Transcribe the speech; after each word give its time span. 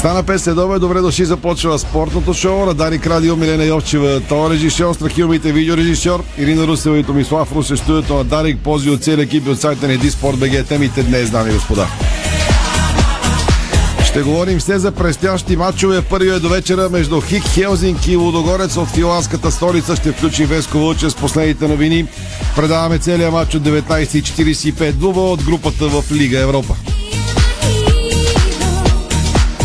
Стана 0.00 0.24
5 0.24 0.36
следове, 0.36 0.78
добре 0.78 1.00
дошли, 1.00 1.24
започва 1.24 1.78
спортното 1.78 2.34
шоу 2.34 2.66
на 2.66 2.74
Дарик 2.74 3.06
Радио, 3.06 3.36
Милена 3.36 3.64
Йовчева, 3.64 4.20
това 4.20 4.50
режисьор, 4.50 4.94
страхилмите 4.94 5.52
видеорежисьор, 5.52 6.24
Ирина 6.38 6.66
Русева 6.66 6.98
и 6.98 7.04
Томислав 7.04 7.52
Русе, 7.52 7.76
студиото 7.76 8.14
на 8.14 8.24
Дарик, 8.24 8.58
пози 8.58 8.90
от 8.90 9.04
целия 9.04 9.22
екип 9.22 9.48
от 9.48 9.60
сайта 9.60 9.86
на 9.86 9.92
Еди 9.92 10.10
Спорт 10.10 10.38
БГ. 10.38 10.66
Темите 10.68 11.02
днес, 11.02 11.30
дами 11.30 11.50
и 11.50 11.54
господа. 11.54 11.86
Ще 14.04 14.22
говорим 14.22 14.58
все 14.58 14.78
за 14.78 14.92
предстоящи 14.92 15.56
матчове. 15.56 16.02
Първият 16.02 16.36
е 16.36 16.40
до 16.40 16.48
вечера 16.48 16.88
между 16.90 17.20
Хик 17.20 17.42
Хелзинки 17.42 18.12
и 18.12 18.16
Лудогорец 18.16 18.76
от 18.76 18.88
финландската 18.88 19.50
столица. 19.50 19.96
Ще 19.96 20.12
включи 20.12 20.44
Веско 20.44 20.78
Вълче 20.78 21.10
с 21.10 21.14
последните 21.14 21.68
новини. 21.68 22.06
Предаваме 22.56 22.98
целият 22.98 23.32
матч 23.32 23.54
от 23.54 23.62
19.45 23.62 24.92
дуба 24.92 25.20
от 25.20 25.44
групата 25.44 25.88
в 25.88 26.12
Лига 26.12 26.40
Европа. 26.40 26.74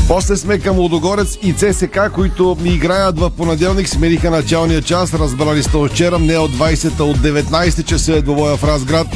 После 0.08 0.38
сме 0.38 0.60
към 0.60 0.78
Лудогорец 0.78 1.38
и 1.44 1.54
ЦСК, 1.54 2.00
които 2.14 2.58
ми 2.62 2.70
играят 2.70 3.20
в 3.20 3.30
понеделник. 3.30 3.90
Смениха 3.90 4.32
началния 4.32 4.82
час. 4.82 5.14
Разбрали 5.14 5.64
сте 5.64 5.78
вчера, 5.90 6.20
не 6.20 6.38
от 6.38 6.52
20, 6.52 7.00
от 7.00 7.18
19 7.18 7.86
часа 7.86 8.14
е 8.14 8.22
двобоя 8.22 8.58
в 8.58 8.64
Разград. 8.64 9.08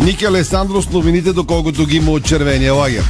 Ники 0.00 0.24
Алесандро 0.24 0.82
с 0.82 0.90
новините, 0.90 1.32
доколкото 1.32 1.86
ги 1.86 1.96
има 1.96 2.10
от 2.10 2.24
червения 2.24 2.74
лагер. 2.74 3.04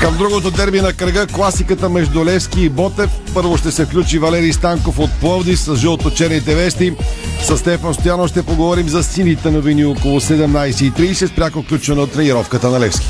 Към 0.00 0.16
другото 0.18 0.50
дерби 0.50 0.80
на 0.80 0.92
кръга, 0.92 1.26
класиката 1.26 1.88
между 1.88 2.24
Левски 2.24 2.60
и 2.60 2.68
Ботев. 2.68 3.10
Първо 3.34 3.56
ще 3.56 3.70
се 3.70 3.84
включи 3.84 4.18
Валерий 4.18 4.52
Станков 4.52 4.98
от 4.98 5.10
Пловди 5.20 5.56
с 5.56 5.76
жълто-черните 5.76 6.54
вести. 6.54 6.94
С 7.42 7.58
Стефан 7.58 7.94
Стоянов 7.94 8.30
ще 8.30 8.42
поговорим 8.42 8.88
за 8.88 9.02
сините 9.02 9.50
новини 9.50 9.84
около 9.84 10.20
17.30 10.20 11.26
с 11.26 11.34
пряко 11.34 11.62
включване 11.62 12.00
от 12.00 12.12
тренировката 12.12 12.70
на 12.70 12.80
Левски. 12.80 13.06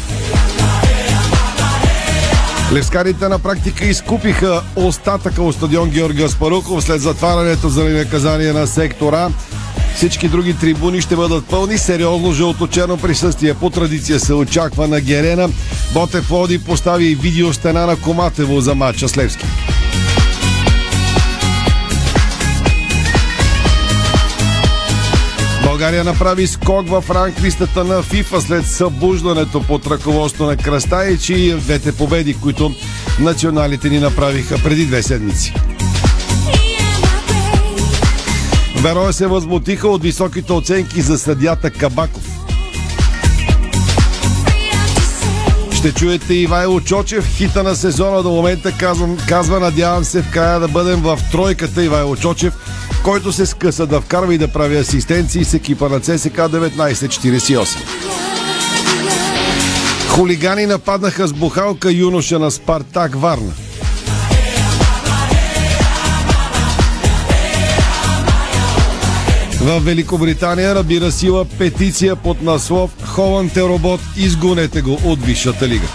Левскарите 2.72 3.28
на 3.28 3.38
практика 3.38 3.84
изкупиха 3.84 4.62
остатъка 4.76 5.42
от 5.42 5.54
стадион 5.54 5.90
Георги 5.90 6.22
Аспаруков 6.22 6.84
след 6.84 7.00
затварянето 7.00 7.68
за 7.68 7.84
наказание 7.84 8.52
на 8.52 8.66
сектора. 8.66 9.28
Всички 9.96 10.28
други 10.28 10.58
трибуни 10.58 11.00
ще 11.00 11.16
бъдат 11.16 11.46
пълни. 11.46 11.78
Сериозно 11.78 12.32
жълто-черно 12.32 12.96
присъствие 12.96 13.54
по 13.54 13.70
традиция 13.70 14.20
се 14.20 14.34
очаква 14.34 14.88
на 14.88 15.00
Герена. 15.00 15.48
Ботев 15.92 16.30
Лоди 16.30 16.58
постави 16.58 17.14
видео 17.14 17.52
стена 17.52 17.86
на 17.86 17.96
Коматево 17.96 18.60
за 18.60 18.74
матча 18.74 19.08
с 19.08 19.16
Левски. 19.16 19.44
България 25.82 26.04
направи 26.04 26.46
скок 26.46 26.88
в 26.88 27.04
ранглистата 27.10 27.84
на 27.84 28.02
ФИФА 28.02 28.40
след 28.40 28.66
събуждането 28.66 29.62
под 29.62 29.86
ръководство 29.86 30.44
на 30.46 30.56
Крастаич 30.56 31.28
и 31.28 31.54
двете 31.54 31.92
победи, 31.92 32.34
които 32.34 32.74
националите 33.20 33.88
ни 33.88 33.98
направиха 33.98 34.58
преди 34.64 34.86
две 34.86 35.02
седмици. 35.02 35.54
Вероя 38.82 39.12
се 39.12 39.26
възмутиха 39.26 39.88
от 39.88 40.02
високите 40.02 40.52
оценки 40.52 41.00
за 41.00 41.18
съдята 41.18 41.70
Кабаков. 41.70 42.22
Ще 45.72 45.92
чуете 45.92 46.34
Ивайло 46.34 46.80
Чочев, 46.80 47.36
хита 47.36 47.62
на 47.62 47.76
сезона 47.76 48.22
до 48.22 48.30
момента 48.30 48.72
казвам, 48.78 49.16
казва, 49.28 49.60
надявам 49.60 50.04
се 50.04 50.22
в 50.22 50.30
края 50.30 50.60
да 50.60 50.68
бъдем 50.68 51.00
в 51.00 51.18
тройката 51.32 51.84
Ивайло 51.84 52.16
Чочев, 52.16 52.54
който 53.04 53.32
се 53.32 53.46
скъса 53.46 53.86
да 53.86 54.00
вкарва 54.00 54.34
и 54.34 54.38
да 54.38 54.48
прави 54.48 54.76
асистенции 54.76 55.44
с 55.44 55.54
екипа 55.54 55.88
на 55.88 56.00
ЦСК 56.00 56.36
1948. 56.36 57.66
Хулигани 60.08 60.66
нападнаха 60.66 61.26
с 61.26 61.32
бухалка 61.32 61.92
юноша 61.92 62.38
на 62.38 62.50
Спартак 62.50 63.14
Варна. 63.14 63.52
В 69.60 69.80
Великобритания 69.80 70.74
набира 70.74 71.12
сила 71.12 71.44
петиция 71.44 72.16
под 72.16 72.42
наслов 72.42 72.90
Холанд 73.04 73.56
е 73.56 73.60
робот, 73.60 74.00
изгонете 74.16 74.82
го 74.82 74.98
от 75.04 75.22
Висшата 75.22 75.68
лига. 75.68 75.86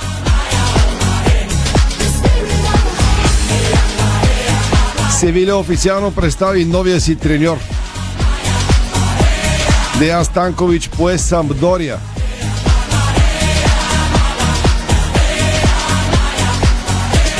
Севиля 5.19 5.55
официално 5.55 6.11
представи 6.11 6.65
новия 6.65 7.01
си 7.01 7.15
треньор. 7.15 7.57
Деян 9.99 10.25
Станкович 10.25 10.89
пое 10.89 11.17
Самдория. 11.17 11.97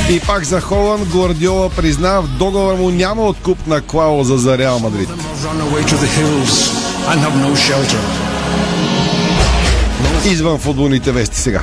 И 0.09 0.19
пак 0.19 0.43
за 0.43 0.61
Холанд 0.61 1.07
Гвардиола 1.07 1.69
призна, 1.69 2.21
в 2.21 2.27
договор 2.27 2.73
му 2.75 2.89
няма 2.89 3.21
откупна 3.21 3.81
клауза 3.81 4.37
за 4.37 4.57
Реал 4.57 4.79
Мадрид. 4.79 5.09
Извън 10.25 10.59
футболните 10.59 11.11
вести 11.11 11.37
сега. 11.37 11.61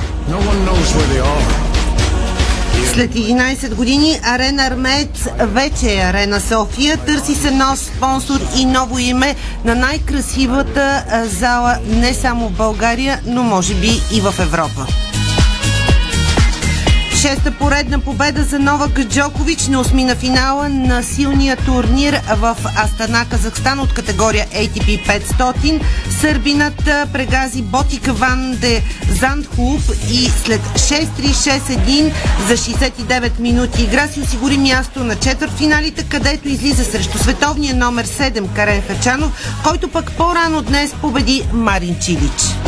След 2.95 3.13
11 3.13 3.75
години 3.75 4.19
Арена 4.23 4.63
Армеец 4.63 5.27
вече 5.39 5.93
е 5.93 5.99
Арена 5.99 6.39
София. 6.39 6.97
Търси 6.97 7.35
се 7.35 7.51
нов 7.51 7.79
спонсор 7.79 8.39
и 8.57 8.65
ново 8.65 8.99
име 8.99 9.35
на 9.65 9.75
най-красивата 9.75 11.03
зала 11.25 11.77
не 11.87 12.13
само 12.13 12.49
в 12.49 12.57
България, 12.57 13.21
но 13.25 13.43
може 13.43 13.75
би 13.75 14.01
и 14.13 14.21
в 14.21 14.33
Европа. 14.39 14.87
Шеста 17.25 17.51
поредна 17.51 17.99
победа 17.99 18.43
за 18.43 18.59
Новак 18.59 18.99
Джокович 18.99 19.67
на 19.67 19.79
осмина 19.79 20.15
финала 20.15 20.69
на 20.69 21.03
силния 21.03 21.57
турнир 21.57 22.21
в 22.35 22.57
Астана, 22.83 23.25
Казахстан 23.29 23.79
от 23.79 23.93
категория 23.93 24.47
ATP 24.47 25.21
500. 25.21 25.81
Сърбинът 26.21 26.85
прегази 27.13 27.61
Ботика 27.61 28.13
Ван 28.13 28.57
де 28.61 28.83
Зандхулп 29.09 29.81
и 30.09 30.29
след 30.29 30.61
6-3-6-1 30.61 32.13
за 32.47 32.57
69 32.57 33.39
минути 33.39 33.83
игра 33.83 34.07
си 34.07 34.21
осигури 34.21 34.57
място 34.57 35.03
на 35.03 35.15
четвъртфиналите, 35.15 36.05
където 36.09 36.47
излиза 36.47 36.85
срещу 36.85 37.17
световния 37.17 37.75
номер 37.75 38.05
7 38.07 38.53
Карен 38.55 38.81
Хачанов, 38.81 39.59
който 39.63 39.87
пък 39.87 40.11
по-рано 40.11 40.61
днес 40.61 40.93
победи 41.01 41.43
Марин 41.53 41.95
Чилич. 42.01 42.64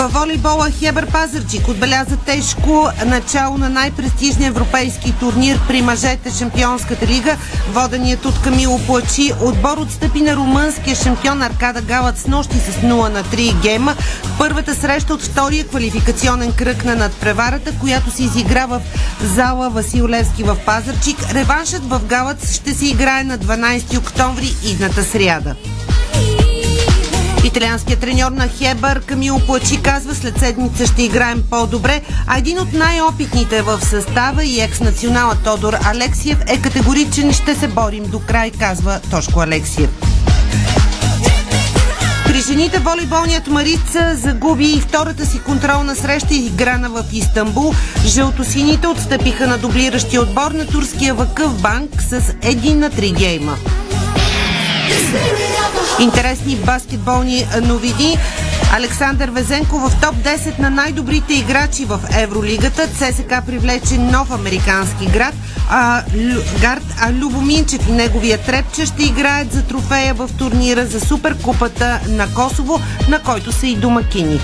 Във 0.00 0.12
волейбола 0.12 0.70
Хебър 0.70 1.06
Пазарчик 1.06 1.68
отбеляза 1.68 2.16
тежко 2.16 2.88
начало 3.06 3.58
на 3.58 3.68
най-престижния 3.68 4.48
европейски 4.48 5.14
турнир 5.20 5.60
при 5.68 5.82
мъжете 5.82 6.30
Шампионската 6.38 7.06
лига. 7.06 7.36
Воденият 7.72 8.24
от 8.24 8.42
Камило 8.42 8.78
Плачи 8.86 9.32
отбор 9.40 9.78
отстъпи 9.78 10.20
на 10.20 10.36
румънския 10.36 10.96
шампион 10.96 11.42
Аркада 11.42 11.82
Галът 11.82 12.18
с 12.18 12.26
нощи 12.26 12.58
с 12.58 12.86
0 12.86 13.08
на 13.08 13.24
3 13.24 13.62
гейма. 13.62 13.94
Първата 14.38 14.74
среща 14.74 15.14
от 15.14 15.22
втория 15.22 15.66
квалификационен 15.66 16.52
кръг 16.52 16.84
на 16.84 16.96
надпреварата, 16.96 17.72
която 17.80 18.10
се 18.10 18.22
изигра 18.22 18.66
в 18.66 18.80
зала 19.22 19.70
Васил 19.70 20.08
Левски 20.08 20.42
в 20.42 20.56
Пазарчик. 20.66 21.16
Реваншът 21.34 21.82
в 21.84 22.00
Галът 22.04 22.50
ще 22.52 22.74
се 22.74 22.86
играе 22.86 23.24
на 23.24 23.38
12 23.38 23.98
октомври 23.98 24.54
идната 24.64 25.04
сряда. 25.04 25.54
Италианският 27.50 28.00
треньор 28.00 28.32
на 28.32 28.48
Хебър 28.48 29.00
Камило 29.00 29.38
Плачи 29.38 29.82
казва 29.82 30.14
след 30.14 30.38
седмица 30.38 30.86
ще 30.86 31.02
играем 31.02 31.42
по-добре, 31.50 32.02
а 32.26 32.38
един 32.38 32.58
от 32.58 32.72
най-опитните 32.72 33.62
в 33.62 33.80
състава 33.82 34.44
и 34.44 34.60
екс-национала 34.60 35.36
Тодор 35.44 35.76
Алексиев 35.84 36.38
е 36.46 36.60
категоричен 36.62 37.32
ще 37.32 37.54
се 37.54 37.68
борим 37.68 38.04
до 38.04 38.20
край, 38.20 38.50
казва 38.50 39.00
Тошко 39.10 39.40
Алексиев. 39.40 39.90
При 42.26 42.40
жените 42.40 42.78
волейболният 42.78 43.46
Марица 43.46 44.16
загуби 44.16 44.72
и 44.72 44.80
втората 44.80 45.26
си 45.26 45.40
контролна 45.40 45.96
среща 45.96 46.34
играна 46.34 46.88
в 46.88 47.04
Истанбул. 47.12 47.74
Жълтосините 48.04 48.86
отстъпиха 48.86 49.46
на 49.46 49.58
дублиращия 49.58 50.22
отбор 50.22 50.50
на 50.50 50.66
турския 50.66 51.14
Вакъв 51.14 51.62
банк 51.62 52.02
с 52.02 52.20
1 52.20 52.74
на 52.74 52.90
3 52.90 53.16
гейма. 53.18 53.56
Интересни 56.00 56.56
баскетболни 56.56 57.46
новини. 57.62 58.18
Александър 58.72 59.30
Везенко 59.30 59.78
в 59.78 60.00
топ 60.00 60.14
10 60.14 60.58
на 60.58 60.70
най-добрите 60.70 61.34
играчи 61.34 61.84
в 61.84 62.00
Евролигата. 62.18 62.88
ЦСК 62.88 63.46
привлече 63.46 63.98
нов 63.98 64.30
американски 64.30 65.06
град. 65.06 65.34
А, 65.70 66.02
Лю, 66.16 66.40
гард, 66.60 66.84
а 67.00 67.12
Любоминчев 67.12 67.88
и 67.88 67.92
неговия 67.92 68.38
трепче 68.38 68.86
ще 68.86 69.02
играят 69.02 69.52
за 69.52 69.62
трофея 69.62 70.14
в 70.14 70.30
турнира 70.38 70.86
за 70.86 71.00
Суперкупата 71.00 72.00
на 72.08 72.34
Косово, 72.34 72.80
на 73.08 73.22
който 73.22 73.52
са 73.52 73.66
и 73.66 73.76
домакини. 73.76 74.40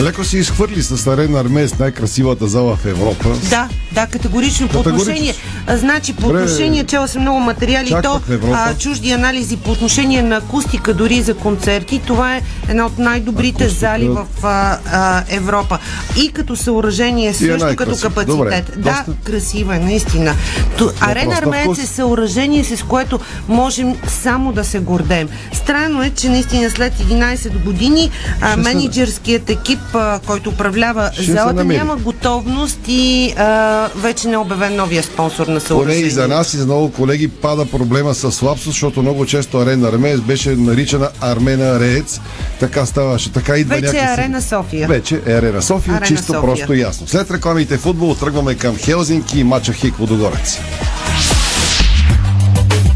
Леко 0.00 0.24
си 0.24 0.38
изхвърли 0.38 0.82
с 0.82 1.06
арена 1.06 1.40
Армеец 1.40 1.78
най-красивата 1.78 2.46
зала 2.46 2.76
в 2.76 2.86
Европа. 2.86 3.28
Да, 3.50 3.68
да, 3.92 4.06
категорично. 4.06 4.68
По 4.68 4.78
Категорично. 4.78 5.02
отношение, 5.02 5.34
а, 5.66 5.76
значи, 5.76 6.12
по 6.12 6.26
отношение, 6.26 6.84
чела 6.84 7.08
съм 7.08 7.22
много 7.22 7.40
материали, 7.40 7.94
то 8.02 8.20
а, 8.52 8.74
чужди 8.74 9.10
анализи 9.10 9.56
по 9.56 9.70
отношение 9.70 10.22
на 10.22 10.36
акустика, 10.36 10.94
дори 10.94 11.22
за 11.22 11.34
концерти. 11.34 12.00
Това 12.06 12.36
е 12.36 12.42
една 12.68 12.86
от 12.86 12.98
най-добрите 12.98 13.64
Акустика. 13.64 13.80
зали 13.80 14.08
в 14.08 14.26
а, 14.42 14.78
а, 14.92 15.22
Европа. 15.28 15.78
И 16.22 16.28
като 16.32 16.56
съоръжение, 16.56 17.34
също 17.34 17.76
като 17.76 17.96
капацитет. 17.96 18.26
Добре, 18.26 18.64
да, 18.76 18.82
доста- 18.82 19.12
красива 19.24 19.76
е, 19.76 19.78
наистина. 19.78 20.34
То, 20.78 20.90
арена 21.00 21.34
Армеец 21.38 21.78
е 21.78 21.86
съоръжение, 21.86 22.64
с 22.64 22.82
което 22.82 23.20
можем 23.48 23.94
само 24.08 24.52
да 24.52 24.64
се 24.64 24.78
гордеем. 24.78 25.28
Странно 25.52 26.02
е, 26.02 26.10
че 26.10 26.28
наистина 26.28 26.70
след 26.70 26.94
11 26.94 27.64
години 27.64 28.10
а, 28.40 28.56
менеджерският 28.56 29.50
екип, 29.50 29.78
който 30.26 30.50
управлява 30.50 31.10
Ще 31.12 31.22
залата, 31.22 31.64
няма 31.64 31.96
готовност 31.96 32.78
и 32.88 33.34
а, 33.36 33.88
вече 33.96 34.28
не 34.28 34.34
е 34.34 34.38
обявен 34.38 34.76
новия 34.76 35.02
спонсор 35.02 35.40
на 35.40 35.46
Поне 35.46 35.60
съоръжението. 35.60 36.06
и 36.06 36.10
за 36.10 36.28
нас 36.28 36.54
и 36.54 36.56
за 36.56 36.64
много 36.64 36.92
колеги 36.92 37.28
пада 37.28 37.66
проблема 37.66 38.14
с 38.14 38.42
лапсус, 38.42 38.72
защото 38.72 39.02
много 39.02 39.26
често 39.26 39.58
арена 39.58 39.88
Армеец 39.88 40.20
беше 40.20 40.50
наричана 40.56 41.08
Армена 41.20 41.80
Реец. 41.80 42.20
Така 42.60 42.86
ставаше. 42.86 43.32
Така 43.32 43.56
идва 43.56 43.74
Вече 43.74 43.86
е 43.88 43.92
някакси. 43.92 44.20
Арена 44.20 44.42
София. 44.42 44.88
Вече 44.88 45.20
е 45.26 45.32
Арена 45.32 45.62
София, 45.62 45.94
Арена 45.94 46.06
чисто 46.06 46.26
София. 46.26 46.42
просто 46.42 46.74
и 46.74 46.80
ясно. 46.80 47.06
След 47.06 47.30
рекламите 47.30 47.76
футбол 47.76 48.14
тръгваме 48.14 48.54
към 48.54 48.76
Хелзинки 48.76 49.40
и 49.40 49.44
мача 49.44 49.72
Хик 49.72 49.96
Водогорец. 49.96 50.58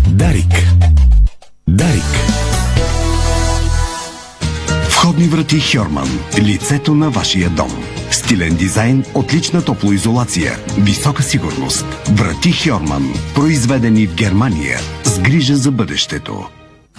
Дарик. 0.08 0.54
Дарик. 1.68 2.41
Входни 5.02 5.24
врати 5.24 5.60
Хьорман. 5.60 6.18
Лицето 6.38 6.94
на 6.94 7.10
вашия 7.10 7.50
дом. 7.50 7.84
Стилен 8.10 8.54
дизайн, 8.54 9.04
отлична 9.14 9.64
топлоизолация, 9.64 10.56
висока 10.78 11.22
сигурност. 11.22 11.86
Врати 12.12 12.52
Хьорман. 12.52 13.14
Произведени 13.34 14.06
в 14.06 14.14
Германия. 14.14 14.78
С 15.04 15.18
грижа 15.18 15.56
за 15.56 15.70
бъдещето. 15.70 16.44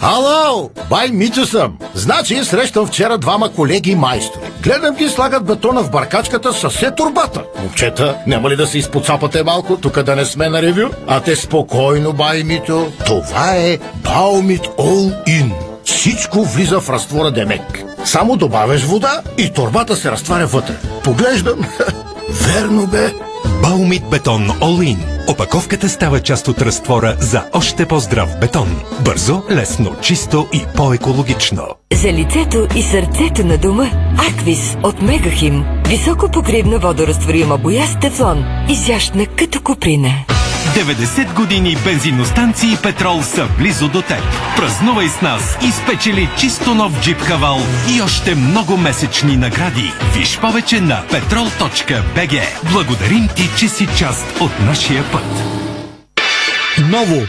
Ало, 0.01 0.69
бай 0.89 1.09
Митю 1.11 1.45
съм. 1.45 1.77
Значи 1.93 2.43
срещам 2.43 2.87
вчера 2.87 3.17
двама 3.17 3.53
колеги 3.53 3.95
майстори. 3.95 4.43
Гледам 4.63 4.95
ги 4.95 5.09
слагат 5.09 5.45
бетона 5.45 5.83
в 5.83 5.91
баркачката 5.91 6.53
със 6.53 6.73
все 6.73 6.91
турбата. 6.91 7.43
Момчета, 7.61 8.17
няма 8.27 8.49
ли 8.49 8.55
да 8.55 8.67
се 8.67 8.77
изпоцапате 8.77 9.43
малко, 9.43 9.77
тук 9.77 10.01
да 10.01 10.15
не 10.15 10.25
сме 10.25 10.49
на 10.49 10.61
ревю? 10.61 10.89
А 11.07 11.19
те 11.19 11.35
спокойно, 11.35 12.13
бай 12.13 12.43
Митю. 12.43 12.85
Това 13.05 13.55
е 13.55 13.77
Баумит 14.03 14.61
All 14.61 15.27
In. 15.27 15.72
Всичко 15.85 16.43
влиза 16.43 16.79
в 16.79 16.89
разтвора 16.89 17.31
Демек. 17.31 17.83
Само 18.05 18.35
добавяш 18.37 18.83
вода 18.83 19.21
и 19.37 19.49
турбата 19.49 19.95
се 19.95 20.11
разтваря 20.11 20.47
вътре. 20.47 20.75
Поглеждам. 21.03 21.59
Верно 22.29 22.87
бе. 22.87 23.13
Баумит 23.61 24.03
бетон 24.09 24.47
In. 24.47 24.97
Опаковката 25.27 25.89
става 25.89 26.19
част 26.19 26.47
от 26.47 26.61
разтвора 26.61 27.15
за 27.19 27.43
още 27.53 27.85
по-здрав 27.85 28.39
бетон. 28.39 28.81
Бързо, 29.05 29.43
лесно, 29.51 29.95
чисто 30.01 30.47
и 30.53 30.61
по-екологично. 30.75 31.63
За 31.93 32.13
лицето 32.13 32.67
и 32.75 32.83
сърцето 32.83 33.45
на 33.45 33.57
дома 33.57 33.89
Аквис 34.29 34.77
от 34.83 35.01
Мегахим. 35.01 35.65
Високо 35.87 36.31
покривна 36.31 36.79
водорастворима 36.79 37.57
боя 37.57 37.87
с 37.87 37.99
тефлон. 37.99 38.45
Изящна 38.69 39.25
като 39.25 39.61
куприна. 39.61 40.11
90 40.75 41.33
години 41.33 41.77
бензиностанции 41.85 42.77
Петрол 42.83 43.21
са 43.23 43.47
близо 43.57 43.87
до 43.87 44.01
теб. 44.01 44.23
Празнувай 44.57 45.07
с 45.07 45.21
нас 45.21 45.57
и 45.67 45.71
спечели 45.71 46.29
чисто 46.39 46.75
нов 46.75 47.01
джип 47.01 47.17
Хавал 47.17 47.59
и 47.95 48.01
още 48.01 48.35
много 48.35 48.77
месечни 48.77 49.37
награди. 49.37 49.93
Виж 50.13 50.39
повече 50.39 50.81
на 50.81 51.03
petrol.bg. 51.11 52.41
Благодарим 52.71 53.27
ти, 53.35 53.49
че 53.57 53.67
си 53.67 53.87
част 53.97 54.25
от 54.41 54.51
нашия 54.65 55.03
път. 55.11 55.25
Ново! 56.89 57.21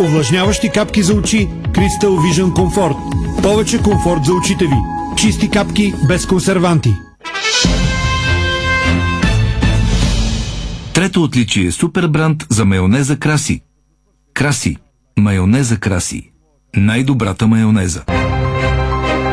Увлажняващи 0.00 0.70
капки 0.70 1.02
за 1.02 1.14
очи 1.14 1.48
Crystal 1.68 2.08
Vision 2.08 2.52
Comfort. 2.52 2.96
Повече 3.42 3.82
комфорт 3.82 4.24
за 4.24 4.32
очите 4.32 4.64
ви. 4.64 4.76
Чисти 5.16 5.50
капки 5.50 5.94
без 6.08 6.26
консерванти. 6.26 7.07
Трето 11.18 11.24
отличие 11.26 11.66
е 11.66 11.72
супер 11.72 12.08
бранд 12.08 12.46
за 12.50 12.64
майонеза 12.64 13.16
Краси. 13.18 13.60
Краси. 14.34 14.76
Майонеза 15.18 15.76
Краси. 15.76 16.30
Най-добрата 16.76 17.46
майонеза. 17.46 18.04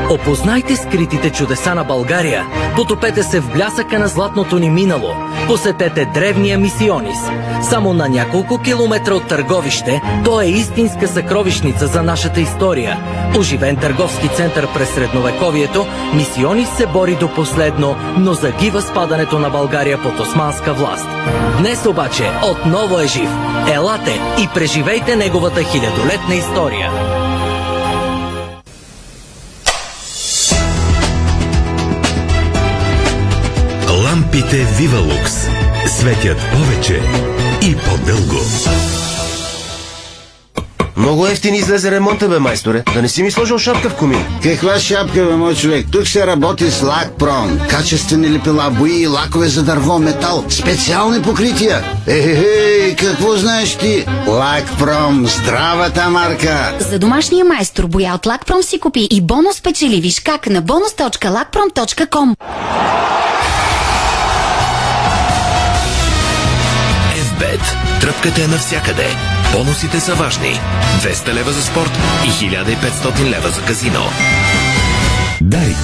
Опознайте 0.10 0.76
скритите 0.76 1.30
чудеса 1.30 1.76
на 1.76 1.84
България. 1.84 2.46
Потопете 2.76 3.24
се 3.24 3.40
в 3.40 3.54
блясъка 3.54 4.00
на 4.00 4.08
златното 4.08 4.60
ни 4.60 4.70
минало. 4.70 5.10
Посетете 5.48 6.06
древния 6.06 6.58
Мисионис. 6.58 7.18
Само 7.62 7.94
на 7.94 8.10
няколко 8.10 8.62
километра 8.62 9.14
от 9.14 9.28
Търговище, 9.28 10.02
то 10.26 10.42
е 10.42 10.46
истинска 10.46 11.08
съкровищница 11.08 11.88
за 11.88 12.04
нашата 12.04 12.42
история. 12.42 13.00
Оживен 13.38 13.76
търговски 13.76 14.28
център 14.28 14.74
през 14.74 14.90
средновековието, 14.90 15.86
Мисионис 16.16 16.70
се 16.70 16.86
бори 16.88 17.16
до 17.16 17.34
последно, 17.34 17.96
но 18.18 18.34
загива 18.34 18.82
спадането 18.82 19.40
на 19.40 19.50
България 19.50 20.02
под 20.02 20.20
османска 20.20 20.74
власт. 20.74 21.08
Днес 21.60 21.86
обаче 21.86 22.32
отново 22.52 23.00
е 23.00 23.08
жив. 23.08 23.30
Елате 23.74 24.20
и 24.44 24.48
преживейте 24.54 25.16
неговата 25.16 25.64
хилядолетна 25.64 26.36
история. 26.36 27.15
Лампите 34.36 34.68
Вивалукс 34.78 35.34
светят 35.88 36.38
повече 36.54 37.02
и 37.62 37.76
по-дълго. 37.76 38.42
Много 40.98 41.28
ефтин 41.28 41.56
излезе 41.56 41.92
ремонта, 41.92 42.30
бе, 42.30 42.40
майсторе. 42.40 42.84
Да 42.94 43.02
не 43.02 43.08
си 43.10 43.24
ми 43.24 43.32
сложил 43.32 43.58
шапка 43.58 43.90
в 43.90 43.96
комин. 43.96 44.26
Каква 44.44 44.80
шапка, 44.80 45.26
бе, 45.26 45.36
мой 45.36 45.56
човек? 45.56 45.86
Тук 45.92 46.08
се 46.08 46.28
работи 46.28 46.72
с 46.72 46.82
Лакпром. 46.82 47.60
Качествени 47.70 48.30
лепила, 48.30 48.70
бои 48.70 49.02
и 49.02 49.08
лакове 49.08 49.48
за 49.48 49.64
дърво, 49.64 50.00
метал. 50.00 50.46
Специални 50.50 51.22
покрития. 51.22 51.84
Ехе, 52.08 52.96
какво 53.00 53.36
знаеш 53.36 53.76
ти? 53.76 54.06
Лакпром, 54.28 55.28
здравата 55.28 56.10
марка. 56.10 56.74
За 56.80 57.00
домашния 57.00 57.46
майстор 57.46 57.88
боя 57.88 58.14
от 58.16 58.26
Лакпром 58.26 58.64
си 58.64 58.80
купи 58.80 59.08
и 59.12 59.22
бонус 59.22 59.62
печели. 59.62 60.02
Виж 60.02 60.20
как 60.20 60.48
на 60.48 60.64
bonus.lakprom.com 60.64 62.36
FBET. 67.56 68.02
Тръпката 68.02 68.44
е 68.44 68.48
навсякъде. 68.48 69.08
Бонусите 69.54 70.00
са 70.00 70.14
важни. 70.14 70.60
200 71.02 71.34
лева 71.34 71.52
за 71.52 71.62
спорт 71.62 71.92
и 72.26 72.30
1500 72.30 73.30
лева 73.30 73.50
за 73.50 73.62
казино. 73.62 74.02
Дарик. 75.42 75.78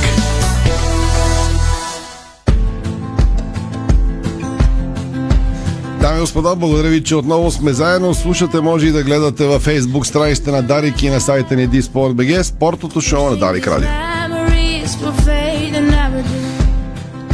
Дами 6.01 6.17
и 6.17 6.21
господа, 6.21 6.55
благодаря 6.55 6.89
ви, 6.89 7.03
че 7.03 7.15
отново 7.15 7.51
сме 7.51 7.73
заедно. 7.73 8.13
Слушате, 8.13 8.61
може 8.61 8.87
и 8.87 8.91
да 8.91 9.03
гледате 9.03 9.45
във 9.45 9.65
Facebook 9.65 10.03
страниците 10.03 10.51
на 10.51 10.61
Дарик 10.61 11.03
и 11.03 11.09
на 11.09 11.21
сайта 11.21 11.55
ни 11.55 11.67
Диспорт.бг, 11.67 12.45
спортното 12.45 13.01
шоу 13.01 13.29
на 13.29 13.37
Дарик 13.37 13.67
Радио. 13.67 13.89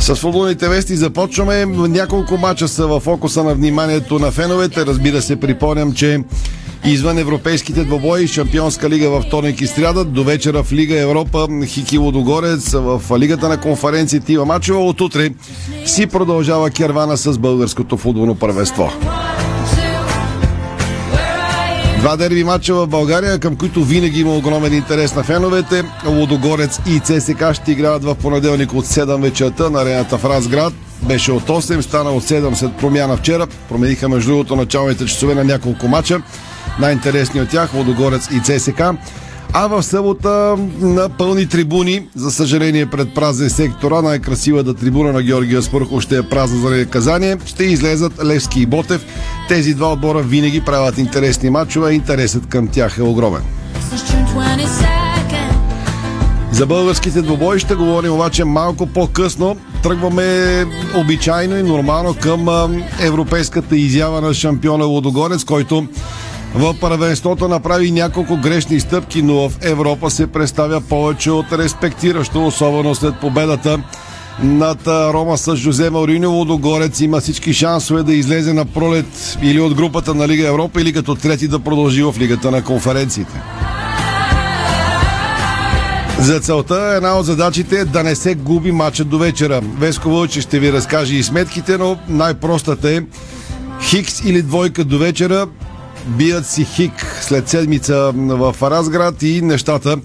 С 0.08 0.16
футболните 0.16 0.70
вести 0.70 0.96
започваме. 0.96 1.66
Няколко 1.66 2.38
мача 2.38 2.68
са 2.68 2.88
в 2.88 3.00
фокуса 3.00 3.44
на 3.44 3.56
вниманието 3.56 4.20
на 4.20 4.32
феновете. 4.32 4.86
Разбира 4.86 5.22
се, 5.22 5.36
припомням, 5.36 5.94
че 5.94 6.20
извън 6.86 7.18
европейските 7.18 7.84
двобои, 7.84 8.28
Шампионска 8.28 8.90
лига 8.90 9.10
във 9.10 9.24
вторник 9.24 9.62
и 9.62 9.68
сряда, 9.68 10.06
до 10.06 10.24
вечера 10.24 10.64
в 10.64 10.74
Лига 10.74 11.00
Европа, 11.00 11.48
Хики 11.66 11.98
Лодогорец, 11.98 12.72
в 12.74 13.02
Лигата 13.18 13.50
на 13.50 13.58
конференциите 13.58 14.34
има 14.34 14.46
мачове. 14.46 14.80
От 14.80 15.02
утре 15.02 15.30
си 15.86 16.08
продължава 16.08 16.70
кервана 16.70 17.18
с 17.18 17.38
българското 17.38 17.98
футболно 17.98 18.36
първенство. 18.36 18.92
Два 22.08 22.18
дерби 22.18 22.44
матча 22.44 22.76
в 22.76 22.88
България, 22.88 23.40
към 23.40 23.56
които 23.56 23.84
винаги 23.84 24.20
има 24.20 24.36
огромен 24.38 24.74
интерес 24.74 25.16
на 25.16 25.24
феновете. 25.24 25.84
Лодогорец 26.06 26.80
и 26.88 27.00
ЦСК 27.00 27.54
ще 27.54 27.72
играят 27.72 28.04
в 28.04 28.16
понеделник 28.16 28.74
от 28.74 28.86
7 28.86 29.22
вечерта 29.22 29.70
на 29.70 29.82
арената 29.82 30.18
в 30.18 30.26
Разград. 30.26 30.74
Беше 31.02 31.32
от 31.32 31.44
8, 31.44 31.82
стана 31.82 32.12
от 32.12 32.24
7 32.24 32.54
след 32.54 32.78
промяна 32.78 33.18
вчера. 33.18 33.48
Промениха 33.70 34.10
между 34.10 34.30
другото 34.32 34.56
началните 34.56 35.06
часове 35.06 35.36
на 35.36 35.44
няколко 35.44 35.88
мача. 35.88 36.22
Най-интересни 36.80 37.42
от 37.42 37.50
тях 37.50 37.74
Лодогорец 37.74 38.28
и 38.32 38.42
ЦСК. 38.44 38.82
А 39.54 39.68
в 39.68 39.84
събота 39.84 40.56
на 40.80 41.10
пълни 41.10 41.48
трибуни, 41.48 42.08
за 42.16 42.32
съжаление 42.32 42.86
пред 42.86 43.16
празен 43.16 43.50
сектора, 43.50 44.02
най-красивата 44.02 44.74
трибуна 44.74 45.14
на 45.14 45.24
Георгия 45.24 45.62
Спърхов 45.62 46.04
ще 46.04 46.18
е 46.18 46.24
празна 46.24 46.58
заради 46.58 46.86
казание, 46.86 47.38
ще 47.46 47.64
излезат 47.64 48.26
Левски 48.26 48.62
и 48.62 48.66
Ботев. 48.66 49.06
Тези 49.48 49.74
два 49.74 49.94
отбора 49.94 50.22
винаги 50.22 50.62
правят 50.62 50.98
интересни 50.98 51.50
матчове, 51.50 51.94
интересът 51.94 52.48
към 52.48 52.68
тях 52.68 52.98
е 52.98 53.04
огромен. 53.04 53.42
За 56.52 56.66
българските 56.66 57.22
двобои 57.22 57.60
ще 57.60 57.76
говорим 57.76 58.14
обаче 58.14 58.44
малко 58.44 58.88
по-късно. 58.88 59.58
Тръгваме 59.84 60.66
обичайно 60.96 61.58
и 61.58 61.64
нормално 61.64 62.14
към 62.14 62.48
европейската 63.00 63.78
изява 63.78 64.22
на 64.22 64.34
шампиона 64.34 64.86
Лодогорец, 64.86 65.44
който 65.44 65.88
в 66.56 66.76
първенството 66.82 67.48
направи 67.48 67.92
няколко 67.92 68.38
грешни 68.38 68.80
стъпки, 68.80 69.22
но 69.22 69.50
в 69.50 69.54
Европа 69.62 70.10
се 70.10 70.28
представя 70.28 70.82
повече 70.82 71.32
от 71.32 71.54
респектиращо, 71.54 72.46
особено 72.46 72.96
след 72.96 73.20
победата 73.20 73.80
над 74.44 74.88
Рома 74.88 75.38
с 75.38 75.56
Жозе 75.56 75.90
Мауриньо. 75.90 76.32
Лодогорец 76.32 77.00
има 77.00 77.20
всички 77.20 77.54
шансове 77.54 78.04
да 78.04 78.14
излезе 78.14 78.54
на 78.54 78.66
пролет 78.66 79.38
или 79.42 79.60
от 79.60 79.74
групата 79.74 80.14
на 80.14 80.28
Лига 80.28 80.48
Европа, 80.48 80.82
или 80.82 80.94
като 80.94 81.16
трети 81.16 81.48
да 81.48 81.60
продължи 81.60 82.04
в 82.04 82.16
Лигата 82.20 82.52
на 82.52 82.64
конференциите. 82.64 83.42
За 86.20 86.40
целта 86.40 86.94
една 86.96 87.18
от 87.18 87.26
задачите 87.26 87.80
е 87.80 87.86
да 87.86 88.04
не 88.04 88.16
се 88.16 88.36
губи 88.36 88.72
матча 88.72 89.04
до 89.04 89.18
вечера. 89.18 89.62
Веско 89.80 90.10
Вълче 90.10 90.42
ще 90.42 90.60
ви 90.60 90.74
разкаже 90.74 91.16
и 91.16 91.24
сметките, 91.24 91.78
но 91.78 91.98
най-простата 92.10 92.92
е 92.92 93.02
Хикс 93.82 94.22
или 94.26 94.42
двойка 94.42 94.84
до 94.84 94.98
вечера 94.98 95.48
бият 96.08 96.48
си 96.48 96.66
хик 96.66 97.20
след 97.22 97.50
седмица 97.50 98.12
в 98.16 98.56
Разград 98.62 99.24
и 99.24 99.42
нещата 99.42 99.98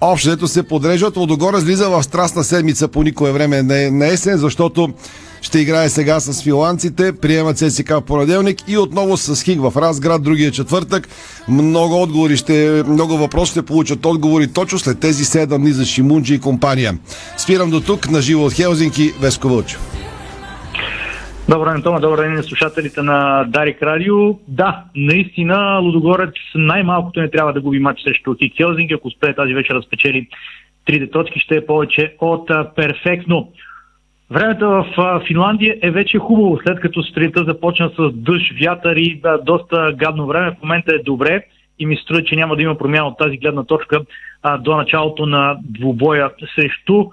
общото 0.00 0.48
се 0.48 0.62
подрежат. 0.62 1.16
Лодогор 1.16 1.60
слиза 1.60 1.90
в 1.90 2.02
страстна 2.02 2.42
седмица 2.42 2.88
по 2.88 3.02
никое 3.02 3.32
време 3.32 3.62
на 3.90 4.06
есен, 4.06 4.38
защото 4.38 4.88
ще 5.42 5.58
играе 5.58 5.88
сега 5.90 6.20
с 6.20 6.42
филанците, 6.42 7.12
приемат 7.12 7.58
ССК 7.58 7.88
в 7.88 8.00
понеделник 8.00 8.58
и 8.68 8.78
отново 8.78 9.16
с 9.16 9.42
Хиг 9.42 9.60
в 9.60 9.72
Разград 9.76 10.22
другия 10.22 10.50
четвъртък. 10.50 11.08
Много 11.48 12.02
отговори 12.02 12.36
ще, 12.36 12.82
много 12.86 13.18
въпроси 13.18 13.50
ще 13.50 13.62
получат 13.62 14.06
отговори 14.06 14.48
точно 14.48 14.78
след 14.78 14.98
тези 14.98 15.24
7 15.24 15.58
дни 15.58 15.72
за 15.72 15.84
Шимунджи 15.84 16.34
и 16.34 16.40
компания. 16.40 16.98
Спирам 17.38 17.70
до 17.70 17.80
тук 17.80 18.10
на 18.10 18.20
живо 18.22 18.44
от 18.44 18.52
Хелзинки, 18.52 19.12
Веско 19.20 19.48
Вълчев. 19.48 19.80
Добър 21.50 21.72
ден, 21.72 21.82
Тома. 21.82 22.00
Добър 22.00 22.18
ден 22.18 22.32
на 22.32 22.42
слушателите 22.42 23.02
на 23.02 23.44
Дарик 23.48 23.82
Радио. 23.82 24.38
Да, 24.48 24.84
наистина 24.96 25.80
Лудогорец 25.82 26.34
най-малкото 26.54 27.20
не 27.20 27.30
трябва 27.30 27.52
да 27.52 27.60
губи 27.60 27.78
матч 27.78 28.02
срещу 28.02 28.34
Хик 28.38 28.56
Хелзинг. 28.56 28.92
Ако 28.92 29.08
успее 29.08 29.34
тази 29.34 29.54
вечер 29.54 29.74
да 29.74 29.82
спечели 29.82 30.28
трите 30.86 31.10
точки, 31.10 31.40
ще 31.40 31.56
е 31.56 31.66
повече 31.66 32.14
от 32.20 32.50
перфектно. 32.76 33.52
Времето 34.30 34.68
в 34.68 35.22
Финландия 35.26 35.76
е 35.82 35.90
вече 35.90 36.18
хубаво, 36.18 36.58
след 36.66 36.80
като 36.80 37.02
сутринта 37.02 37.44
започна 37.44 37.90
с 37.98 38.10
дъжд, 38.12 38.52
вятър 38.60 38.96
и 38.96 39.20
да, 39.20 39.38
доста 39.38 39.92
гадно 39.96 40.26
време. 40.26 40.50
В 40.50 40.62
момента 40.62 40.94
е 40.94 41.02
добре 41.02 41.44
и 41.78 41.86
ми 41.86 41.96
струва, 41.96 42.24
че 42.24 42.36
няма 42.36 42.56
да 42.56 42.62
има 42.62 42.78
промяна 42.78 43.06
от 43.06 43.18
тази 43.18 43.36
гледна 43.36 43.64
точка 43.64 44.00
а, 44.42 44.58
до 44.58 44.76
началото 44.76 45.26
на 45.26 45.56
двубоя 45.62 46.30
срещу 46.54 47.06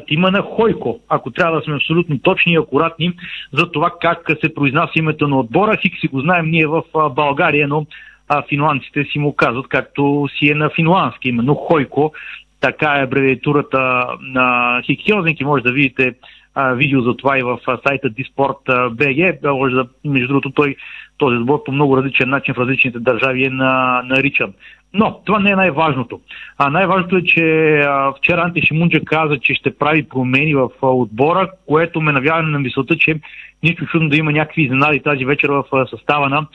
Тимана 0.00 0.42
Хойко, 0.42 1.00
ако 1.08 1.30
трябва 1.30 1.56
да 1.56 1.64
сме 1.64 1.74
абсолютно 1.74 2.18
точни 2.18 2.52
и 2.52 2.56
акуратни 2.56 3.12
за 3.52 3.70
това 3.70 3.90
как 4.00 4.30
се 4.40 4.54
произнася 4.54 4.92
името 4.96 5.28
на 5.28 5.38
отбора. 5.38 5.76
Хик 5.76 5.94
си 6.00 6.08
го 6.08 6.20
знаем 6.20 6.50
ние 6.50 6.66
в 6.66 6.82
България, 7.10 7.68
но 7.68 7.86
а, 8.28 8.42
финландците 8.48 9.04
си 9.04 9.18
му 9.18 9.32
казват 9.32 9.68
както 9.68 10.28
си 10.38 10.50
е 10.50 10.54
на 10.54 10.70
финландски, 10.70 11.28
именно 11.28 11.54
Хойко. 11.54 12.12
Така 12.60 12.98
е 12.98 13.02
абревиатурата 13.02 14.06
на 14.20 14.80
Хик 14.86 15.00
Хелзинки. 15.06 15.44
Може 15.44 15.62
да 15.62 15.72
видите 15.72 16.14
а, 16.54 16.72
видео 16.72 17.02
за 17.02 17.16
това 17.16 17.38
и 17.38 17.42
в 17.42 17.58
а, 17.66 17.78
сайта 17.86 18.10
Disport.bg. 18.10 19.52
Може 19.52 19.74
да, 19.74 19.86
между 20.04 20.28
другото, 20.28 20.50
той 20.50 20.76
този 21.18 21.36
отбор 21.36 21.62
по 21.64 21.72
много 21.72 21.96
различен 21.96 22.28
начин 22.28 22.54
в 22.54 22.58
различните 22.58 22.98
държави 22.98 23.44
е 23.44 23.50
на, 23.50 24.02
наричан. 24.04 24.52
Но 24.94 25.20
това 25.24 25.38
не 25.38 25.50
е 25.50 25.56
най-важното. 25.56 26.20
А 26.58 26.70
най-важното 26.70 27.16
е, 27.16 27.22
че 27.22 27.76
а, 27.78 28.12
вчера 28.12 28.42
Анти 28.42 28.62
Шимунджа 28.66 29.00
каза, 29.04 29.38
че 29.38 29.54
ще 29.54 29.76
прави 29.76 30.02
промени 30.02 30.54
в 30.54 30.68
а, 30.82 30.86
отбора, 30.86 31.50
което 31.66 32.00
ме 32.00 32.12
навява 32.12 32.42
на 32.42 32.58
мисълта, 32.58 32.96
че 32.96 33.20
нищо 33.62 33.86
чудно 33.86 34.08
да 34.08 34.16
има 34.16 34.32
някакви 34.32 34.62
изненади 34.62 35.00
тази 35.00 35.24
вечер 35.24 35.48
в 35.48 35.64
а, 35.72 35.86
състава 35.86 36.28
на 36.28 36.46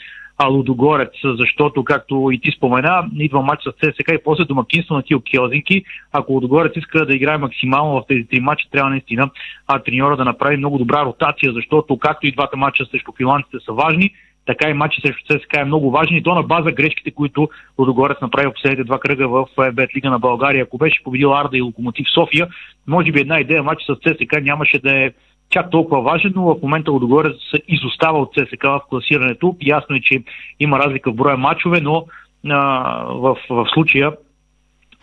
Лудогорец, 0.46 1.14
защото, 1.24 1.84
както 1.84 2.30
и 2.32 2.40
ти 2.40 2.52
спомена, 2.52 3.10
идва 3.20 3.42
матч 3.42 3.64
с 3.64 3.72
ЦСК 3.72 4.12
и 4.12 4.24
после 4.24 4.46
домакинство 4.46 4.96
на 4.96 5.04
Тио 5.04 5.22
Келзинки. 5.22 5.84
Ако 6.12 6.34
Лудогорец 6.34 6.72
иска 6.76 7.06
да 7.06 7.16
играе 7.16 7.38
максимално 7.38 7.94
в 7.94 8.04
тези 8.08 8.24
три 8.24 8.40
матча, 8.40 8.70
трябва 8.72 8.90
наистина 8.90 9.30
а, 9.68 9.80
треньора 9.80 10.18
да 10.18 10.26
направи 10.26 10.58
много 10.58 10.78
добра 10.78 11.06
ротация, 11.06 11.54
защото 11.54 11.98
както 11.98 12.28
и 12.28 12.32
двата 12.32 12.58
матча 12.58 12.86
срещу 12.86 13.12
финландците 13.18 13.58
са 13.66 13.74
важни, 13.74 14.12
така 14.48 14.70
и 14.70 14.74
матчи 14.74 15.02
срещу 15.02 15.24
ЦСКА 15.26 15.62
е 15.62 15.66
много 15.66 15.92
важен 15.92 16.18
и 16.18 16.24
то 16.24 16.36
на 16.36 16.44
база 16.44 16.72
грешките, 16.72 17.12
които 17.12 17.50
Лодогорец 17.80 18.18
направи 18.22 18.48
в 18.48 18.54
последните 18.54 18.84
два 18.84 19.00
кръга 19.00 19.28
в 19.28 19.48
Бет 19.74 19.96
Лига 19.96 20.10
на 20.10 20.20
България. 20.20 20.64
Ако 20.64 20.78
беше 20.78 21.04
победил 21.04 21.34
Арда 21.34 21.58
и 21.58 21.62
Локомотив 21.62 22.06
София, 22.14 22.48
може 22.88 23.12
би 23.12 23.20
една 23.20 23.40
идея 23.40 23.64
матч 23.64 23.84
с 23.84 23.96
ЦСКА 23.96 24.42
нямаше 24.42 24.80
да 24.80 25.06
е 25.06 25.12
чак 25.50 25.72
толкова 25.72 26.02
важен, 26.02 26.34
но 26.36 26.44
в 26.44 26.62
момента 26.62 26.92
Лодогорец 26.92 27.36
се 27.56 27.62
изостава 27.68 28.20
от 28.20 28.34
ЦСКА 28.34 28.70
в 28.70 28.82
класирането. 28.90 29.56
Ясно 29.62 29.96
е, 29.96 30.02
че 30.02 30.24
има 30.60 30.80
разлика 30.80 31.12
в 31.12 31.16
броя 31.16 31.38
матчове, 31.38 31.82
но 31.82 32.06
а, 32.50 33.04
в, 33.06 33.38
в 33.50 33.68
случая 33.74 34.12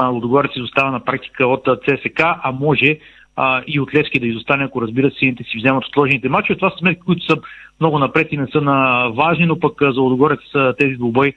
Лодогорец 0.03 0.51
изостава 0.57 0.91
на 0.91 1.05
практика 1.05 1.47
от 1.47 1.65
ЦСК, 1.65 2.21
а 2.21 2.53
може 2.61 2.99
а, 3.37 3.63
и 3.67 3.81
от 3.81 3.95
Левски 3.95 4.21
да 4.21 4.27
изостане, 4.27 4.65
ако 4.65 4.83
разбира 4.83 5.11
се, 5.11 5.19
сините 5.19 5.45
си 5.45 5.59
вземат 5.59 5.87
отложените 5.87 6.29
матчове. 6.29 6.59
Това 6.59 6.71
са 6.71 6.77
сметки, 6.77 7.03
които 7.07 7.27
са 7.27 7.37
много 7.81 7.99
напред 7.99 8.29
и 8.31 8.37
не 8.37 8.47
са 8.47 8.61
на 8.61 9.09
важни, 9.09 9.47
но 9.47 9.61
пък 9.61 9.73
за 9.83 10.01
Лодогорец 10.01 10.41
тези 10.79 10.95
двубой 10.95 11.33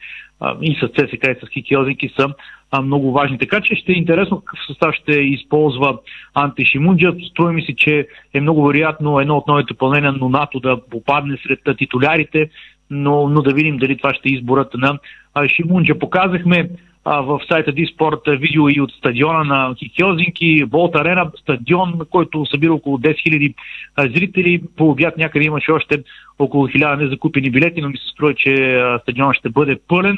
и 0.62 0.76
с 0.76 0.88
ЦСК 0.88 1.28
и 1.28 1.46
с 1.46 1.50
Хики 1.50 2.10
са 2.20 2.28
а, 2.72 2.82
много 2.82 3.12
важни. 3.12 3.38
Така 3.38 3.62
че 3.62 3.76
ще 3.76 3.92
е 3.92 3.96
интересно 3.96 4.40
какъв 4.40 4.60
състав 4.68 4.96
ще 4.96 5.12
използва 5.12 5.98
Анте 6.34 6.66
Шимунджа. 6.66 7.14
Струва 7.30 7.54
ми 7.54 7.62
се, 7.62 7.76
че 7.76 8.08
е 8.34 8.42
много 8.42 8.68
вероятно 8.68 9.20
едно 9.20 9.38
от 9.38 9.48
новите 9.48 9.74
допълнения 9.74 10.12
на 10.12 10.30
НАТО 10.30 10.60
да 10.60 10.82
попадне 10.92 11.38
сред 11.48 11.78
титулярите, 11.78 12.50
но, 12.90 13.30
но 13.30 13.42
да 13.42 13.54
видим 13.54 13.78
дали 13.78 13.98
това 13.98 14.14
ще 14.14 14.30
е 14.30 14.32
изборът 14.32 14.74
на 14.74 15.00
Шимунджа. 15.48 16.00
Показахме 16.00 16.70
а, 17.10 17.22
в 17.22 17.42
сайта 17.50 17.72
Диспорт 17.72 18.20
видео 18.28 18.70
и 18.70 18.82
от 18.82 18.92
стадиона 18.92 19.44
на 19.44 19.76
Хелзинки, 19.96 20.64
Волт 20.64 20.96
Арена, 20.96 21.32
стадион, 21.42 22.00
който 22.10 22.46
събира 22.46 22.74
около 22.74 22.98
10 22.98 23.54
000 23.98 24.14
зрители. 24.14 24.62
По 24.78 24.90
обяд 24.90 25.18
някъде 25.18 25.46
имаше 25.46 25.72
още 25.72 26.04
около 26.40 26.68
1000 26.68 27.04
незакупени 27.04 27.52
билети, 27.52 27.82
но 27.82 27.90
ми 27.90 27.98
се 27.98 28.08
струва, 28.08 28.34
че 28.34 28.84
стадионът 29.02 29.36
ще 29.36 29.50
бъде 29.50 29.80
пълен. 29.88 30.18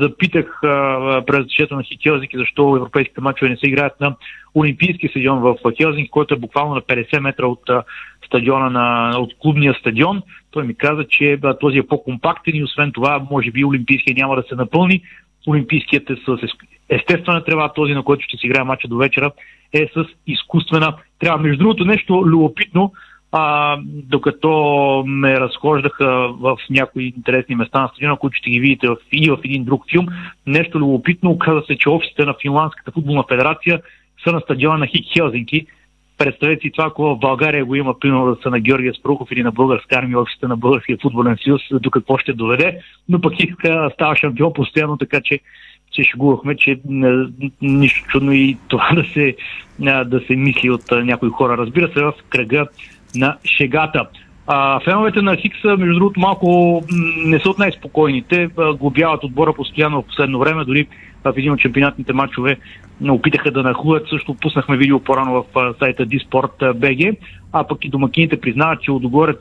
Запитах 0.00 0.58
през 1.26 1.42
защитата 1.42 1.74
на 1.74 1.82
Хелзинки 2.02 2.38
защо 2.38 2.76
европейските 2.76 3.20
мачове 3.20 3.50
не 3.50 3.56
се 3.56 3.66
играят 3.66 4.00
на 4.00 4.16
Олимпийски 4.54 5.08
стадион 5.08 5.38
в 5.40 5.56
Хелзинки, 5.76 6.10
който 6.10 6.34
е 6.34 6.38
буквално 6.38 6.74
на 6.74 6.80
50 6.80 7.20
метра 7.20 7.46
от 7.46 7.62
стадиона 8.26 8.70
на, 8.70 9.18
от 9.18 9.32
клубния 9.38 9.74
стадион. 9.74 10.22
Той 10.50 10.64
ми 10.64 10.74
каза, 10.74 11.04
че 11.08 11.38
този 11.60 11.78
е 11.78 11.86
по-компактен 11.86 12.56
и 12.56 12.64
освен 12.64 12.92
това, 12.92 13.26
може 13.30 13.50
би 13.50 13.64
Олимпийския 13.64 14.14
няма 14.14 14.36
да 14.36 14.42
се 14.48 14.54
напълни, 14.54 15.02
Олимпийският 15.46 16.10
е 16.10 16.16
с 16.26 16.38
естествена 16.88 17.44
трева, 17.44 17.72
този 17.72 17.94
на 17.94 18.02
който 18.02 18.24
ще 18.24 18.36
си 18.36 18.46
играе 18.46 18.64
мача 18.64 18.88
до 18.88 18.96
вечера 18.96 19.30
е 19.72 19.88
с 19.94 20.04
изкуствена 20.26 20.96
трева. 21.18 21.36
Между 21.36 21.58
другото, 21.58 21.84
нещо 21.84 22.22
любопитно, 22.26 22.92
а, 23.32 23.76
докато 23.84 24.50
ме 25.06 25.40
разхождаха 25.40 26.28
в 26.40 26.58
някои 26.70 27.04
интересни 27.04 27.54
места 27.54 27.80
на 27.80 27.88
стадиона, 27.88 28.16
които 28.16 28.36
ще 28.36 28.50
ги 28.50 28.60
видите 28.60 28.88
в, 28.88 28.96
и 29.12 29.30
в 29.30 29.38
един 29.44 29.64
друг 29.64 29.84
филм, 29.90 30.06
нещо 30.46 30.78
любопитно, 30.78 31.30
оказа 31.30 31.62
се, 31.66 31.76
че 31.76 31.88
офисите 31.88 32.24
на 32.24 32.34
Финландската 32.42 32.92
футболна 32.92 33.24
федерация 33.28 33.82
са 34.24 34.32
на 34.32 34.40
стадиона 34.40 34.78
на 34.78 34.86
Хик 34.86 35.06
Хелзинки, 35.12 35.66
Представете 36.20 36.62
си 36.62 36.70
това, 36.70 36.86
ако 36.86 37.02
в 37.02 37.18
България 37.18 37.64
го 37.64 37.74
има, 37.74 37.98
примерно 37.98 38.34
да 38.34 38.42
са 38.42 38.50
на 38.50 38.60
Георгия 38.60 38.94
Спрухов 38.94 39.28
или 39.32 39.42
на 39.42 39.52
българска 39.52 39.96
армия, 39.96 40.20
офисите 40.20 40.46
на 40.46 40.56
Българския 40.56 40.98
футболен 41.02 41.36
съюз, 41.44 41.62
до 41.72 41.90
какво 41.90 42.18
ще 42.18 42.32
доведе. 42.32 42.78
Но 43.08 43.20
пък 43.20 43.32
иска 43.38 43.90
става 43.94 44.16
шампион 44.16 44.52
постоянно, 44.52 44.96
така 44.96 45.20
че 45.20 45.40
се 45.96 46.02
шегувахме, 46.02 46.56
че 46.56 46.80
нищо 47.62 48.08
чудно 48.08 48.32
и 48.32 48.56
това 48.68 48.88
да 48.94 49.04
се, 49.04 49.36
да 50.06 50.20
се 50.26 50.36
мисли 50.36 50.70
от 50.70 50.82
някои 50.90 51.30
хора. 51.30 51.56
Разбира 51.56 51.92
се, 51.92 52.02
в 52.02 52.14
кръга 52.28 52.66
на 53.14 53.36
шегата. 53.44 54.08
А, 54.52 54.80
феновете 54.80 55.22
на 55.22 55.36
Хикса, 55.36 55.76
между 55.76 55.94
другото, 55.94 56.20
малко 56.20 56.80
не 57.24 57.40
са 57.40 57.50
от 57.50 57.58
най-спокойните. 57.58 58.48
Глобяват 58.78 59.24
отбора 59.24 59.52
постоянно 59.52 60.02
в 60.02 60.06
последно 60.06 60.38
време, 60.38 60.64
дори 60.64 60.86
в 61.24 61.32
един 61.36 61.52
от 61.52 61.60
чемпионатните 61.60 62.12
матчове 62.12 62.56
опитаха 63.08 63.50
да 63.50 63.62
нахуят. 63.62 64.08
Също 64.08 64.34
пуснахме 64.34 64.76
видео 64.76 65.00
по-рано 65.00 65.44
в 65.54 65.74
сайта 65.78 66.06
Диспорт 66.06 66.52
BG, 66.58 67.16
а 67.52 67.64
пък 67.64 67.84
и 67.84 67.88
домакините 67.88 68.40
признават, 68.40 68.82
че 68.82 68.90
Лудогорец 68.90 69.40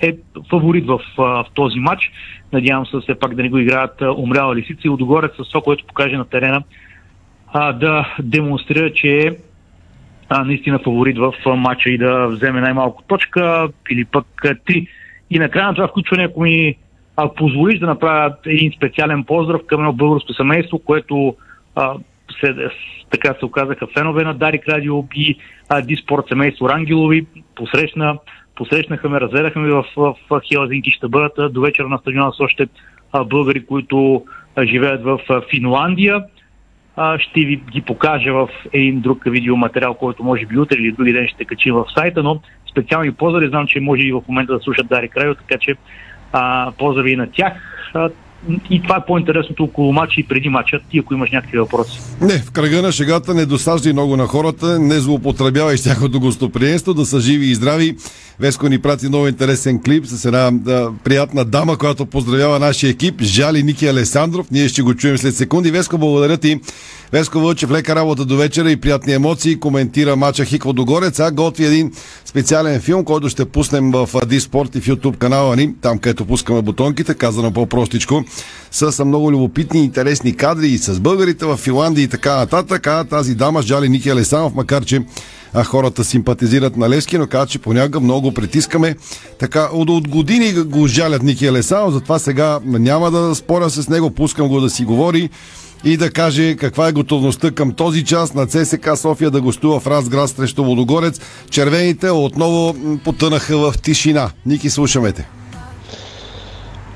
е 0.00 0.16
фаворит 0.50 0.86
в, 0.86 1.00
в 1.16 1.46
този 1.54 1.78
матч. 1.78 2.12
Надявам 2.52 2.86
се 2.86 2.96
все 3.02 3.14
пак 3.14 3.34
да 3.34 3.42
не 3.42 3.48
го 3.48 3.58
играят 3.58 4.02
умряла 4.16 4.54
лисица 4.54 4.80
и 4.84 4.88
Лудогорец 4.88 5.32
с 5.32 5.48
това, 5.48 5.60
което 5.60 5.86
покаже 5.86 6.16
на 6.16 6.24
терена, 6.24 6.62
да 7.54 8.14
демонстрира, 8.22 8.92
че 8.92 9.08
е 9.08 9.30
а, 10.28 10.44
наистина 10.44 10.78
фаворит 10.78 11.18
в 11.18 11.32
матча 11.56 11.90
и 11.90 11.98
да 11.98 12.26
вземе 12.26 12.60
най-малко 12.60 13.02
точка 13.02 13.68
или 13.90 14.04
пък 14.04 14.26
три. 14.66 14.86
И 15.30 15.38
накрая 15.38 15.66
на 15.66 15.74
това 15.74 15.88
включване, 15.88 16.24
ако 16.24 16.42
ми 16.42 16.76
а, 17.16 17.34
позволиш 17.34 17.78
да 17.78 17.86
направя 17.86 18.34
един 18.46 18.72
специален 18.76 19.24
поздрав 19.24 19.60
към 19.66 19.80
едно 19.80 19.92
българско 19.92 20.32
семейство, 20.32 20.78
което 20.78 21.36
а, 21.74 21.94
се, 22.40 22.54
така 23.10 23.34
се 23.38 23.44
оказаха 23.44 23.86
фенове 23.86 24.24
на 24.24 24.34
Дарик 24.34 24.68
Радио 24.68 25.04
и 25.14 25.38
Диспорт 25.82 26.24
семейство 26.28 26.68
Рангелови. 26.68 27.26
Посрещна, 27.54 28.18
посрещнаха 28.54 29.08
ме, 29.08 29.20
разгледаха 29.20 29.58
ме 29.58 29.68
в, 29.68 29.84
в, 29.96 30.14
в 30.30 30.40
Хелзинки. 30.48 30.90
Ще 30.90 31.08
бъдат 31.08 31.52
до 31.52 31.60
вечера 31.60 31.88
на 31.88 31.98
стадиона 31.98 32.32
с 32.32 32.40
още 32.40 32.66
а, 33.12 33.24
българи, 33.24 33.66
които 33.66 34.24
а, 34.56 34.66
живеят 34.66 35.02
в 35.02 35.20
а, 35.28 35.42
Финландия. 35.50 36.24
А, 37.00 37.18
ще 37.18 37.40
ви 37.40 37.56
ги 37.56 37.80
покажа 37.80 38.32
в 38.32 38.48
един 38.72 39.00
друг 39.00 39.22
видеоматериал, 39.26 39.94
който 39.94 40.24
може 40.24 40.46
би 40.46 40.58
утре 40.58 40.76
или 40.76 40.92
други 40.92 41.12
ден 41.12 41.28
ще 41.28 41.44
качим 41.44 41.74
в 41.74 41.84
сайта, 41.94 42.22
но 42.22 42.40
специални 42.70 43.12
поздрави, 43.12 43.48
знам, 43.48 43.66
че 43.66 43.80
може 43.80 44.02
и 44.02 44.12
в 44.12 44.22
момента 44.28 44.52
да 44.52 44.60
слушат 44.60 44.86
Дарик 44.86 45.16
Радио, 45.16 45.34
така 45.34 45.58
че 45.58 45.76
а, 46.32 46.72
поздрави 46.78 47.12
и 47.12 47.16
на 47.16 47.30
тях. 47.30 47.52
А, 47.94 48.10
и 48.70 48.82
това 48.82 48.96
е 48.96 49.06
по-интересното 49.06 49.64
около 49.64 49.92
матча 49.92 50.20
и 50.20 50.26
преди 50.26 50.48
матча. 50.48 50.80
Ти, 50.90 50.98
ако 50.98 51.14
имаш 51.14 51.30
някакви 51.30 51.58
въпроси. 51.58 52.00
Не, 52.20 52.38
в 52.38 52.50
кръга 52.50 52.82
на 52.82 52.92
шегата 52.92 53.34
не 53.34 53.46
досаждай 53.46 53.92
много 53.92 54.16
на 54.16 54.26
хората, 54.26 54.78
не 54.78 55.00
злоупотребявай 55.00 55.76
с 55.78 55.82
тяхното 55.82 56.20
гостоприемство, 56.20 56.94
да 56.94 57.06
са 57.06 57.20
живи 57.20 57.46
и 57.46 57.54
здрави. 57.54 57.96
Веско 58.40 58.68
ни 58.68 58.78
прати 58.78 59.08
много 59.08 59.28
интересен 59.28 59.82
клип 59.82 60.06
с 60.06 60.24
една 60.24 60.50
да, 60.52 60.90
приятна 61.04 61.44
дама, 61.44 61.78
която 61.78 62.06
поздравява 62.06 62.58
нашия 62.58 62.90
екип. 62.90 63.22
Жали 63.22 63.62
Ники 63.62 63.86
Алесандров. 63.86 64.50
Ние 64.50 64.68
ще 64.68 64.82
го 64.82 64.94
чуем 64.94 65.18
след 65.18 65.34
секунди. 65.34 65.70
Веско, 65.70 65.98
благодаря 65.98 66.36
ти. 66.36 66.60
Веско 67.12 67.40
Вълчев, 67.40 67.70
лека 67.70 67.94
работа 67.94 68.24
до 68.24 68.36
вечера 68.36 68.70
и 68.70 68.76
приятни 68.76 69.12
емоции. 69.12 69.56
Коментира 69.56 70.16
мача 70.16 70.44
Хикво 70.44 70.72
Догорец, 70.72 71.20
а 71.20 71.30
готви 71.30 71.64
един 71.64 71.92
специален 72.24 72.80
филм, 72.80 73.04
който 73.04 73.28
ще 73.28 73.44
пуснем 73.44 73.90
в 73.90 74.08
Диспорт 74.26 74.74
и 74.74 74.80
в 74.80 74.86
YouTube 74.86 75.16
канала 75.16 75.56
ни, 75.56 75.74
там 75.82 75.98
където 75.98 76.26
пускаме 76.26 76.62
бутонките, 76.62 77.14
казано 77.14 77.52
по-простичко, 77.52 78.24
с 78.70 79.04
много 79.04 79.32
любопитни 79.32 79.80
и 79.80 79.84
интересни 79.84 80.36
кадри 80.36 80.68
и 80.68 80.78
с 80.78 81.00
българите 81.00 81.44
в 81.44 81.56
Финландия 81.56 82.02
и 82.02 82.08
така 82.08 82.36
нататък. 82.36 82.86
А 82.86 83.04
тази 83.04 83.34
дама, 83.34 83.62
Жали 83.62 83.88
Ники 83.88 84.10
Алесанов, 84.10 84.54
макар 84.54 84.84
че 84.84 85.02
а 85.54 85.64
хората 85.64 86.04
симпатизират 86.04 86.76
на 86.76 86.90
Левски, 86.90 87.18
но 87.18 87.26
казват, 87.26 87.50
че 87.50 87.58
понякога 87.58 88.00
много 88.00 88.32
притискаме. 88.32 88.96
Така, 89.38 89.68
от, 89.72 89.90
от 89.90 90.08
години 90.08 90.52
го 90.52 90.86
жалят 90.86 91.22
Ники 91.22 91.46
Алесанов, 91.46 91.92
затова 91.92 92.18
сега 92.18 92.60
няма 92.64 93.10
да 93.10 93.34
споря 93.34 93.70
с 93.70 93.88
него, 93.88 94.10
пускам 94.10 94.48
го 94.48 94.60
да 94.60 94.70
си 94.70 94.84
говори 94.84 95.30
и 95.84 95.96
да 95.96 96.10
каже 96.10 96.56
каква 96.56 96.88
е 96.88 96.92
готовността 96.92 97.50
към 97.50 97.72
този 97.72 98.04
час 98.04 98.34
на 98.34 98.46
ЦСК 98.46 98.88
София 98.96 99.30
да 99.30 99.40
гостува 99.40 99.80
в 99.80 99.86
Разград 99.86 100.30
срещу 100.30 100.64
Водогорец. 100.64 101.20
Червените 101.50 102.10
отново 102.10 102.74
потънаха 103.04 103.58
в 103.58 103.74
тишина. 103.82 104.30
Ники, 104.46 104.70
слушаме 104.70 105.12
те. 105.12 105.28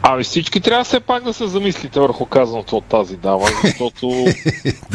Ами 0.04 0.24
всички 0.24 0.60
трябва 0.60 0.84
все 0.84 1.00
пак 1.00 1.24
да 1.24 1.32
се 1.32 1.46
замислите 1.46 2.00
върху 2.00 2.26
казаното 2.26 2.76
от 2.76 2.84
тази 2.84 3.16
дама, 3.16 3.44
защото 3.64 4.26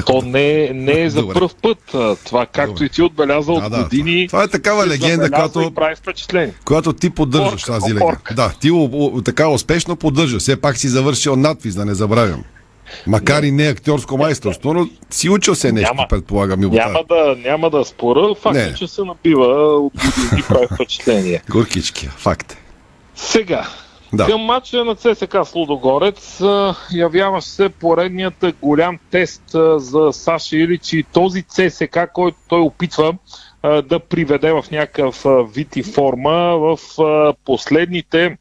то 0.06 0.22
не, 0.22 0.64
е- 0.64 0.74
не 0.74 1.02
е 1.02 1.10
за 1.10 1.22
Добре. 1.22 1.34
първ 1.34 1.50
път. 1.62 1.78
Това, 2.26 2.46
както 2.46 2.84
и 2.84 2.90
ти 2.90 3.02
отбеляза 3.02 3.52
от 3.52 3.64
Да, 3.64 3.70
да, 3.70 3.84
години. 3.84 4.28
това 4.28 4.44
е 4.44 4.48
такава 4.48 4.88
легенда, 4.88 5.32
която- 5.32 5.72
прави 5.76 5.96
впечатление. 5.96 6.54
Която 6.66 6.94
ти 6.94 7.10
поддържаш 7.10 7.64
Орка, 7.64 7.72
тази 7.74 7.94
легенда. 7.94 8.18
Да, 8.36 8.54
ти 8.62 8.72
о, 8.72 8.90
о, 8.94 9.22
така 9.22 9.48
успешно 9.48 9.96
поддържаш. 9.96 10.42
Все 10.42 10.62
пак 10.62 10.78
си 10.78 10.88
завършил 10.88 11.36
надпис, 11.36 11.76
да 11.76 11.86
не 11.86 11.94
забравям. 11.94 12.44
Макар 13.08 13.44
и 13.44 13.52
не 13.52 13.68
актьорско 13.68 14.18
майсторство, 14.18 14.74
но 14.74 14.88
си 15.10 15.30
учил 15.30 15.56
се 15.56 15.72
нещо, 15.72 15.94
Няма. 15.96 16.08
предполагам. 16.10 16.60
Няма 16.60 17.04
да, 17.10 17.36
няма 17.46 17.70
да 17.70 17.86
спора. 17.86 18.36
Факт 18.36 18.58
е, 18.58 18.74
че 18.74 18.88
се 18.88 19.04
набива 19.04 19.46
от 19.78 19.94
години 19.94 20.44
прави 20.48 20.68
впечатление. 20.74 21.42
Горкички, 21.50 22.08
факт. 22.08 22.52
е. 22.52 22.58
Сега, 23.16 23.68
Да. 24.14 24.26
Към 24.26 24.42
матча 24.42 24.86
на 24.86 24.96
ЦСК 24.96 25.38
с 25.44 25.56
Лудогорец 25.56 26.42
а, 26.42 26.76
явява 26.92 27.42
се 27.42 27.70
поредният 27.70 28.46
голям 28.62 29.00
тест 29.12 29.44
за 29.76 30.10
Саша 30.12 30.58
Илич 30.58 30.94
и 30.94 31.04
този 31.14 31.44
ЦСК, 31.44 32.00
който 32.14 32.38
той 32.48 32.60
опитва 32.60 33.14
да 33.64 34.00
приведе 34.00 34.52
в 34.52 34.66
някакъв 34.72 35.26
вид 35.54 35.76
и 35.76 35.84
форма. 35.84 36.58
В 36.58 36.78
последните 37.46 38.38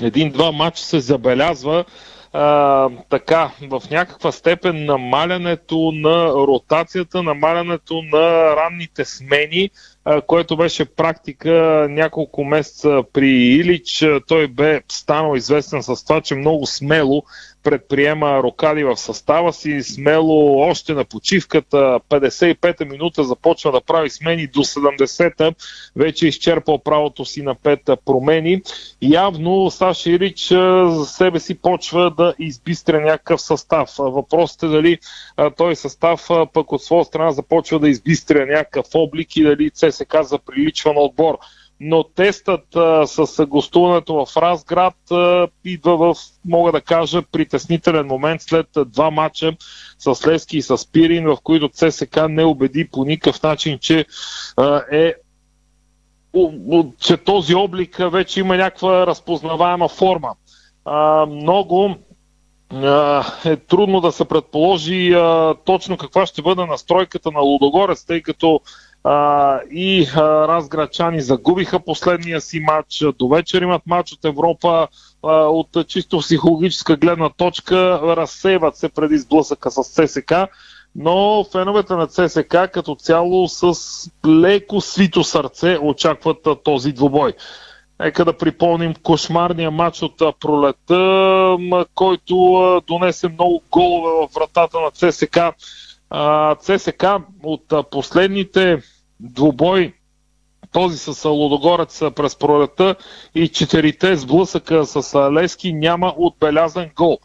един-два 0.00 0.52
матча 0.52 0.82
се 0.82 1.00
забелязва 1.00 1.84
а, 2.32 2.88
така, 3.08 3.50
в 3.62 3.82
някаква 3.90 4.32
степен 4.32 4.84
намалянето 4.84 5.92
на 5.94 6.28
ротацията, 6.28 7.22
намалянето 7.22 8.02
на 8.02 8.56
ранните 8.56 9.04
смени, 9.04 9.70
а, 10.04 10.20
което 10.20 10.56
беше 10.56 10.84
практика 10.84 11.86
няколко 11.90 12.44
месеца 12.44 13.02
при 13.12 13.28
Илич. 13.30 14.04
Той 14.26 14.48
бе 14.48 14.80
станал 14.88 15.36
известен 15.36 15.82
с 15.82 16.04
това, 16.04 16.20
че 16.20 16.34
много 16.34 16.66
смело 16.66 17.22
предприема 17.62 18.42
рокади 18.42 18.84
в 18.84 18.96
състава 18.96 19.52
си, 19.52 19.82
смело 19.82 20.58
още 20.58 20.94
на 20.94 21.04
почивката, 21.04 22.00
55-та 22.08 22.84
минута 22.84 23.24
започва 23.24 23.72
да 23.72 23.80
прави 23.80 24.10
смени 24.10 24.46
до 24.46 24.60
70-та, 24.60 25.52
вече 25.96 26.26
е 26.26 26.28
изчерпал 26.28 26.78
правото 26.78 27.24
си 27.24 27.42
на 27.42 27.54
5 27.54 27.96
промени. 28.04 28.62
Явно 29.02 29.70
Саша 29.70 30.10
Ирич 30.10 30.48
за 30.88 31.06
себе 31.06 31.40
си 31.40 31.54
почва 31.54 32.10
да 32.10 32.34
избистря 32.38 33.00
някакъв 33.00 33.40
състав. 33.40 33.90
Въпросът 33.98 34.62
е 34.62 34.68
дали 34.68 34.98
той 35.56 35.76
състав 35.76 36.28
пък 36.52 36.72
от 36.72 36.82
своя 36.82 37.04
страна 37.04 37.32
започва 37.32 37.78
да 37.78 37.88
избистря 37.88 38.46
някакъв 38.46 38.86
облик 38.94 39.36
и 39.36 39.42
дали 39.42 39.70
ЦСК 39.70 40.16
заприличва 40.22 40.92
на 40.92 41.00
отбор 41.00 41.38
но 41.80 42.02
тестът 42.04 42.76
а, 42.76 43.06
с 43.06 43.46
гостуването 43.46 44.26
в 44.26 44.36
Разград 44.36 45.10
а, 45.10 45.48
идва 45.64 45.96
в, 45.96 46.14
мога 46.44 46.72
да 46.72 46.80
кажа, 46.80 47.22
притеснителен 47.22 48.06
момент 48.06 48.42
след 48.42 48.66
два 48.86 49.10
матча 49.10 49.56
с 49.98 50.26
Левски 50.26 50.56
и 50.56 50.62
с 50.62 50.92
Пирин, 50.92 51.24
в 51.26 51.36
които 51.44 51.68
ЦСК 51.68 52.28
не 52.28 52.44
убеди 52.44 52.88
по 52.88 53.04
никакъв 53.04 53.42
начин, 53.42 53.78
че 53.78 54.06
а, 54.56 54.82
е 54.92 55.14
че 57.00 57.16
този 57.16 57.54
облик 57.54 57.96
вече 58.00 58.40
има 58.40 58.56
някаква 58.56 59.06
разпознаваема 59.06 59.88
форма. 59.88 60.34
А, 60.84 61.26
много 61.26 61.96
е 63.44 63.56
трудно 63.56 64.00
да 64.00 64.12
се 64.12 64.24
предположи 64.24 65.12
а, 65.12 65.54
точно 65.64 65.96
каква 65.96 66.26
ще 66.26 66.42
бъде 66.42 66.66
настройката 66.66 67.30
на 67.30 67.40
Лудогорец, 67.40 68.04
тъй 68.04 68.22
като 68.22 68.60
а, 69.04 69.60
и 69.70 70.06
а, 70.16 70.20
разграчани 70.48 71.20
загубиха 71.20 71.80
последния 71.80 72.40
си 72.40 72.60
матч. 72.60 73.04
До 73.18 73.28
вечер 73.28 73.62
имат 73.62 73.82
матч 73.86 74.12
от 74.12 74.24
Европа 74.24 74.88
а, 75.22 75.32
от 75.32 75.68
чисто 75.88 76.18
психологическа 76.18 76.96
гледна 76.96 77.28
точка. 77.28 78.00
Разсейват 78.02 78.76
се 78.76 78.88
преди 78.88 79.18
сблъсъка 79.18 79.70
с 79.70 79.82
ЦСК. 79.82 80.32
Но 80.96 81.44
феновете 81.52 81.94
на 81.94 82.06
ЦСК 82.06 82.56
като 82.72 82.94
цяло 82.94 83.48
с 83.48 83.74
леко 84.26 84.80
свито 84.80 85.24
сърце 85.24 85.78
очакват 85.82 86.46
а, 86.46 86.54
този 86.54 86.92
двубой. 86.92 87.32
Нека 88.00 88.24
да 88.24 88.36
припомним 88.36 88.94
кошмарния 88.94 89.70
матч 89.70 90.02
от 90.02 90.40
пролета, 90.40 91.56
който 91.94 92.34
донесе 92.86 93.28
много 93.28 93.62
голове 93.70 94.26
в 94.26 94.34
вратата 94.34 94.78
на 94.80 94.90
ЦСК. 94.90 95.38
ЦСК 96.60 97.04
от 97.42 97.90
последните 97.90 98.82
двубой 99.20 99.92
този 100.72 100.98
с 100.98 101.24
а, 101.24 102.10
през 102.10 102.36
пролета 102.36 102.94
и 103.34 103.48
четирите 103.48 104.16
сблъсъка 104.16 104.86
с 104.86 105.30
Лески 105.32 105.72
няма 105.72 106.14
отбелязан 106.16 106.90
гол. 106.96 107.18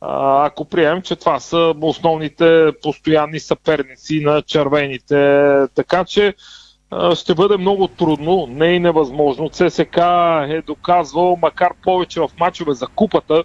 Ако 0.00 0.64
приемем, 0.64 1.02
че 1.02 1.16
това 1.16 1.40
са 1.40 1.74
основните 1.80 2.72
постоянни 2.82 3.40
съперници 3.40 4.20
на 4.20 4.42
червените. 4.42 5.46
Така 5.74 6.04
че 6.04 6.34
ще 7.14 7.34
бъде 7.34 7.56
много 7.56 7.88
трудно, 7.88 8.46
не 8.50 8.66
и 8.66 8.78
невъзможно. 8.78 9.48
ЦСК 9.48 9.98
е 10.48 10.62
доказвал, 10.66 11.38
макар 11.42 11.72
повече 11.82 12.20
в 12.20 12.28
мачове 12.40 12.72
за 12.72 12.86
купата, 12.86 13.44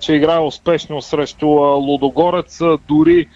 че 0.00 0.14
играе 0.14 0.38
успешно 0.38 1.02
срещу 1.02 1.46
Лудогорец. 1.76 2.60
Дори 2.88 3.26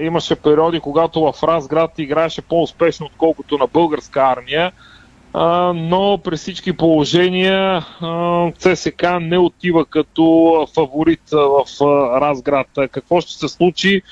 имаше 0.00 0.36
периоди, 0.36 0.80
когато 0.80 1.20
в 1.20 1.42
Разград 1.42 1.98
играеше 1.98 2.42
по-успешно, 2.42 3.06
отколкото 3.06 3.58
на 3.58 3.66
българска 3.66 4.20
армия. 4.20 4.72
но 5.74 6.20
при 6.24 6.36
всички 6.36 6.72
положения 6.72 7.86
ЦСК 8.58 9.06
не 9.20 9.38
отива 9.38 9.84
като 9.84 10.66
фаворит 10.74 11.30
в 11.30 11.64
Разград. 12.20 12.66
Какво 12.90 13.20
ще 13.20 13.32
се 13.32 13.48
случи? 13.48 14.02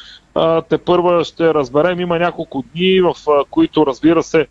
Те 0.69 0.79
първа 0.79 1.25
ще 1.25 1.55
разберем. 1.55 2.01
Има 2.01 2.19
няколко 2.19 2.65
дни, 2.75 3.01
в 3.01 3.15
които 3.51 3.87
разбира 3.87 4.23
се 4.23 4.47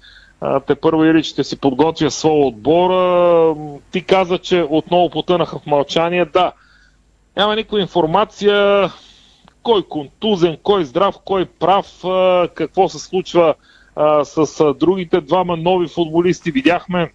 те 0.68 0.76
първо 0.76 1.06
Ирич 1.06 1.26
ще 1.26 1.44
си 1.44 1.60
подготвя 1.60 2.12
своя 2.12 2.46
отбор. 2.46 2.92
Ти 3.92 4.04
каза, 4.04 4.38
че 4.38 4.68
отново 4.70 5.10
потънаха 5.10 5.60
в 5.60 5.66
мълчание. 5.66 6.26
Да, 6.26 6.52
няма 7.38 7.56
никаква 7.56 7.82
информация 7.82 8.90
кой 9.64 9.84
контузен, 9.84 10.58
кой 10.64 10.86
здрав, 10.86 11.16
кой 11.26 11.46
прав, 11.46 11.86
какво 12.54 12.90
се 12.90 13.00
случва 13.00 13.56
с 14.24 14.74
другите 14.74 15.22
двама 15.22 15.58
нови 15.58 15.88
футболисти. 15.88 16.52
Видяхме 16.52 17.12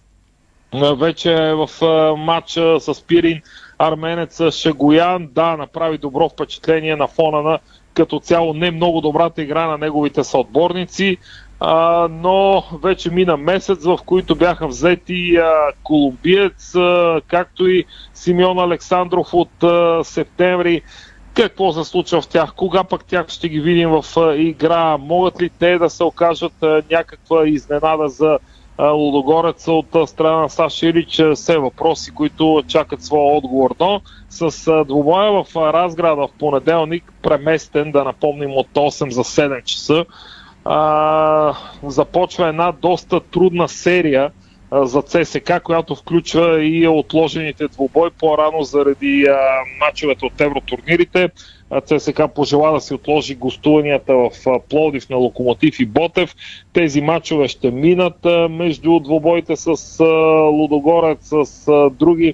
вече 0.97 1.35
в 1.35 1.69
матча 2.17 2.79
с 2.79 3.01
Пирин 3.07 3.41
арменец 3.77 4.51
Шегоян. 4.51 5.29
Да, 5.31 5.57
направи 5.57 5.97
добро 5.97 6.29
впечатление 6.29 6.95
на 6.95 7.07
фона 7.07 7.41
на 7.41 7.59
като 7.93 8.19
цяло 8.19 8.53
не 8.53 8.71
много 8.71 9.01
добрата 9.01 9.41
игра 9.41 9.67
на 9.67 9.77
неговите 9.77 10.23
съотборници 10.23 11.17
а, 11.59 12.07
но 12.11 12.63
вече 12.83 13.11
мина 13.11 13.37
месец, 13.37 13.83
в 13.83 13.99
които 14.05 14.35
бяха 14.35 14.67
взети 14.67 15.35
а, 15.35 15.71
колумбиец, 15.83 16.75
а, 16.75 17.21
както 17.27 17.67
и 17.67 17.85
Симеон 18.13 18.59
Александров 18.59 19.33
от 19.33 19.63
а, 19.63 20.03
септември. 20.03 20.81
Какво 21.33 21.73
се 21.73 21.83
случва 21.83 22.21
в 22.21 22.27
тях? 22.27 22.53
Кога 22.55 22.83
пък 22.83 23.05
тях 23.05 23.29
ще 23.29 23.49
ги 23.49 23.59
видим 23.59 23.89
в 23.89 24.05
а, 24.17 24.35
игра? 24.35 24.97
Могат 24.97 25.41
ли 25.41 25.49
те 25.49 25.77
да 25.77 25.89
се 25.89 26.03
окажат 26.03 26.63
а, 26.63 26.81
някаква 26.91 27.47
изненада 27.47 28.07
за 28.07 28.39
Лудогорец 28.79 29.67
от 29.67 30.09
страна 30.09 30.37
на 30.37 30.49
Саша 30.49 30.85
Илич? 30.85 31.21
Все 31.35 31.57
въпроси, 31.57 32.11
които 32.11 32.63
чакат 32.67 33.03
своя 33.03 33.37
отговор. 33.37 33.75
Но 33.79 34.01
с 34.29 34.67
а, 34.67 34.83
двубоя 34.85 35.31
в 35.31 35.45
а, 35.55 35.73
Разград 35.73 36.17
в 36.17 36.29
понеделник, 36.39 37.13
преместен, 37.21 37.91
да 37.91 38.03
напомним, 38.03 38.51
от 38.51 38.67
8 38.73 39.09
за 39.09 39.23
7 39.23 39.63
часа, 39.63 40.05
а, 40.65 41.53
започва 41.83 42.47
една 42.47 42.71
доста 42.71 43.19
трудна 43.19 43.69
серия 43.69 44.31
а, 44.71 44.85
за 44.85 45.01
ЦСК, 45.01 45.61
която 45.63 45.95
включва 45.95 46.63
и 46.63 46.87
отложените 46.87 47.67
двубой 47.67 48.09
по-рано 48.11 48.63
заради 48.63 49.25
а, 49.29 49.37
мачовете 49.85 50.25
от 50.25 50.41
евротурнирите. 50.41 51.29
ЦСК 51.85 52.21
пожела 52.35 52.71
да 52.71 52.81
си 52.81 52.93
отложи 52.93 53.35
гостуванията 53.35 54.13
в 54.13 54.29
Плодив 54.69 55.09
на 55.09 55.17
Локомотив 55.17 55.79
и 55.79 55.85
Ботев. 55.85 56.35
Тези 56.73 57.01
мачове 57.01 57.47
ще 57.47 57.71
минат 57.71 58.25
между 58.49 58.99
двубоите 58.99 59.55
с 59.55 60.03
Лудогорец, 60.51 61.33
с 61.43 61.89
други 61.91 62.33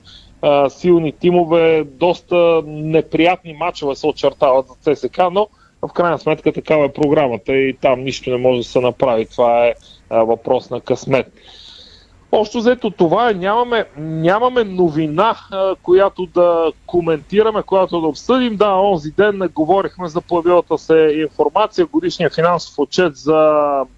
силни 0.70 1.12
тимове. 1.12 1.84
Доста 1.84 2.62
неприятни 2.66 3.54
мачове 3.54 3.96
се 3.96 4.08
очертават 4.08 4.66
за 4.68 4.96
ЦСК, 4.96 5.22
но 5.32 5.48
в 5.82 5.94
крайна 5.94 6.20
сметка 6.20 6.54
такава 6.54 6.86
е 6.86 6.94
програмата 6.94 7.54
и 7.54 7.78
там 7.82 8.04
нищо 8.04 8.30
не 8.30 8.38
може 8.38 8.58
да 8.58 8.64
се 8.64 8.80
направи. 8.80 9.26
Това 9.26 9.66
е 9.68 9.74
въпрос 10.10 10.70
на 10.70 10.82
късмет. 10.82 11.34
Общо 12.34 12.58
взето 12.58 12.90
това 12.90 13.30
е, 13.30 13.34
нямаме, 13.34 13.86
нямаме 13.98 14.64
новина, 14.64 15.36
която 15.84 16.26
да 16.26 16.72
коментираме, 16.86 17.64
която 17.64 18.02
да 18.02 18.08
обсъдим. 18.08 18.56
Да, 18.56 18.74
онзи 18.74 19.12
ден 19.12 19.50
говорихме 19.56 20.08
за 20.08 20.22
появилата 20.22 20.78
се 20.78 21.16
информация, 21.30 21.86
годишния 21.86 22.30
финансов 22.30 22.80
отчет 22.80 23.16
за 23.16 23.32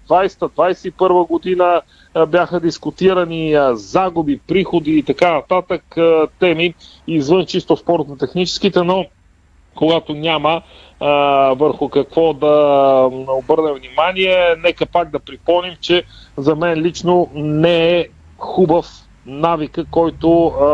20-21 0.08 1.26
година 1.28 1.82
бяха 2.28 2.60
дискутирани 2.60 3.56
загуби, 3.72 4.40
приходи 4.48 4.98
и 4.98 5.02
така 5.02 5.32
нататък 5.32 5.96
теми 6.40 6.74
извън 7.06 7.46
чисто 7.46 7.76
спортно-техническите, 7.76 8.82
но 8.82 9.06
когато 9.74 10.14
няма 10.14 10.62
а, 11.00 11.10
върху 11.54 11.88
какво 11.88 12.32
да 12.32 12.52
обърнем 13.28 13.74
внимание, 13.74 14.56
нека 14.62 14.86
пак 14.86 15.10
да 15.10 15.18
припомним, 15.18 15.74
че 15.80 16.04
за 16.36 16.56
мен 16.56 16.78
лично 16.78 17.28
не 17.34 17.98
е 17.98 18.08
хубав 18.38 18.86
навика, 19.26 19.84
който 19.90 20.46
а, 20.46 20.66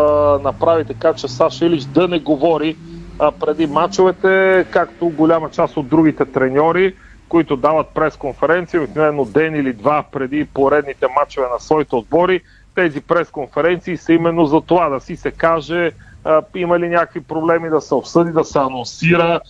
направи 0.43 0.85
така, 0.85 1.15
че 1.15 1.29
Саша 1.29 1.67
Илич 1.67 1.85
да 1.85 2.09
не 2.09 2.19
говори 2.19 2.77
а, 3.19 3.33
преди 3.33 3.67
мачовете, 3.67 4.67
както 4.71 5.09
голяма 5.09 5.51
част 5.51 5.77
от 5.77 5.89
другите 5.89 6.25
треньори, 6.25 6.95
които 7.29 7.57
дават 7.57 7.87
пресконференции, 7.95 8.79
обикновено 8.79 9.25
ден 9.25 9.55
или 9.55 9.73
два 9.73 10.05
преди 10.13 10.45
поредните 10.45 11.07
мачове 11.21 11.47
на 11.53 11.59
своите 11.61 11.97
отбори. 11.97 12.41
Тези 12.75 13.01
пресконференции 13.01 13.97
са 13.97 14.13
именно 14.13 14.47
за 14.47 14.61
това 14.61 14.89
да 14.89 15.01
си 15.01 15.17
се 15.17 15.31
каже 15.31 15.93
има 16.55 16.79
ли 16.79 16.89
някакви 16.89 17.21
проблеми 17.21 17.71
да 17.71 17.81
се 17.81 17.95
обсъди, 17.95 18.33
да 18.33 18.45
се 18.45 18.59
анонсира, 18.59 19.41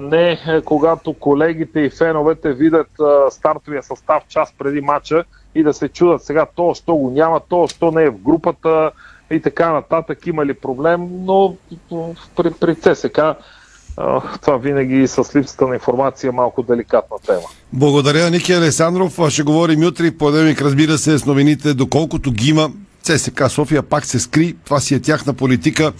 не 0.00 0.30
е, 0.32 0.62
когато 0.64 1.12
колегите 1.12 1.80
и 1.80 1.90
феновете 1.90 2.52
видят 2.52 2.90
стартовия 3.30 3.82
състав 3.82 4.22
час 4.28 4.54
преди 4.58 4.80
матча 4.80 5.24
и 5.54 5.62
да 5.62 5.74
се 5.74 5.88
чудат 5.88 6.24
сега 6.24 6.46
то, 6.56 6.74
що 6.74 6.94
го 6.94 7.10
няма, 7.10 7.40
то, 7.48 7.68
що 7.68 7.90
не 7.90 8.02
е 8.02 8.10
в 8.10 8.18
групата 8.18 8.90
и 9.30 9.40
така 9.40 9.72
нататък, 9.72 10.26
има 10.26 10.46
ли 10.46 10.54
проблем, 10.54 11.08
но 11.12 11.56
при, 12.36 12.50
при 12.50 12.74
ЦСК 12.74 13.20
това 14.42 14.56
винаги 14.56 15.08
с 15.08 15.36
липсата 15.36 15.66
на 15.66 15.74
информация 15.74 16.28
е 16.28 16.32
малко 16.32 16.62
деликатна 16.62 17.16
тема. 17.26 17.40
Благодаря, 17.72 18.30
Ники 18.30 18.52
Алесандров. 18.52 19.18
Ще 19.28 19.42
говорим 19.42 19.86
утре. 19.86 20.10
Понеделник, 20.18 20.60
разбира 20.60 20.98
се, 20.98 21.18
с 21.18 21.26
новините, 21.26 21.74
доколкото 21.74 22.32
ги 22.32 22.50
има. 22.50 22.70
ЦСК 23.06 23.50
София 23.50 23.82
пак 23.82 24.06
се 24.06 24.20
скри. 24.20 24.56
Това 24.64 24.80
си 24.80 24.94
е 24.94 25.00
тяхна 25.00 25.32
политика. 25.32 25.92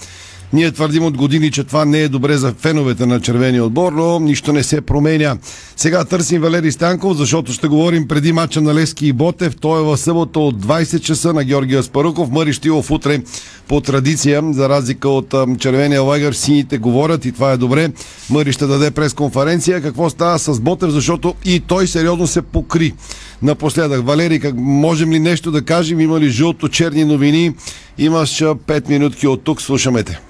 Ние 0.53 0.73
твърдим 0.73 1.05
от 1.05 1.17
години, 1.17 1.51
че 1.51 1.65
това 1.65 1.85
не 1.85 2.01
е 2.01 2.09
добре 2.09 2.37
за 2.37 2.55
феновете 2.59 3.07
на 3.07 3.21
червения 3.21 3.65
отбор, 3.65 3.93
но 3.93 4.21
нищо 4.21 4.53
не 4.53 4.63
се 4.63 4.81
променя. 4.81 5.37
Сега 5.77 6.05
търсим 6.05 6.43
Валери 6.43 6.73
Станков, 6.73 7.17
защото 7.17 7.53
ще 7.53 7.69
говорим 7.69 8.09
преди 8.09 8.33
мача 8.33 8.61
на 8.61 8.75
Лески 8.75 9.07
и 9.07 9.13
Ботев. 9.13 9.57
Той 9.61 9.81
е 9.81 9.85
в 9.85 9.97
събота 9.97 10.41
от 10.41 10.67
20 10.67 11.01
часа 11.01 11.33
на 11.33 11.45
Георгия 11.45 11.83
Спаруков. 11.83 12.31
Мъри 12.31 12.53
Штилов 12.53 12.91
утре 12.91 13.23
по 13.69 13.81
традиция, 13.81 14.43
за 14.53 14.69
разлика 14.69 15.09
от 15.09 15.35
червения 15.59 16.03
лагер, 16.03 16.33
сините 16.33 16.79
говорят 16.79 17.25
и 17.25 17.33
това 17.33 17.53
е 17.53 17.57
добре. 17.57 17.91
Мъри 18.31 18.53
ще 18.53 18.67
даде 18.67 18.91
пресконференция. 18.91 19.83
Какво 19.83 20.11
става 20.11 20.39
с 20.39 20.61
Ботев, 20.61 20.91
защото 20.91 21.35
и 21.45 21.61
той 21.61 21.87
сериозно 21.87 22.27
се 22.27 22.43
покри 22.43 22.95
напоследък. 23.43 24.07
Валери, 24.07 24.41
как, 24.41 24.55
можем 24.57 25.13
ли 25.13 25.19
нещо 25.19 25.51
да 25.51 25.65
кажем? 25.65 26.01
Има 26.01 26.21
ли 26.21 26.29
жълто-черни 26.29 27.05
новини? 27.05 27.55
Имаш 27.99 28.41
5 28.41 28.89
минутки 28.89 29.27
от 29.27 29.45
тук, 29.45 29.61
слушаме 29.61 30.03
те 30.03 30.21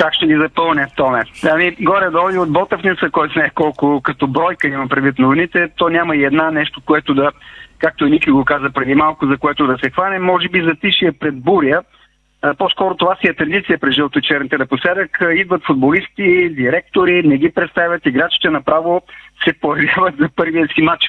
как 0.00 0.14
ще 0.14 0.26
ги 0.26 0.36
запълня, 0.36 0.86
Томе? 0.96 1.22
Ами, 1.50 1.76
горе-долу 1.80 2.42
от 2.42 3.12
който 3.12 3.38
не 3.38 3.44
е 3.44 3.50
колко 3.50 4.00
като 4.00 4.26
бройка 4.26 4.68
има 4.68 4.88
предвид 4.88 5.18
новините, 5.18 5.68
то 5.76 5.88
няма 5.88 6.16
и 6.16 6.24
една 6.24 6.50
нещо, 6.50 6.80
което 6.86 7.14
да, 7.14 7.30
както 7.78 8.06
и 8.06 8.10
Ники 8.10 8.30
го 8.30 8.44
каза 8.44 8.70
преди 8.70 8.94
малко, 8.94 9.26
за 9.26 9.36
което 9.36 9.66
да 9.66 9.78
се 9.82 9.90
хване, 9.90 10.18
може 10.18 10.48
би 10.48 10.62
затишие 10.62 11.12
пред 11.12 11.40
буря. 11.40 11.82
По-скоро 12.58 12.94
това 12.94 13.16
си 13.16 13.26
е 13.26 13.34
традиция 13.34 13.78
през 13.78 13.94
жълто-черните 13.94 14.58
напоследък. 14.58 15.18
Идват 15.34 15.66
футболисти, 15.66 16.54
директори, 16.54 17.22
не 17.22 17.38
ги 17.38 17.50
представят, 17.50 18.06
играчите 18.06 18.50
направо 18.50 19.02
се 19.44 19.52
появяват 19.52 20.14
за 20.16 20.28
първия 20.36 20.68
си 20.74 20.82
матч. 20.82 21.04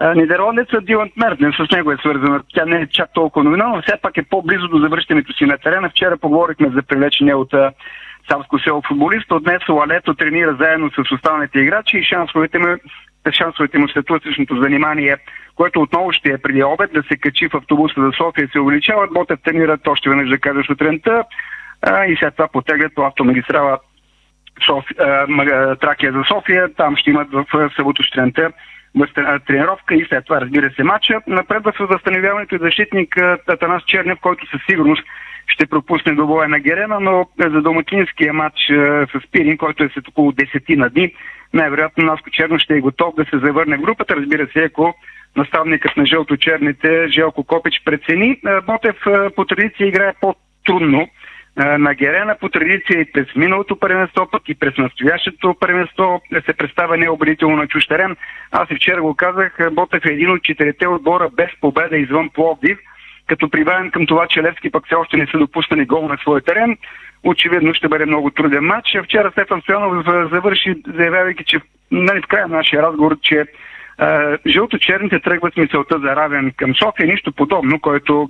Нидерландецът 0.00 0.84
Диланд 0.84 1.12
Мертен, 1.16 1.52
с 1.52 1.70
него 1.76 1.92
е 1.92 1.96
свързана. 1.96 2.42
Тя 2.54 2.64
не 2.64 2.80
е 2.80 2.86
чак 2.86 3.10
толкова 3.14 3.44
новина, 3.44 3.66
но 3.68 3.82
все 3.82 3.96
пак 4.02 4.16
е 4.16 4.22
по-близо 4.22 4.68
до 4.68 4.78
завръщането 4.78 5.32
си 5.32 5.44
на 5.44 5.58
терена. 5.58 5.90
Вчера 5.90 6.16
поговорихме 6.16 6.70
за 6.70 6.82
привлечение 6.82 7.34
от 7.34 7.54
Самско 8.30 8.58
село 8.58 8.82
футболист. 8.88 9.32
От 9.32 9.44
днес 9.44 9.68
Лалето 9.68 10.14
тренира 10.14 10.56
заедно 10.60 10.90
с 10.90 11.12
останалите 11.12 11.58
играчи 11.58 11.98
и 11.98 12.04
шансовете 12.04 12.58
му, 12.58 12.76
шансовете 13.32 13.78
му 13.78 13.88
след 13.88 14.08
вътрешното 14.08 14.62
занимание, 14.62 15.16
което 15.54 15.80
отново 15.80 16.12
ще 16.12 16.30
е 16.30 16.38
преди 16.38 16.62
обед, 16.62 16.92
да 16.92 17.02
се 17.02 17.16
качи 17.16 17.48
в 17.48 17.54
автобуса 17.54 18.00
за 18.00 18.10
София 18.16 18.48
се 18.52 18.60
увеличават. 18.60 19.12
Ботев 19.12 19.38
тренират 19.44 19.86
още 19.86 20.08
веднъж 20.08 20.28
да 20.28 20.38
кажа 20.38 20.60
сутринта 20.66 21.24
и 22.08 22.16
след 22.16 22.36
това 22.36 22.48
потеглят 22.48 22.94
по 22.94 23.02
автомагистрала 23.02 23.78
Софи, 24.66 24.94
Тракия 25.80 26.12
за 26.12 26.22
София. 26.28 26.74
Там 26.74 26.96
ще 26.96 27.10
имат 27.10 27.28
в 27.32 27.70
събота 27.76 28.02
сутринта 28.02 28.50
тренировка 29.46 29.94
и 29.94 30.06
след 30.08 30.24
това, 30.24 30.40
разбира 30.40 30.70
се, 30.70 30.82
матча. 30.84 31.20
Напредва 31.26 31.72
с 31.72 31.78
възстановяването 31.78 32.54
и 32.54 32.58
защитник 32.58 33.16
Атанас 33.48 33.82
Чернев, 33.86 34.18
който 34.20 34.50
със 34.50 34.60
сигурност 34.70 35.02
ще 35.46 35.66
пропусне 35.66 36.12
до 36.12 36.26
на 36.48 36.60
Герена, 36.60 37.00
но 37.00 37.28
за 37.38 37.62
домакинския 37.62 38.32
матч 38.32 38.56
с 39.12 39.30
Пирин, 39.32 39.58
който 39.58 39.84
е 39.84 39.88
след 39.88 40.08
около 40.08 40.32
10 40.32 40.76
на 40.76 40.90
дни, 40.90 41.14
най-вероятно 41.54 42.04
Наско 42.04 42.30
Черно 42.30 42.58
ще 42.58 42.74
е 42.74 42.80
готов 42.80 43.14
да 43.14 43.24
се 43.24 43.38
завърне 43.38 43.76
в 43.76 43.80
групата. 43.80 44.16
Разбира 44.16 44.46
се, 44.52 44.62
ако 44.64 44.94
наставникът 45.36 45.96
на 45.96 46.06
жълто-черните 46.06 47.08
Желко 47.08 47.44
Копич 47.44 47.82
прецени. 47.84 48.40
Ботев 48.66 48.96
по 49.36 49.44
традиция 49.44 49.86
играе 49.86 50.12
по-трудно 50.20 51.08
на 51.56 51.94
Герена 51.94 52.36
по 52.40 52.48
традиция 52.48 53.00
и 53.00 53.12
през 53.12 53.26
миналото 53.36 53.78
първенство, 53.78 54.28
пък 54.30 54.48
и 54.48 54.54
през 54.54 54.76
настоящето 54.78 55.54
първенство 55.60 56.22
се 56.46 56.52
представя 56.52 56.96
необредително 56.96 57.56
на 57.56 57.66
чущерен. 57.66 58.16
Аз 58.50 58.70
и 58.70 58.74
вчера 58.74 59.02
го 59.02 59.14
казах, 59.14 59.58
Ботев 59.72 60.04
е 60.04 60.12
един 60.12 60.30
от 60.30 60.42
четирите 60.42 60.88
отбора 60.88 61.28
без 61.36 61.50
победа 61.60 61.96
извън 61.96 62.30
Пловдив. 62.34 62.78
като 63.26 63.50
прибавим 63.50 63.90
към 63.90 64.06
това, 64.06 64.26
че 64.26 64.42
Левски 64.42 64.70
пък 64.70 64.86
все 64.86 64.94
още 64.94 65.16
не 65.16 65.26
са 65.26 65.38
допуснали 65.38 65.86
гол 65.86 66.08
на 66.08 66.16
своя 66.16 66.40
терен, 66.40 66.76
очевидно 67.24 67.74
ще 67.74 67.88
бъде 67.88 68.06
много 68.06 68.30
труден 68.30 68.64
матч. 68.64 68.96
Вчера 69.04 69.30
Стефан 69.30 69.60
Стоянов 69.60 70.04
завърши, 70.32 70.74
заявявайки, 70.94 71.44
че 71.44 71.60
нали, 71.90 72.22
в 72.22 72.26
края 72.26 72.48
на 72.48 72.56
нашия 72.56 72.82
разговор, 72.82 73.16
че 73.22 73.44
а, 73.98 74.38
жълто-черните 74.46 75.20
тръгват 75.20 75.54
с 75.54 75.56
мисълта 75.56 75.98
за 75.98 76.16
равен 76.16 76.52
към 76.56 76.74
София, 76.74 77.06
нищо 77.06 77.32
подобно, 77.32 77.80
който 77.80 78.22
а, 78.22 78.28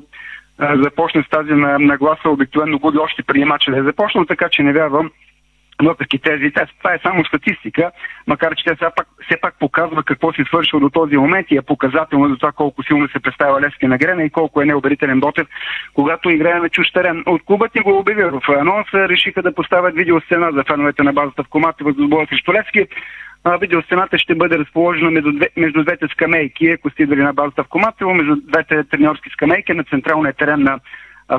започне 0.59 1.23
с 1.23 1.29
тази 1.29 1.53
нагласа, 1.53 2.31
обикновено 2.31 2.79
буди 2.79 2.99
още 2.99 3.23
преди 3.23 3.45
мача 3.45 3.71
да 3.71 3.79
е 3.79 3.83
започнал, 3.83 4.25
така 4.25 4.49
че 4.49 4.63
не 4.63 4.73
вярвам 4.73 5.11
въпреки 5.83 6.19
тези, 6.19 6.53
това 6.79 6.95
е 6.95 6.99
само 7.03 7.25
статистика, 7.25 7.91
макар 8.27 8.55
че 8.55 8.65
тя 8.65 8.75
все 8.77 8.87
пак, 8.97 9.07
все 9.27 9.41
пак 9.41 9.59
показва 9.59 10.03
какво 10.03 10.33
си 10.33 10.43
свършил 10.47 10.81
до 10.81 10.91
този 10.91 11.17
момент 11.17 11.47
и 11.51 11.57
е 11.57 11.63
показателно 11.63 12.29
за 12.29 12.37
това 12.37 12.53
колко 12.53 12.83
силно 12.83 13.09
се 13.09 13.21
представя 13.21 13.61
Левски 13.61 13.87
на 13.87 13.99
Грена 13.99 14.25
и 14.25 14.31
колко 14.31 14.63
е 14.63 14.65
неубедителен 14.65 15.21
Ботев, 15.21 15.47
когато 15.95 16.31
играе 16.31 16.61
на 16.61 16.69
чуж 16.69 16.91
терен. 16.93 17.23
От 17.27 17.43
клубът 17.43 17.75
ни 17.75 17.81
го 17.81 17.99
обяви 17.99 18.25
в 18.25 18.41
анонс, 18.49 18.87
решиха 18.95 19.43
да 19.43 19.55
поставят 19.55 19.95
видеосцена 19.95 20.53
за 20.53 20.65
феновете 20.65 21.03
на 21.03 21.13
базата 21.13 21.45
в 21.45 21.49
Коматова 21.49 21.91
за 21.91 21.97
двубоя 21.97 22.27
срещу 22.27 22.53
Левски. 22.53 22.87
Видеосцената 23.61 24.19
ще 24.19 24.35
бъде 24.35 24.59
разположена 24.59 25.11
между, 25.11 25.33
две, 25.33 25.49
между 25.57 25.85
двете 25.85 26.09
скамейки, 26.13 26.67
ако 26.71 26.91
сте 26.91 27.07
на 27.07 27.33
базата 27.33 27.65
в 27.65 27.69
Коматово, 27.69 28.15
между 28.15 28.37
двете 28.37 28.85
треньорски 28.85 29.31
скамейки 29.31 29.73
на 29.73 29.85
централния 29.85 30.33
терен 30.33 30.63
на 30.63 30.79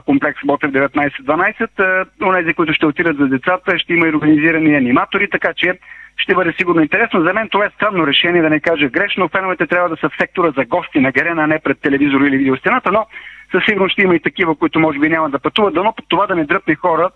комплекс 0.05 0.39
Ботев 0.45 0.71
19-12. 0.71 2.07
Онези, 2.21 2.53
които 2.53 2.73
ще 2.73 2.85
отидат 2.85 3.17
за 3.17 3.27
децата, 3.27 3.79
ще 3.79 3.93
има 3.93 4.07
и 4.07 4.15
организирани 4.15 4.75
аниматори, 4.75 5.29
така 5.29 5.53
че 5.53 5.79
ще 6.17 6.35
бъде 6.35 6.53
сигурно 6.57 6.81
интересно. 6.81 7.23
За 7.23 7.33
мен 7.33 7.49
това 7.49 7.65
е 7.65 7.71
странно 7.75 8.07
решение, 8.07 8.41
да 8.41 8.49
не 8.49 8.59
кажа 8.59 8.89
грешно. 8.89 9.29
Феновете 9.29 9.67
трябва 9.67 9.89
да 9.89 9.97
са 9.97 10.09
в 10.09 10.17
сектора 10.21 10.51
за 10.57 10.65
гости 10.65 10.99
на 10.99 11.11
Гарена, 11.11 11.43
а 11.43 11.47
не 11.47 11.59
пред 11.59 11.81
телевизор 11.81 12.21
или 12.21 12.37
видеостената, 12.37 12.91
но 12.91 13.05
със 13.51 13.63
сигурност 13.65 13.93
ще 13.93 14.01
има 14.01 14.15
и 14.15 14.19
такива, 14.19 14.55
които 14.55 14.79
може 14.79 14.99
би 14.99 15.09
няма 15.09 15.29
да 15.29 15.39
пътуват. 15.39 15.73
Дано 15.73 15.93
това 16.09 16.27
да 16.27 16.35
не 16.35 16.45
дръпне 16.45 16.75
хора, 16.75 17.09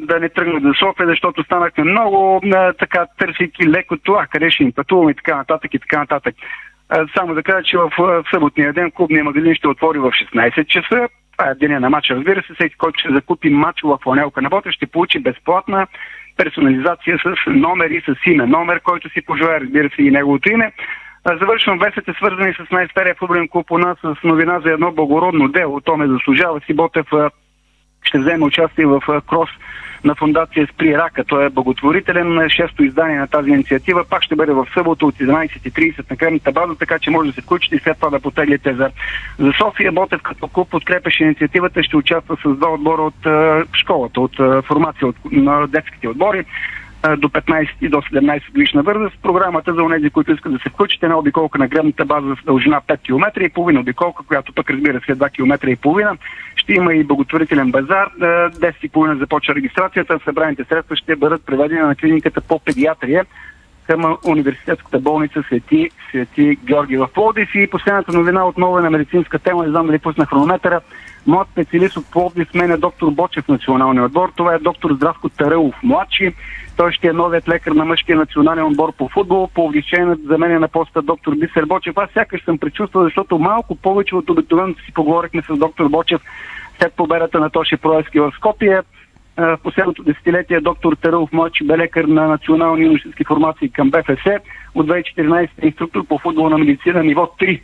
да 0.00 0.20
не 0.20 0.28
тръгнат 0.28 0.62
за 0.62 0.72
София, 0.78 1.06
защото 1.06 1.42
станахме 1.42 1.84
много 1.84 2.40
така 2.78 3.06
търсейки 3.18 3.68
леко 3.68 3.96
това, 3.96 4.26
къде 4.26 4.50
ще 4.50 4.62
им 4.62 4.72
пътуваме 4.72 5.10
и 5.10 5.14
така 5.14 5.36
нататък 5.36 5.74
и 5.74 5.78
така 5.78 5.98
нататък. 5.98 6.34
Само 7.16 7.34
да 7.34 7.42
кажа, 7.42 7.62
че 7.62 7.76
в, 7.76 7.90
съботния 8.30 8.72
ден 8.72 8.90
клубния 8.90 9.24
магазин 9.24 9.54
ще 9.54 9.68
отвори 9.68 9.98
в 9.98 10.10
16 10.34 10.66
часа. 10.66 11.08
Това 11.36 11.50
е 11.50 11.54
деня 11.54 11.80
на 11.80 11.90
матча. 11.90 12.16
Разбира 12.16 12.42
се, 12.42 12.54
всеки, 12.54 12.76
който 12.76 12.98
ще 12.98 13.14
закупи 13.14 13.50
матчова 13.50 13.98
фланелка 14.02 14.42
на 14.42 14.48
бота, 14.48 14.72
ще 14.72 14.86
получи 14.86 15.18
безплатна 15.18 15.86
персонализация 16.36 17.18
с 17.18 17.50
номер 17.50 17.90
и 17.90 18.00
с 18.00 18.14
име. 18.26 18.46
Номер, 18.46 18.80
който 18.80 19.10
си 19.10 19.22
пожелая, 19.26 19.60
разбира 19.60 19.90
се, 19.96 20.02
и 20.02 20.10
неговото 20.10 20.52
име. 20.52 20.72
Завършвам 21.40 21.78
весете, 21.78 22.12
свързани 22.12 22.54
с 22.54 22.70
най-стария 22.70 23.14
футболен 23.14 23.48
клуб 23.48 23.70
у 23.70 23.78
нас 23.78 23.98
с 23.98 24.14
новина 24.24 24.60
за 24.60 24.70
едно 24.70 24.92
благородно 24.92 25.48
дело. 25.48 25.80
То 25.80 25.96
ме 25.96 26.06
заслужава. 26.06 26.60
Си 26.60 26.74
Ботев 26.74 27.06
ще 28.02 28.18
вземе 28.18 28.44
участие 28.44 28.86
в 28.86 29.22
крос 29.28 29.50
на 30.04 30.14
фундация 30.14 30.66
Спри 30.66 30.98
рака. 30.98 31.24
Той 31.24 31.46
е 31.46 31.50
благотворителен. 31.50 32.48
Шесто 32.48 32.84
издание 32.84 33.18
на 33.18 33.26
тази 33.26 33.50
инициатива 33.50 34.04
пак 34.10 34.22
ще 34.22 34.36
бъде 34.36 34.52
в 34.52 34.66
събота 34.74 35.06
от 35.06 35.14
11.30 35.14 36.10
на 36.10 36.16
крайната 36.16 36.52
база, 36.52 36.74
така 36.78 36.98
че 36.98 37.10
може 37.10 37.30
да 37.30 37.34
се 37.34 37.40
включите 37.40 37.76
и 37.76 37.78
след 37.78 37.96
това 37.96 38.10
да 38.10 38.20
потеглите 38.20 38.74
за, 38.74 38.90
за 39.38 39.52
София. 39.58 39.92
Ботев 39.92 40.22
като 40.22 40.48
клуб 40.48 40.70
подкрепеше 40.70 41.24
инициативата, 41.24 41.82
ще 41.82 41.96
участва 41.96 42.36
с 42.44 42.56
два 42.56 42.70
отбора 42.70 43.02
от 43.02 43.22
uh, 43.24 43.66
школата, 43.76 44.20
от 44.20 44.36
uh, 44.36 44.62
формация 44.62 45.08
от, 45.08 45.16
на 45.32 45.66
детските 45.66 46.08
отбори 46.08 46.44
до 47.02 47.28
15 47.28 47.68
и 47.80 47.88
до 47.88 47.96
17 47.96 48.52
годишна 48.52 48.82
възраст. 48.82 49.18
Програмата 49.22 49.74
за 49.74 49.82
онези, 49.82 50.10
които 50.10 50.32
искат 50.32 50.52
да 50.52 50.58
се 50.58 50.68
включат, 50.68 51.02
една 51.02 51.18
обиколка 51.18 51.58
на 51.58 51.68
гребната 51.68 52.04
база 52.04 52.36
с 52.42 52.44
дължина 52.44 52.80
5 52.88 53.02
км 53.02 53.44
и 53.44 53.48
половина 53.48 53.80
обиколка, 53.80 54.22
която 54.22 54.52
пък 54.52 54.70
разбира 54.70 55.00
се 55.00 55.14
2 55.14 55.32
км 55.32 55.68
и 55.68 55.76
половина. 55.76 56.16
Ще 56.56 56.72
има 56.72 56.94
и 56.94 57.04
благотворителен 57.04 57.70
базар. 57.70 58.10
10 58.20 58.74
и 58.82 58.88
половина 58.88 59.16
започва 59.16 59.54
регистрацията. 59.54 60.18
Събраните 60.24 60.64
средства 60.64 60.96
ще 60.96 61.16
бъдат 61.16 61.46
преведени 61.46 61.80
на 61.80 61.96
клиниката 61.96 62.40
по 62.40 62.58
педиатрия 62.58 63.26
към 63.86 64.16
университетската 64.26 64.98
болница 64.98 65.42
Свети, 65.42 65.90
Свети 66.10 66.58
Георги 66.64 66.96
в 66.96 67.08
Пловдив. 67.14 67.54
И 67.54 67.70
последната 67.70 68.12
новина 68.12 68.46
отново 68.46 68.78
е 68.78 68.82
на 68.82 68.90
медицинска 68.90 69.38
тема, 69.38 69.64
не 69.64 69.70
знам 69.70 69.86
дали 69.86 69.98
пусна 69.98 70.26
хронометъра. 70.26 70.80
Моят 71.26 71.48
специалист 71.48 71.96
от 71.96 72.10
Пловдив 72.10 72.48
сменя 72.50 72.78
доктор 72.78 73.10
Бочев 73.10 73.48
националния 73.48 74.04
отбор. 74.04 74.32
Това 74.36 74.54
е 74.54 74.58
доктор 74.58 74.94
Здравко 74.94 75.28
Тарелов, 75.28 75.74
младши. 75.82 76.34
Той 76.76 76.92
ще 76.92 77.08
е 77.08 77.12
новият 77.12 77.48
лекар 77.48 77.72
на 77.72 77.84
мъжкия 77.84 78.16
национален 78.16 78.64
отбор 78.64 78.92
по 78.92 79.08
футбол. 79.08 79.48
Увлечение 79.58 80.14
за 80.24 80.38
мен 80.38 80.52
е 80.52 80.58
на 80.58 80.68
поста 80.68 81.02
доктор 81.02 81.34
Бисер 81.34 81.64
Бочев. 81.64 81.98
Аз 81.98 82.10
сякаш 82.10 82.44
съм 82.44 82.58
предчувствал, 82.58 83.04
защото 83.04 83.38
малко 83.38 83.76
повече 83.76 84.16
от 84.16 84.30
обикновеното 84.30 84.84
си 84.84 84.92
поговорихме 84.92 85.42
с 85.42 85.56
доктор 85.56 85.88
Бочев 85.88 86.20
след 86.78 86.92
победата 86.92 87.40
на 87.40 87.50
Тоши 87.50 87.76
Проевски 87.76 88.20
в 88.20 88.32
Скопия. 88.36 88.82
В 89.36 89.58
последното 89.62 90.02
десетилетие 90.02 90.60
доктор 90.60 90.96
Тарълов 90.96 91.32
младши 91.32 91.64
бе 91.64 91.78
лекар 91.78 92.04
на 92.04 92.28
национални 92.28 92.84
университетски 92.84 93.24
формации 93.24 93.68
към 93.68 93.90
БФС. 93.90 94.24
От 94.74 94.86
2014 94.86 95.48
е 95.62 95.66
инструктор 95.66 96.06
по 96.06 96.18
футболна 96.18 96.58
медицина 96.58 97.02
ниво 97.02 97.30
3 97.40 97.60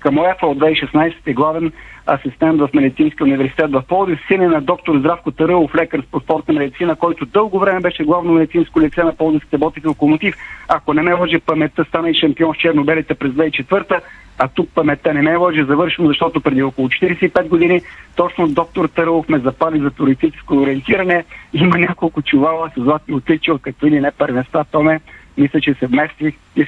към 0.00 0.18
ОЕФА 0.18 0.46
от 0.46 0.58
2016 0.58 1.14
е 1.26 1.32
главен 1.32 1.72
асистент 2.06 2.60
в 2.60 2.68
Медицинския 2.74 3.24
университет 3.24 3.70
в 3.70 3.82
Пловдив, 3.88 4.18
син 4.26 4.42
е 4.42 4.48
на 4.48 4.60
доктор 4.60 4.98
Здравко 4.98 5.30
Тарълов, 5.30 5.74
лекар 5.74 6.02
по 6.12 6.20
спортна 6.20 6.54
медицина, 6.54 6.96
който 6.96 7.26
дълго 7.26 7.58
време 7.58 7.80
беше 7.80 8.04
главно 8.04 8.32
медицинско 8.32 8.80
лице 8.80 9.04
на 9.04 9.16
Пловдивските 9.16 9.58
ботик 9.58 9.86
локомотив. 9.86 10.34
Ако 10.68 10.94
не 10.94 11.02
ме 11.02 11.12
лъжи 11.12 11.38
паметта, 11.38 11.84
стана 11.84 12.10
и 12.10 12.14
шампион 12.14 12.54
с 12.54 12.58
чернобелите 12.58 13.14
през 13.14 13.32
2004 13.32 14.00
а 14.38 14.48
тук 14.48 14.68
паметта 14.74 15.14
не 15.14 15.22
ме 15.22 15.36
лъжи, 15.36 15.64
завършвам, 15.64 16.06
защото 16.06 16.40
преди 16.40 16.62
около 16.62 16.88
45 16.88 17.48
години 17.48 17.80
точно 18.16 18.48
доктор 18.48 18.88
Тарълов 18.88 19.28
ме 19.28 19.38
запали 19.38 19.80
за 19.80 19.90
туристическо 19.90 20.56
ориентиране. 20.56 21.24
Има 21.52 21.78
няколко 21.78 22.22
чувала 22.22 22.70
с 22.76 22.80
златни 22.82 23.14
отличия, 23.14 23.58
като 23.58 23.86
или 23.86 24.00
не 24.00 24.10
първенства, 24.10 24.64
то 24.72 24.82
ме 24.82 25.00
мисля, 25.38 25.60
че 25.60 25.74
се 25.74 25.86
вместих 25.86 26.34
и 26.56 26.66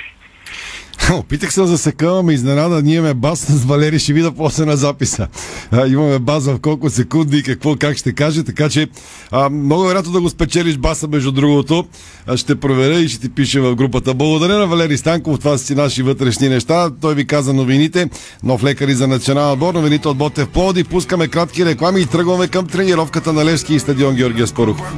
Опитах 1.18 1.52
се 1.52 1.60
да 1.60 1.66
засека, 1.66 2.06
ама 2.06 2.32
изненада. 2.32 2.82
Ние 2.82 2.96
имаме 2.96 3.14
бас 3.14 3.38
с 3.38 3.64
Валери, 3.64 3.98
ще 3.98 4.12
видя 4.12 4.32
после 4.32 4.64
на 4.64 4.76
записа. 4.76 5.28
А, 5.70 5.86
имаме 5.86 6.18
бас 6.18 6.46
в 6.46 6.58
колко 6.58 6.90
секунди 6.90 7.38
и 7.38 7.42
какво, 7.42 7.76
как 7.76 7.96
ще 7.96 8.12
каже, 8.12 8.44
така 8.44 8.68
че 8.68 8.88
а, 9.30 9.50
много 9.50 9.82
вероятно 9.82 10.12
да 10.12 10.20
го 10.20 10.30
спечелиш 10.30 10.76
баса, 10.76 11.08
между 11.08 11.32
другото. 11.32 11.84
А, 12.26 12.36
ще 12.36 12.54
проверя 12.54 12.98
и 12.98 13.08
ще 13.08 13.20
ти 13.20 13.28
пише 13.28 13.60
в 13.60 13.74
групата. 13.74 14.14
Благодаря 14.14 14.58
на 14.58 14.66
Валери 14.66 14.96
Станков, 14.96 15.38
това 15.38 15.58
са 15.58 15.64
си 15.64 15.74
наши 15.74 16.02
вътрешни 16.02 16.48
неща. 16.48 16.90
Той 17.00 17.14
ви 17.14 17.26
каза 17.26 17.52
новините. 17.52 18.10
Нов 18.42 18.64
лекари 18.64 18.94
за 18.94 19.08
национален 19.08 19.52
отбор, 19.52 19.74
новините 19.74 20.08
от 20.08 20.16
Ботев 20.16 20.48
Плоди. 20.48 20.84
Пускаме 20.84 21.28
кратки 21.28 21.64
реклами 21.64 22.00
и 22.00 22.06
тръгваме 22.06 22.48
към 22.48 22.66
тренировката 22.66 23.32
на 23.32 23.44
Левски 23.44 23.74
и 23.74 23.80
стадион 23.80 24.14
Георгия 24.14 24.46
Спорухов. 24.46 24.94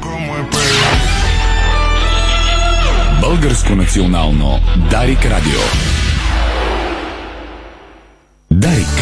Българско 3.21 3.75
национално 3.75 4.59
Дарик 4.91 5.25
Радио. 5.25 5.92
Дарик. 8.53 9.02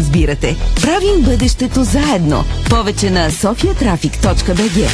избирате. 0.00 0.56
Правим 0.82 1.22
бъдещето 1.24 1.84
заедно. 1.84 2.44
Повече 2.70 3.10
на 3.10 3.30
sofiatraffic.bg 3.30 4.88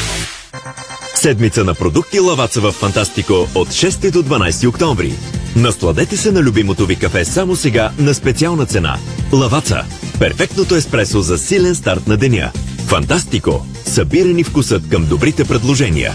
Седмица 1.14 1.64
на 1.64 1.74
продукти 1.74 2.20
Лаваца 2.20 2.60
в 2.60 2.72
Фантастико 2.72 3.32
от 3.54 3.68
6 3.68 4.10
до 4.12 4.22
12 4.22 4.68
октомври. 4.68 5.12
Насладете 5.56 6.16
се 6.16 6.32
на 6.32 6.40
любимото 6.40 6.86
ви 6.86 6.96
кафе 6.96 7.24
само 7.24 7.56
сега 7.56 7.90
на 7.98 8.14
специална 8.14 8.66
цена. 8.66 8.96
Лаваца. 9.32 9.84
Перфектното 10.18 10.74
еспресо 10.74 11.20
за 11.20 11.38
силен 11.38 11.74
старт 11.74 12.06
на 12.06 12.16
деня. 12.16 12.50
Фантастико. 12.86 13.66
Събирани 13.84 14.44
вкусът 14.44 14.88
към 14.88 15.06
добрите 15.06 15.44
предложения. 15.44 16.14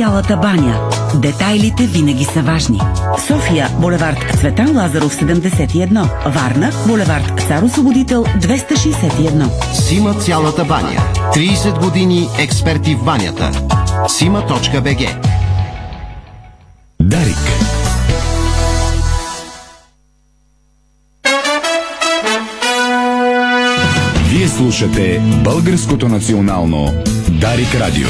Цялата 0.00 0.36
баня. 0.36 0.90
Детайлите 1.14 1.86
винаги 1.86 2.24
са 2.24 2.42
важни. 2.42 2.80
София, 3.26 3.68
булевард 3.80 4.38
Цветан 4.38 4.76
Лазаров 4.76 5.14
71. 5.14 6.08
Варна, 6.26 6.72
булевард 6.86 7.40
Цар 7.48 7.62
Освободител 7.62 8.24
261. 8.24 9.74
Сима 9.74 10.14
цялата 10.14 10.64
баня. 10.64 11.02
30 11.34 11.80
години 11.80 12.28
експерти 12.38 12.94
в 12.94 13.04
банята. 13.04 13.50
Сима.бг 14.08 15.16
Дарик. 17.00 17.36
Вие 24.28 24.48
слушате 24.48 25.22
Българското 25.44 26.08
национално 26.08 26.92
Дарик 27.28 27.74
Радио. 27.74 28.08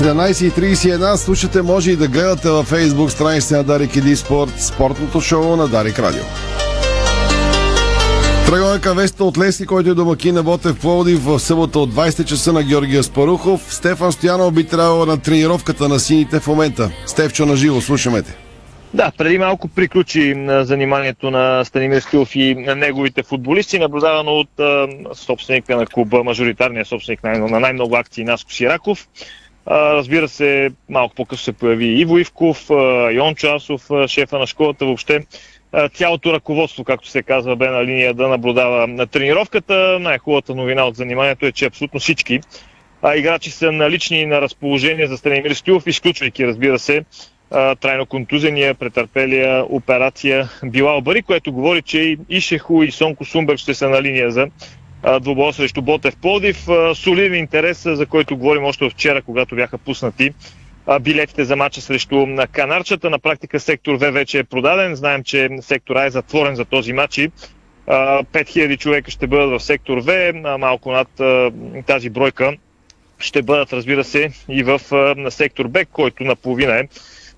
17.31 0.00 1.16
слушате, 1.16 1.62
може 1.62 1.90
и 1.90 1.96
да 1.96 2.08
гледате 2.08 2.48
във 2.48 2.66
фейсбук 2.66 3.10
страницата 3.10 3.56
на 3.56 3.64
Дарик 3.64 3.96
Иди 3.96 4.16
Спорт, 4.16 4.60
спортното 4.60 5.20
шоу 5.20 5.56
на 5.56 5.68
Дарик 5.68 5.98
Радио. 5.98 6.22
Към 8.80 8.96
веста 8.96 9.24
от 9.24 9.38
Лески, 9.38 9.66
който 9.66 9.90
е 9.90 9.94
домакин 9.94 10.34
на 10.34 10.42
Ботев 10.42 10.80
Пловдив 10.80 11.24
в 11.24 11.38
събота 11.38 11.78
от 11.78 11.94
20 11.94 12.24
часа 12.24 12.52
на 12.52 12.62
Георгия 12.62 13.02
Спарухов. 13.02 13.74
Стефан 13.74 14.12
Стоянов 14.12 14.54
би 14.54 14.66
трябвало 14.66 15.06
на 15.06 15.20
тренировката 15.20 15.88
на 15.88 16.00
сините 16.00 16.40
в 16.40 16.46
момента. 16.46 16.90
Стефчо 17.06 17.46
на 17.46 17.56
живо, 17.56 17.80
слушаме 17.80 18.22
те. 18.22 18.36
Да, 18.94 19.12
преди 19.18 19.38
малко 19.38 19.68
приключи 19.68 20.46
заниманието 20.62 21.30
на 21.30 21.64
Станимир 21.64 22.00
Стилов 22.00 22.36
и 22.36 22.54
на 22.54 22.74
неговите 22.74 23.22
футболисти, 23.22 23.78
наблюдавано 23.78 24.30
от 24.30 24.60
а, 24.60 24.88
собственика 25.14 25.76
на 25.76 25.86
клуба, 25.86 26.24
мажоритарния 26.24 26.84
собственик 26.84 27.24
на, 27.24 27.38
на 27.38 27.60
най-много 27.60 27.96
акции 27.96 28.24
Наско 28.24 28.52
Сираков. 28.52 29.08
Разбира 29.70 30.28
се, 30.28 30.70
малко 30.88 31.14
по-късно 31.14 31.44
се 31.44 31.52
появи 31.52 31.86
Иво 31.86 32.18
Ивков, 32.18 32.70
Йон 33.12 33.34
Часов, 33.34 33.88
шефа 34.06 34.38
на 34.38 34.46
школата, 34.46 34.84
въобще 34.84 35.26
цялото 35.94 36.32
ръководство, 36.32 36.84
както 36.84 37.08
се 37.08 37.22
казва, 37.22 37.56
бе 37.56 37.70
на 37.70 37.84
линия 37.84 38.14
да 38.14 38.28
наблюдава 38.28 38.86
на 38.86 39.06
тренировката. 39.06 39.98
Най-хубавата 40.00 40.54
новина 40.54 40.84
от 40.84 40.96
заниманието 40.96 41.46
е, 41.46 41.52
че 41.52 41.66
абсолютно 41.66 42.00
всички 42.00 42.40
а, 43.02 43.16
играчи 43.16 43.50
са 43.50 43.72
налични 43.72 44.26
на 44.26 44.40
разположение 44.40 45.06
за 45.06 45.16
Станимир 45.16 45.50
Стилов, 45.50 45.86
изключвайки, 45.86 46.46
разбира 46.46 46.78
се, 46.78 47.04
а, 47.50 47.74
трайно 47.74 48.06
контузения, 48.06 48.74
претърпелия 48.74 49.64
операция 49.64 50.48
Билал 50.64 51.00
Бари, 51.00 51.22
което 51.22 51.52
говори, 51.52 51.82
че 51.82 52.16
и 52.28 52.40
Шеху 52.40 52.82
и 52.82 52.90
Сонко 52.90 53.24
Сумберг 53.24 53.58
ще 53.58 53.74
са 53.74 53.88
на 53.88 54.02
линия 54.02 54.30
за 54.30 54.46
двобоя 55.20 55.52
срещу 55.52 55.82
Ботев 55.82 56.16
Плодив. 56.16 56.66
Солиден 56.94 57.34
интерес, 57.34 57.82
за 57.82 58.06
който 58.06 58.36
говорим 58.36 58.64
още 58.64 58.90
вчера, 58.90 59.22
когато 59.22 59.54
бяха 59.54 59.78
пуснати 59.78 60.34
билетите 61.00 61.44
за 61.44 61.56
матча 61.56 61.80
срещу 61.80 62.26
Канарчата. 62.46 63.10
На 63.10 63.18
практика 63.18 63.60
сектор 63.60 63.94
В 63.94 64.12
вече 64.12 64.38
е 64.38 64.44
продаден. 64.44 64.94
Знаем, 64.94 65.22
че 65.24 65.48
сектор 65.60 65.96
А 65.96 66.04
е 66.04 66.10
затворен 66.10 66.54
за 66.56 66.64
този 66.64 66.92
матч 66.92 67.18
и 67.18 67.30
5000 67.86 68.78
човека 68.78 69.10
ще 69.10 69.26
бъдат 69.26 69.60
в 69.60 69.64
сектор 69.64 70.00
В, 70.00 70.32
малко 70.58 70.92
над 70.92 71.08
тази 71.86 72.10
бройка 72.10 72.56
ще 73.18 73.42
бъдат, 73.42 73.72
разбира 73.72 74.04
се, 74.04 74.30
и 74.48 74.62
в 74.62 74.80
на 75.16 75.30
сектор 75.30 75.68
Б, 75.68 75.84
който 75.84 76.24
наполовина 76.24 76.78
е 76.78 76.88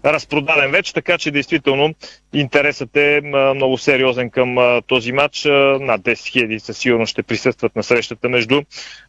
разпродаден 0.05 0.71
вече, 0.71 0.95
така 0.95 1.19
че 1.19 1.31
действително 1.31 1.95
интересът 2.33 2.97
е 2.97 3.21
много 3.55 3.79
сериозен 3.79 4.31
към 4.31 4.81
този 4.87 5.13
матч. 5.13 5.45
Над 5.45 6.01
10 6.01 6.13
000 6.13 6.59
със 6.59 6.79
сигурно 6.79 7.07
ще 7.07 7.23
присъстват 7.23 7.77
на 7.77 7.83
срещата 7.83 8.29
между 8.29 8.63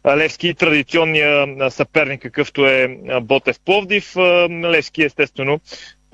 Левски 0.06 0.48
и 0.48 0.54
традиционния 0.54 1.46
съперник, 1.70 2.22
какъвто 2.22 2.66
е 2.66 2.98
Ботев 3.22 3.60
Пловдив. 3.64 4.16
Левски 4.50 5.02
естествено 5.02 5.60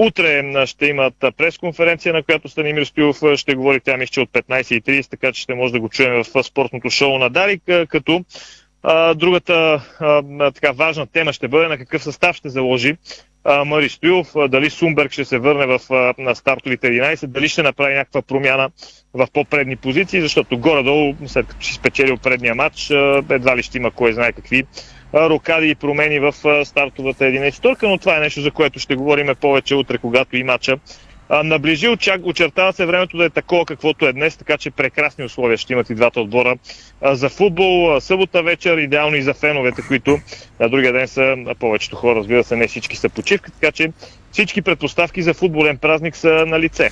Утре 0.03 0.67
ще 0.67 0.87
имат 0.87 1.15
пресконференция, 1.37 2.13
на 2.13 2.23
която 2.23 2.49
Станимир 2.49 2.85
Стоилов 2.85 3.21
ще 3.35 3.55
говори 3.55 3.81
тя 3.81 3.97
мисля, 3.97 4.23
от 4.23 4.31
15.30, 4.31 5.11
така 5.11 5.33
че 5.33 5.43
ще 5.43 5.55
може 5.55 5.73
да 5.73 5.81
го 5.81 5.89
чуем 5.89 6.23
в 6.25 6.45
спортното 6.45 6.91
шоу 6.91 7.19
на 7.19 7.31
Дарик, 7.31 7.63
като 7.89 8.25
а, 8.83 9.15
другата 9.15 9.83
а, 10.01 10.53
така 10.53 10.73
важна 10.73 11.07
тема 11.07 11.33
ще 11.33 11.49
бъде 11.49 11.69
на 11.69 11.79
какъв 11.79 12.03
състав 12.03 12.37
ще 12.37 12.49
заложи 12.49 12.97
а, 13.45 13.65
Мари 13.65 13.89
Стоилов, 13.89 14.33
дали 14.49 14.71
Сумберг 14.71 15.13
ще 15.13 15.25
се 15.25 15.39
върне 15.39 15.67
в, 15.67 15.81
а, 15.91 16.15
на 16.19 16.35
стартовите 16.35 16.87
11, 16.87 17.27
дали 17.27 17.49
ще 17.49 17.63
направи 17.63 17.95
някаква 17.95 18.23
промяна 18.23 18.71
в 19.15 19.29
по-предни 19.33 19.77
позиции, 19.77 20.21
защото 20.21 20.59
горе-долу, 20.59 21.15
след 21.27 21.47
като 21.47 21.65
си 21.67 21.73
спечелил 21.73 22.17
предния 22.17 22.55
матч, 22.55 22.91
а, 22.91 23.23
едва 23.31 23.57
ли 23.57 23.63
ще 23.63 23.79
има 23.79 23.91
кой 23.91 24.13
знае 24.13 24.33
какви 24.33 24.65
рокади 25.15 25.71
и 25.71 25.75
промени 25.75 26.19
в 26.19 26.33
стартовата 26.65 27.25
11 27.25 27.83
но 27.83 27.99
това 27.99 28.17
е 28.17 28.21
нещо, 28.21 28.41
за 28.41 28.51
което 28.51 28.79
ще 28.79 28.95
говорим 28.95 29.35
повече 29.41 29.75
утре, 29.75 29.99
когато 29.99 30.37
и 30.37 30.45
наближи. 31.31 31.89
Очертава 32.23 32.73
се 32.73 32.87
времето 32.87 33.17
да 33.17 33.25
е 33.25 33.31
такова 33.31 33.65
каквото 33.65 34.07
е 34.07 34.13
днес, 34.13 34.37
така 34.37 34.59
че 34.59 34.71
прекрасни 34.71 35.25
условия 35.25 35.59
ще 35.59 35.73
имат 35.73 35.91
и 35.91 35.95
двата 35.95 36.21
отбора 36.21 36.57
за 37.03 37.29
футбол. 37.29 38.01
Събота 38.01 38.43
вечер, 38.43 38.79
идеално 38.79 39.17
и 39.17 39.23
за 39.23 39.35
феновете, 39.35 39.83
които 39.89 40.19
на 40.61 40.69
другия 40.69 40.93
ден 40.93 41.09
са 41.09 41.37
повечето 41.59 41.97
хора, 41.97 42.19
разбира 42.19 42.45
се, 42.45 42.57
не 42.57 42.69
всички 42.69 42.97
са 42.97 43.09
почивка, 43.09 43.51
така 43.51 43.73
че 43.73 43.93
всички 44.33 44.63
предпоставки 44.63 45.23
за 45.23 45.35
футболен 45.35 45.79
празник 45.79 46.17
са 46.17 46.45
на 46.47 46.61
лице. 46.61 46.91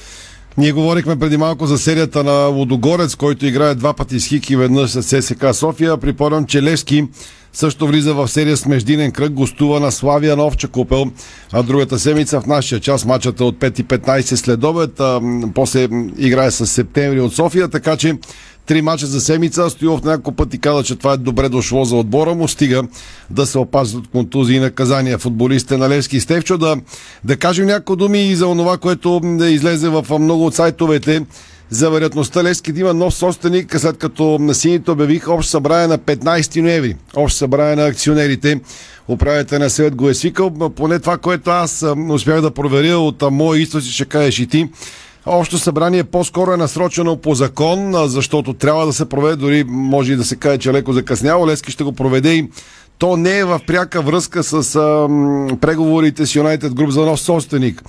Ние 0.59 0.73
говорихме 0.73 1.18
преди 1.18 1.37
малко 1.37 1.66
за 1.66 1.79
серията 1.79 2.25
на 2.25 2.47
Лодогорец, 2.47 3.14
който 3.14 3.47
играе 3.47 3.75
два 3.75 3.94
пъти 3.94 4.21
с 4.21 4.27
Хики, 4.27 4.57
веднъж 4.57 4.90
с 4.90 5.03
ССК 5.03 5.44
София. 5.53 5.97
Припомням, 5.97 6.47
че 6.47 6.62
Левски 6.62 7.05
също 7.53 7.87
влиза 7.87 8.14
в 8.14 8.29
серия 8.29 8.57
с 8.57 8.66
междинен 8.66 9.12
кръг, 9.12 9.33
гостува 9.33 9.81
на 9.81 9.92
Славия 9.92 10.37
на 10.37 10.47
Овча 10.47 10.68
купел, 10.68 11.07
а 11.53 11.62
другата 11.62 11.99
седмица 11.99 12.40
в 12.40 12.47
нашия 12.47 12.81
час 12.81 13.05
матчата 13.05 13.44
от 13.44 13.59
5.15 13.59 14.35
след 14.35 14.64
обед, 14.64 15.01
а, 15.01 15.21
после 15.55 15.88
играе 16.18 16.51
с 16.51 16.66
септември 16.66 17.21
от 17.21 17.35
София, 17.35 17.68
така 17.68 17.97
че 17.97 18.14
три 18.69 18.83
мача 18.83 19.07
за 19.07 19.21
седмица. 19.21 19.71
Стоилов 19.71 20.03
няколко 20.03 20.33
пъти 20.33 20.59
каза, 20.59 20.83
че 20.83 20.97
това 20.97 21.13
е 21.13 21.17
добре 21.17 21.49
дошло 21.49 21.85
за 21.85 21.97
отбора 21.97 22.35
му. 22.35 22.49
Стига 22.49 22.83
да 23.31 23.47
се 23.47 23.59
опазват 23.59 24.05
от 24.05 24.11
контузии 24.11 24.57
и 24.57 24.61
наказания 24.61 25.19
футболистите 25.19 25.77
на 25.77 25.89
Левски 25.89 26.21
Стевчо. 26.21 26.59
Да, 26.59 26.77
да 27.25 27.37
кажем 27.37 27.67
няколко 27.67 27.97
думи 27.97 28.29
и 28.29 28.37
за 28.37 28.45
това, 28.45 28.79
което 28.79 29.21
да 29.21 29.51
излезе 29.51 29.89
в 29.89 30.19
много 30.19 30.47
от 30.47 30.55
сайтовете 30.55 31.23
за 31.71 31.91
вероятността 31.91 32.45
Левски 32.45 32.73
да 32.73 32.81
има 32.81 32.95
нов 32.95 33.15
собственик, 33.15 33.81
след 33.81 33.99
като 33.99 34.39
на 34.39 34.55
сините 34.55 34.91
обявиха 34.91 35.33
общо 35.33 35.51
събрание 35.51 35.87
на 35.87 35.99
15 35.99 36.61
ноември. 36.61 36.97
Общо 37.17 37.39
събрание 37.39 37.77
на 37.77 37.87
акционерите. 37.87 38.61
Управителя 39.09 39.71
съвет 39.71 39.95
го 39.95 40.09
е 40.09 40.15
свикал. 40.15 40.51
Поне 40.51 40.99
това, 40.99 41.19
което 41.19 41.51
аз 41.51 41.85
успях 42.11 42.41
да 42.41 42.51
проверя 42.51 42.99
от 42.99 43.23
мои 43.31 43.61
източници, 43.61 43.95
ще 43.95 44.05
кажеш 44.05 44.39
и 44.39 44.47
ти. 44.47 44.69
Общо 45.31 45.59
събрание 45.59 46.05
по-скоро 46.05 46.53
е 46.53 46.57
насрочено 46.57 47.16
по 47.16 47.35
закон, 47.35 47.93
защото 48.09 48.55
трябва 48.55 48.87
да 48.87 48.93
се 48.93 49.09
проведе, 49.09 49.37
дори 49.37 49.64
може 49.68 50.12
и 50.12 50.16
да 50.16 50.24
се 50.24 50.37
каже, 50.37 50.59
че 50.59 50.72
леко 50.72 50.93
закъсняло. 50.93 51.47
Лески 51.47 51.70
ще 51.70 51.85
го 51.85 51.93
проведе 51.93 52.35
и 52.35 52.49
то 52.99 53.16
не 53.16 53.38
е 53.38 53.44
в 53.44 53.61
пряка 53.66 54.03
връзка 54.03 54.42
с 54.42 54.76
а, 54.76 55.09
м, 55.09 55.49
преговорите 55.61 56.26
с 56.26 56.34
United 56.34 56.68
Group 56.68 56.88
за 56.88 57.01
нов 57.01 57.20
собственик. 57.20 57.82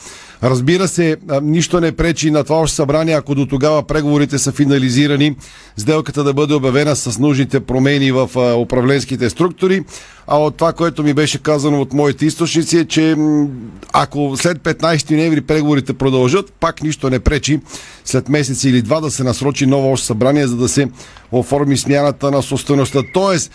Разбира 0.44 0.88
се, 0.88 1.18
а, 1.30 1.42
нищо 1.42 1.82
не 1.82 1.92
пречи 1.92 2.32
на 2.32 2.44
това 2.44 2.58
още 2.58 2.76
събрание, 2.76 3.16
ако 3.16 3.36
до 3.36 3.46
тогава 3.46 3.84
преговорите 3.84 4.38
са 4.38 4.52
финализирани, 4.52 5.36
сделката 5.78 6.24
да 6.24 6.34
бъде 6.34 6.54
обявена 6.54 6.96
с 6.96 7.20
нужните 7.20 7.60
промени 7.60 8.12
в 8.12 8.30
а, 8.36 8.56
управленските 8.56 9.30
структури. 9.30 9.84
А 10.28 10.38
от 10.38 10.56
това, 10.58 10.74
което 10.74 11.04
ми 11.04 11.14
беше 11.14 11.44
казано 11.44 11.82
от 11.82 11.94
моите 11.94 12.26
източници 12.26 12.78
е, 12.78 12.86
че 12.86 13.16
м, 13.18 13.48
ако 13.94 14.34
след 14.38 14.58
15 14.58 15.16
ноември 15.16 15.42
преговорите 15.42 15.94
продължат, 15.94 16.54
пак 16.60 16.84
нищо 16.84 17.10
не 17.10 17.20
пречи 17.20 17.60
след 18.06 18.30
месец 18.30 18.64
или 18.64 18.82
два 18.82 19.02
да 19.02 19.12
се 19.12 19.24
насрочи 19.24 19.66
ново 19.66 19.92
още 19.92 20.08
събрание, 20.08 20.48
за 20.48 20.56
да 20.56 20.70
се 20.70 20.90
оформи 21.32 21.78
смяната 21.78 22.32
на 22.32 22.42
собствеността. 22.42 23.00
Тоест, 23.14 23.52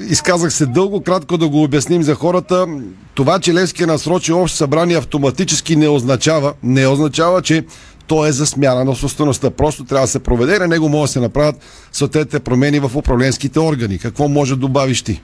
изказах 0.00 0.52
се 0.52 0.66
дълго, 0.66 1.02
кратко 1.02 1.38
да 1.38 1.48
го 1.48 1.62
обясним 1.62 2.02
за 2.02 2.14
хората. 2.14 2.66
Това, 3.14 3.38
че 3.38 3.54
Левски 3.54 3.82
е 3.82 3.86
насрочи 3.86 4.32
общо 4.32 4.56
събрание 4.56 4.96
автоматически 4.96 5.76
не 5.76 5.88
означава, 5.88 6.54
не 6.62 6.86
означава, 6.86 7.42
че 7.42 7.64
то 8.06 8.26
е 8.26 8.32
за 8.32 8.46
смяна 8.46 8.84
на 8.84 8.94
собствеността. 8.94 9.50
Просто 9.50 9.84
трябва 9.84 10.04
да 10.04 10.10
се 10.10 10.22
проведе, 10.22 10.58
на 10.58 10.68
него 10.68 10.88
може 10.88 11.08
да 11.08 11.12
се 11.12 11.20
направят 11.20 11.56
съответните 11.92 12.40
промени 12.40 12.78
в 12.78 12.90
управленските 12.96 13.60
органи. 13.60 13.98
Какво 13.98 14.28
може 14.28 14.54
да 14.54 14.60
добавиш 14.60 15.02
ти? 15.02 15.20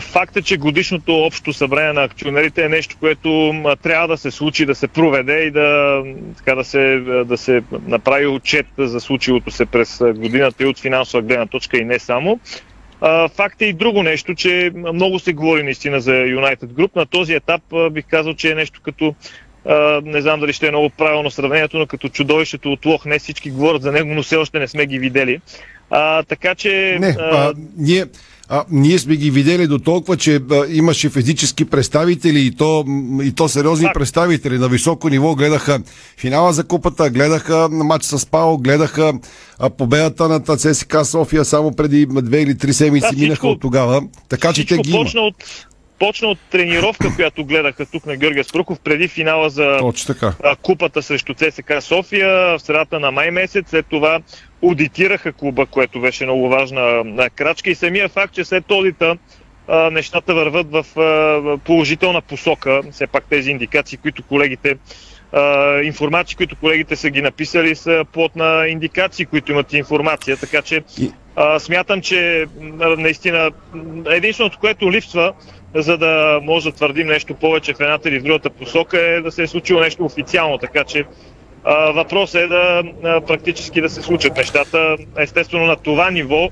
Факт 0.00 0.36
е, 0.36 0.42
че 0.42 0.56
годишното 0.56 1.12
общо 1.12 1.52
събрание 1.52 1.92
на 1.92 2.02
акционерите 2.02 2.64
е 2.64 2.68
нещо, 2.68 2.96
което 3.00 3.52
трябва 3.82 4.08
да 4.08 4.16
се 4.16 4.30
случи, 4.30 4.66
да 4.66 4.74
се 4.74 4.88
проведе 4.88 5.38
и 5.38 5.50
да, 5.50 6.02
така, 6.36 6.54
да, 6.54 6.64
се, 6.64 7.00
да 7.26 7.38
се 7.38 7.62
направи 7.86 8.26
отчет 8.26 8.66
за 8.78 9.00
случилото 9.00 9.50
се 9.50 9.66
през 9.66 9.98
годината 10.16 10.62
и 10.62 10.66
от 10.66 10.78
финансова 10.78 11.22
гледна 11.22 11.46
точка 11.46 11.78
и 11.78 11.84
не 11.84 11.98
само. 11.98 12.40
А, 13.04 13.28
Факт 13.28 13.62
е 13.62 13.64
и 13.64 13.72
друго 13.72 14.02
нещо, 14.02 14.34
че 14.34 14.72
много 14.74 15.18
се 15.18 15.32
говори 15.32 15.62
наистина 15.62 16.00
за 16.00 16.12
United 16.12 16.66
Group. 16.66 16.96
На 16.96 17.06
този 17.06 17.34
етап 17.34 17.62
а, 17.72 17.90
бих 17.90 18.04
казал, 18.06 18.34
че 18.34 18.50
е 18.50 18.54
нещо 18.54 18.80
като 18.84 19.14
не 20.04 20.20
знам 20.20 20.40
дали 20.40 20.52
ще 20.52 20.66
е 20.66 20.70
много 20.70 20.90
правилно 20.90 21.30
сравнението, 21.30 21.78
но 21.78 21.86
като 21.86 22.08
чудовището 22.08 22.72
от 22.72 22.86
Лох, 22.86 23.04
не 23.04 23.18
всички 23.18 23.50
говорят 23.50 23.82
за 23.82 23.92
него, 23.92 24.14
но 24.14 24.22
все 24.22 24.36
още 24.36 24.58
не 24.58 24.68
сме 24.68 24.86
ги 24.86 24.98
видели. 24.98 25.40
А, 25.90 26.22
така 26.22 26.54
че... 26.54 26.98
Не, 27.00 27.16
а, 27.18 27.52
ние, 27.76 28.04
а, 28.54 28.64
ние 28.70 28.98
сме 28.98 29.16
ги 29.16 29.30
видели 29.30 29.66
до 29.66 29.78
толкова, 29.78 30.16
че 30.16 30.40
а, 30.50 30.64
имаше 30.68 31.10
физически 31.10 31.64
представители 31.64 32.40
и 32.40 32.50
то, 32.50 32.84
и 33.22 33.32
то 33.34 33.48
сериозни 33.48 33.86
Так. 33.86 33.94
представители 33.94 34.58
на 34.58 34.68
високо 34.68 35.08
ниво. 35.08 35.34
Гледаха 35.34 35.80
финала 36.16 36.52
за 36.52 36.64
купата, 36.64 37.10
гледаха 37.10 37.68
матч 37.70 38.04
с 38.04 38.26
Пао, 38.26 38.58
гледаха 38.58 39.12
а, 39.58 39.70
победата 39.70 40.28
на 40.28 40.56
ЦСКА 40.56 41.04
София 41.04 41.44
само 41.44 41.72
преди 41.72 42.06
две 42.06 42.42
или 42.42 42.58
три 42.58 42.72
седмици 42.72 43.08
Да, 43.12 43.20
минаха 43.20 43.48
от 43.48 43.60
тогава. 43.60 44.02
Така 44.28 44.52
че 44.52 44.66
те 44.66 44.76
ги 44.76 44.90
има. 44.90 45.20
от, 45.20 45.34
почна 45.98 46.28
от 46.28 46.38
тренировка, 46.50 47.14
която 47.16 47.44
гледаха 47.44 47.86
тук 47.86 48.06
на 48.06 48.16
Георгия 48.16 48.44
Спруков 48.44 48.78
преди 48.80 49.08
финала 49.08 49.50
за 49.50 49.78
Точно 49.80 50.14
така. 50.14 50.56
купата 50.62 51.02
срещу 51.02 51.34
ЦСКА 51.34 51.80
София 51.80 52.58
в 52.58 52.62
средата 52.62 53.00
на 53.00 53.10
май 53.10 53.30
месец. 53.30 53.64
След 53.70 53.86
това 53.86 54.20
аудитираха 54.64 55.32
клуба, 55.32 55.66
което 55.66 56.00
беше 56.00 56.24
много 56.24 56.48
важна 56.48 57.30
крачка 57.34 57.70
и 57.70 57.74
самия 57.74 58.08
факт, 58.08 58.34
че 58.34 58.44
след 58.44 58.70
одита 58.70 59.16
нещата 59.92 60.34
върват 60.34 60.66
в 60.70 60.86
положителна 61.64 62.20
посока. 62.20 62.80
Все 62.90 63.06
пак 63.06 63.24
тези 63.30 63.50
индикации, 63.50 63.98
които 63.98 64.22
колегите 64.22 64.76
информации, 65.82 66.36
които 66.36 66.56
колегите 66.56 66.96
са 66.96 67.10
ги 67.10 67.22
написали, 67.22 67.74
са 67.74 68.04
плод 68.12 68.36
на 68.36 68.66
индикации, 68.68 69.26
които 69.26 69.52
имат 69.52 69.72
информация. 69.72 70.36
Така 70.36 70.62
че 70.62 70.82
а, 71.36 71.58
смятам, 71.58 72.00
че 72.00 72.46
наистина 72.98 73.50
единственото, 74.06 74.58
което 74.58 74.92
липсва, 74.92 75.32
за 75.74 75.98
да 75.98 76.40
може 76.42 76.70
да 76.70 76.76
твърдим 76.76 77.06
нещо 77.06 77.34
повече 77.34 77.74
в 77.74 77.80
едната 77.80 78.08
или 78.08 78.18
в 78.18 78.22
другата 78.22 78.50
посока, 78.50 79.00
е 79.00 79.20
да 79.20 79.32
се 79.32 79.42
е 79.42 79.46
случило 79.46 79.80
нещо 79.80 80.04
официално. 80.04 80.58
Така 80.58 80.84
че 80.84 81.04
въпросът 81.94 82.40
е 82.42 82.46
да 82.46 82.82
практически 83.26 83.80
да 83.80 83.90
се 83.90 84.02
случат 84.02 84.36
нещата. 84.36 84.96
Естествено 85.18 85.66
на 85.66 85.76
това 85.76 86.10
ниво 86.10 86.48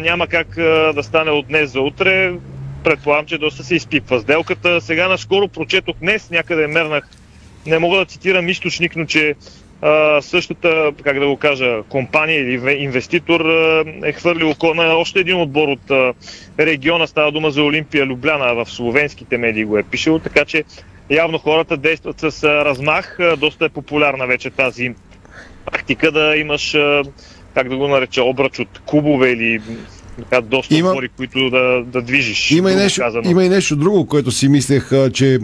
няма 0.00 0.26
как 0.26 0.48
да 0.94 1.02
стане 1.02 1.30
от 1.30 1.46
днес 1.46 1.70
за 1.70 1.80
утре. 1.80 2.32
Предполагам, 2.84 3.26
че 3.26 3.38
доста 3.38 3.64
се 3.64 3.74
изпипва 3.74 4.20
сделката. 4.20 4.80
Сега 4.80 5.08
наскоро 5.08 5.48
прочетох 5.48 5.96
днес, 5.96 6.30
някъде 6.30 6.66
мернах, 6.66 7.08
не 7.66 7.78
мога 7.78 7.98
да 7.98 8.04
цитирам 8.04 8.48
източник, 8.48 8.96
но 8.96 9.04
че 9.04 9.34
същата, 10.20 10.92
как 11.02 11.20
да 11.20 11.26
го 11.26 11.36
кажа, 11.36 11.82
компания 11.88 12.40
или 12.40 12.60
ве- 12.60 12.78
инвеститор 12.78 13.40
е 14.04 14.12
хвърлил 14.12 14.50
око 14.50 14.74
на 14.74 14.94
още 14.94 15.20
един 15.20 15.40
отбор 15.40 15.68
от 15.68 16.14
региона. 16.58 17.06
Става 17.06 17.32
дума 17.32 17.50
за 17.50 17.62
Олимпия 17.62 18.06
Любляна 18.06 18.54
в 18.54 18.70
словенските 18.70 19.38
медии 19.38 19.64
го 19.64 19.78
е 19.78 19.82
пишел, 19.82 20.18
така 20.18 20.44
че 20.44 20.64
явно 21.10 21.38
хората 21.38 21.76
действат 21.76 22.20
с 22.20 22.44
размах. 22.44 23.18
Доста 23.38 23.64
е 23.64 23.68
популярна 23.68 24.26
вече 24.26 24.50
тази 24.50 24.94
практика 25.66 26.12
да 26.12 26.36
имаш, 26.36 26.76
как 27.54 27.68
да 27.68 27.76
го 27.76 27.88
нареча, 27.88 28.22
обръч 28.22 28.58
от 28.58 28.80
клубове 28.86 29.30
или 29.30 29.60
така, 30.18 30.40
доста 30.40 30.74
Има- 30.74 30.88
отбори, 30.88 31.08
които 31.08 31.50
да, 31.50 31.82
да 31.86 32.02
движиш. 32.02 32.50
Има 32.50 32.72
и, 32.72 32.74
нещо, 32.74 33.00
казано. 33.00 33.30
има 33.30 33.44
и 33.44 33.48
нещо 33.48 33.76
друго, 33.76 34.06
което 34.06 34.30
си 34.30 34.48
мислех, 34.48 34.90
че 35.12 35.38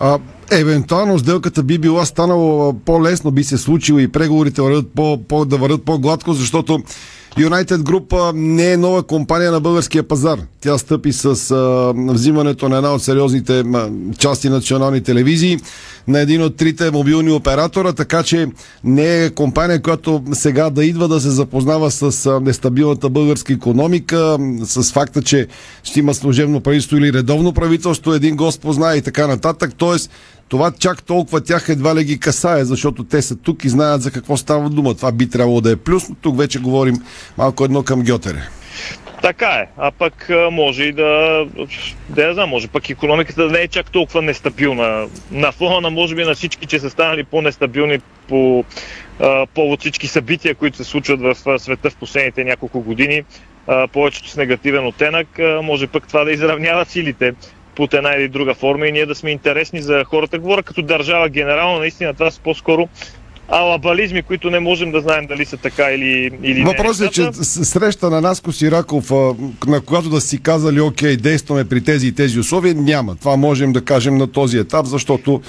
а, 0.00 0.18
евентуално 0.52 1.18
сделката 1.18 1.62
би 1.62 1.78
била 1.78 2.04
станала 2.04 2.74
по-лесно, 2.84 3.30
би 3.30 3.44
се 3.44 3.58
случила 3.58 4.02
и 4.02 4.08
преговорите 4.08 4.62
върват 4.62 4.86
по, 4.94 5.18
по, 5.28 5.44
да 5.44 5.56
върват 5.56 5.84
по-гладко, 5.84 6.32
защото 6.32 6.82
United 7.36 7.76
Group 7.76 8.32
не 8.34 8.72
е 8.72 8.76
нова 8.76 9.02
компания 9.02 9.52
на 9.52 9.60
българския 9.60 10.02
пазар. 10.02 10.38
Тя 10.60 10.78
стъпи 10.78 11.12
с 11.12 11.50
а, 11.50 11.92
взимането 12.12 12.68
на 12.68 12.76
една 12.76 12.94
от 12.94 13.02
сериозните 13.02 13.60
а, 13.60 13.90
части 14.18 14.48
национални 14.48 15.02
телевизии, 15.02 15.58
на 16.08 16.20
един 16.20 16.42
от 16.42 16.56
трите 16.56 16.90
мобилни 16.90 17.30
оператора, 17.30 17.92
така 17.92 18.22
че 18.22 18.46
не 18.84 19.24
е 19.24 19.30
компания, 19.30 19.82
която 19.82 20.22
сега 20.32 20.70
да 20.70 20.84
идва 20.84 21.08
да 21.08 21.20
се 21.20 21.30
запознава 21.30 21.90
с 21.90 22.26
а, 22.26 22.40
нестабилната 22.40 23.08
българска 23.08 23.52
економика, 23.52 24.38
с 24.64 24.92
факта, 24.92 25.22
че 25.22 25.46
ще 25.82 26.00
има 26.00 26.14
служебно 26.14 26.60
правителство 26.60 26.96
или 26.96 27.12
редовно 27.12 27.52
правителство, 27.52 28.12
един 28.12 28.36
гост 28.36 28.60
познае 28.60 28.96
и 28.96 29.02
така 29.02 29.26
нататък. 29.26 29.70
Тоест, 29.76 30.10
това 30.48 30.72
чак 30.78 31.02
толкова 31.02 31.40
тях 31.40 31.68
едва 31.68 31.94
ли 31.94 32.04
ги 32.04 32.20
касае, 32.20 32.64
защото 32.64 33.04
те 33.04 33.22
са 33.22 33.36
тук 33.36 33.64
и 33.64 33.68
знаят 33.68 34.02
за 34.02 34.10
какво 34.10 34.36
става 34.36 34.70
дума. 34.70 34.94
Това 34.94 35.12
би 35.12 35.30
трябвало 35.30 35.60
да 35.60 35.72
е 35.72 35.76
плюс, 35.76 36.08
но 36.08 36.14
тук 36.14 36.38
вече 36.38 36.58
говорим 36.58 36.94
малко 37.38 37.64
едно 37.64 37.82
към 37.82 38.04
Гьотере. 38.04 38.42
Така 39.22 39.48
е, 39.48 39.68
а 39.76 39.90
пък 39.90 40.30
може 40.52 40.84
и 40.84 40.92
да, 40.92 41.44
да 42.08 42.22
я 42.22 42.34
знам, 42.34 42.50
може 42.50 42.68
пък 42.68 42.90
економиката 42.90 43.42
да 43.42 43.50
не 43.50 43.58
е 43.58 43.68
чак 43.68 43.90
толкова 43.90 44.22
нестабилна. 44.22 45.06
На 45.30 45.52
фона 45.52 45.80
на 45.80 45.90
може 45.90 46.14
би 46.14 46.24
на 46.24 46.34
всички, 46.34 46.66
че 46.66 46.78
са 46.78 46.90
станали 46.90 47.24
по-нестабилни 47.24 47.98
по 48.28 48.64
повод 49.54 49.80
всички 49.80 50.06
събития, 50.06 50.54
които 50.54 50.76
се 50.76 50.84
случват 50.84 51.20
в 51.20 51.58
света 51.58 51.90
в 51.90 51.96
последните 51.96 52.44
няколко 52.44 52.80
години, 52.80 53.22
повечето 53.92 54.28
с 54.28 54.36
негативен 54.36 54.86
оттенък, 54.86 55.28
може 55.62 55.86
пък 55.86 56.08
това 56.08 56.24
да 56.24 56.32
изравнява 56.32 56.84
силите 56.84 57.34
под 57.78 57.94
една 57.94 58.14
или 58.14 58.28
друга 58.28 58.54
форма 58.54 58.86
и 58.86 58.92
ние 58.92 59.06
да 59.06 59.14
сме 59.14 59.30
интересни 59.30 59.82
за 59.82 60.04
хората. 60.04 60.38
Говоря 60.38 60.62
като 60.62 60.82
държава 60.82 61.28
генерално, 61.28 61.78
наистина 61.78 62.14
това 62.14 62.30
са 62.30 62.40
по-скоро 62.40 62.88
алабализми, 63.48 64.22
които 64.22 64.50
не 64.50 64.60
можем 64.60 64.90
да 64.90 65.00
знаем 65.00 65.26
дали 65.26 65.44
са 65.44 65.56
така 65.56 65.90
или, 65.90 66.30
или 66.42 66.62
Въпросът 66.62 67.00
не. 67.00 67.06
е, 67.06 67.10
че 67.10 67.32
среща 67.64 68.10
на 68.10 68.20
Наско 68.20 68.52
Сираков, 68.52 69.10
на 69.66 69.80
която 69.80 70.08
да 70.08 70.20
си 70.20 70.42
казали, 70.42 70.80
окей, 70.80 71.16
действаме 71.16 71.64
при 71.64 71.84
тези 71.84 72.06
и 72.06 72.12
тези 72.12 72.38
условия, 72.38 72.74
няма. 72.74 73.16
Това 73.16 73.36
можем 73.36 73.72
да 73.72 73.84
кажем 73.84 74.16
на 74.16 74.26
този 74.26 74.58
етап, 74.58 74.86
защото 74.86 75.40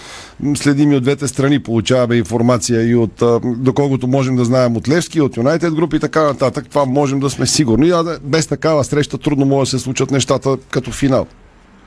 следим 0.55 0.91
и 0.91 0.95
от 0.95 1.03
двете 1.03 1.27
страни, 1.27 1.59
получаваме 1.59 2.15
информация 2.15 2.89
и 2.89 2.95
от, 2.95 3.23
доколкото 3.43 4.07
можем 4.07 4.35
да 4.35 4.45
знаем 4.45 4.77
от 4.77 4.89
Левски, 4.89 5.21
от 5.21 5.35
United 5.35 5.69
Group 5.69 5.97
и 5.97 5.99
така 5.99 6.23
нататък. 6.23 6.65
Това 6.69 6.85
можем 6.85 7.19
да 7.19 7.29
сме 7.29 7.47
сигурни. 7.47 7.89
А 7.89 8.19
без 8.23 8.47
такава 8.47 8.83
среща 8.83 9.17
трудно 9.17 9.45
може 9.45 9.71
да 9.71 9.77
се 9.77 9.83
случат 9.83 10.11
нещата 10.11 10.57
като 10.69 10.91
финал. 10.91 11.27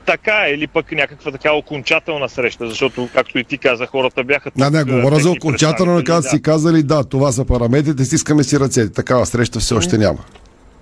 Така 0.05 0.45
или 0.49 0.67
пък 0.67 0.91
някаква 0.91 1.31
така 1.31 1.53
окончателна 1.53 2.29
среща, 2.29 2.69
защото, 2.69 3.09
както 3.13 3.39
и 3.39 3.43
ти 3.43 3.57
каза, 3.57 3.85
хората 3.85 4.23
бяха. 4.23 4.51
Не, 4.55 4.69
не, 4.69 4.83
говоря 4.83 5.15
за 5.15 5.31
окончателно, 5.31 5.91
представители, 5.91 6.05
когато 6.05 6.29
си 6.29 6.41
казали, 6.41 6.83
да, 6.83 7.03
това 7.03 7.31
са 7.31 7.45
параметрите, 7.45 8.05
стискаме 8.05 8.43
си 8.43 8.59
ръцете. 8.59 8.93
Такава 8.93 9.25
среща 9.25 9.59
все 9.59 9.73
още 9.73 9.97
няма. 9.97 10.19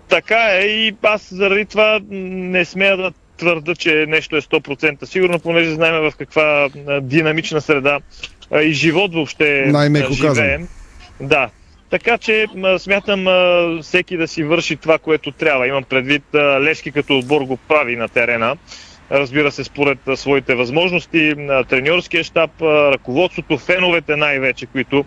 Така 0.10 0.50
е 0.52 0.66
и 0.66 0.96
аз 1.04 1.34
заради 1.34 1.66
това 1.66 2.00
не 2.12 2.66
смея 2.66 2.98
да 2.98 3.12
твърда, 3.38 3.76
че 3.76 4.06
нещо 4.08 4.36
е 4.36 4.42
100% 4.42 5.06
сигурно, 5.06 5.40
понеже 5.40 5.74
знаем 5.74 5.94
в 5.94 6.14
каква 6.18 6.70
динамична 7.02 7.62
среда 7.62 8.00
и 8.64 8.72
живот 8.72 9.14
въобще 9.14 9.64
Най-меко 9.68 10.14
живеем. 10.14 10.68
Да. 11.22 11.50
Така 11.90 12.18
че 12.18 12.48
смятам 12.78 13.26
всеки 13.82 14.18
да 14.18 14.28
си 14.28 14.44
върши 14.44 14.76
това, 14.76 14.98
което 14.98 15.32
трябва. 15.32 15.68
Имам 15.68 15.84
предвид 15.84 16.24
Левски 16.36 16.92
като 16.92 17.18
отбор 17.18 17.42
го 17.42 17.58
прави 17.58 17.96
на 17.96 18.08
терена. 18.08 18.56
Разбира 19.12 19.52
се, 19.52 19.64
според 19.64 20.00
своите 20.16 20.56
възможности, 20.56 21.34
треньорския 21.70 22.24
щаб, 22.24 22.62
ръководството, 22.62 23.58
феновете 23.58 24.16
най-вече, 24.16 24.66
които 24.66 25.06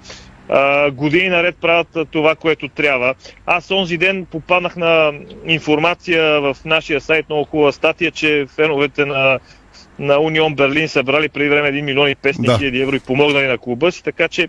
години 0.92 1.28
наред 1.28 1.56
правят 1.60 1.98
това, 2.10 2.34
което 2.34 2.68
трябва. 2.68 3.14
Аз 3.46 3.70
онзи 3.70 3.96
ден 3.96 4.26
попаднах 4.26 4.76
на 4.76 5.12
информация 5.46 6.40
в 6.40 6.56
нашия 6.64 7.00
сайт, 7.00 7.28
много 7.28 7.44
хубава 7.44 7.72
статия, 7.72 8.10
че 8.10 8.46
феновете 8.56 9.04
на 9.04 9.38
на 9.98 10.18
Унион 10.18 10.54
Берлин 10.54 10.88
събрали 10.88 11.28
преди 11.28 11.48
време 11.48 11.68
1 11.68 11.80
милион 11.80 12.10
и 12.10 12.16
500 12.16 12.58
хиляди 12.58 12.80
евро 12.80 12.96
и 12.96 13.00
помогнали 13.00 13.46
на 13.46 13.58
клуба 13.58 13.92
си, 13.92 14.04
така 14.04 14.28
че 14.28 14.48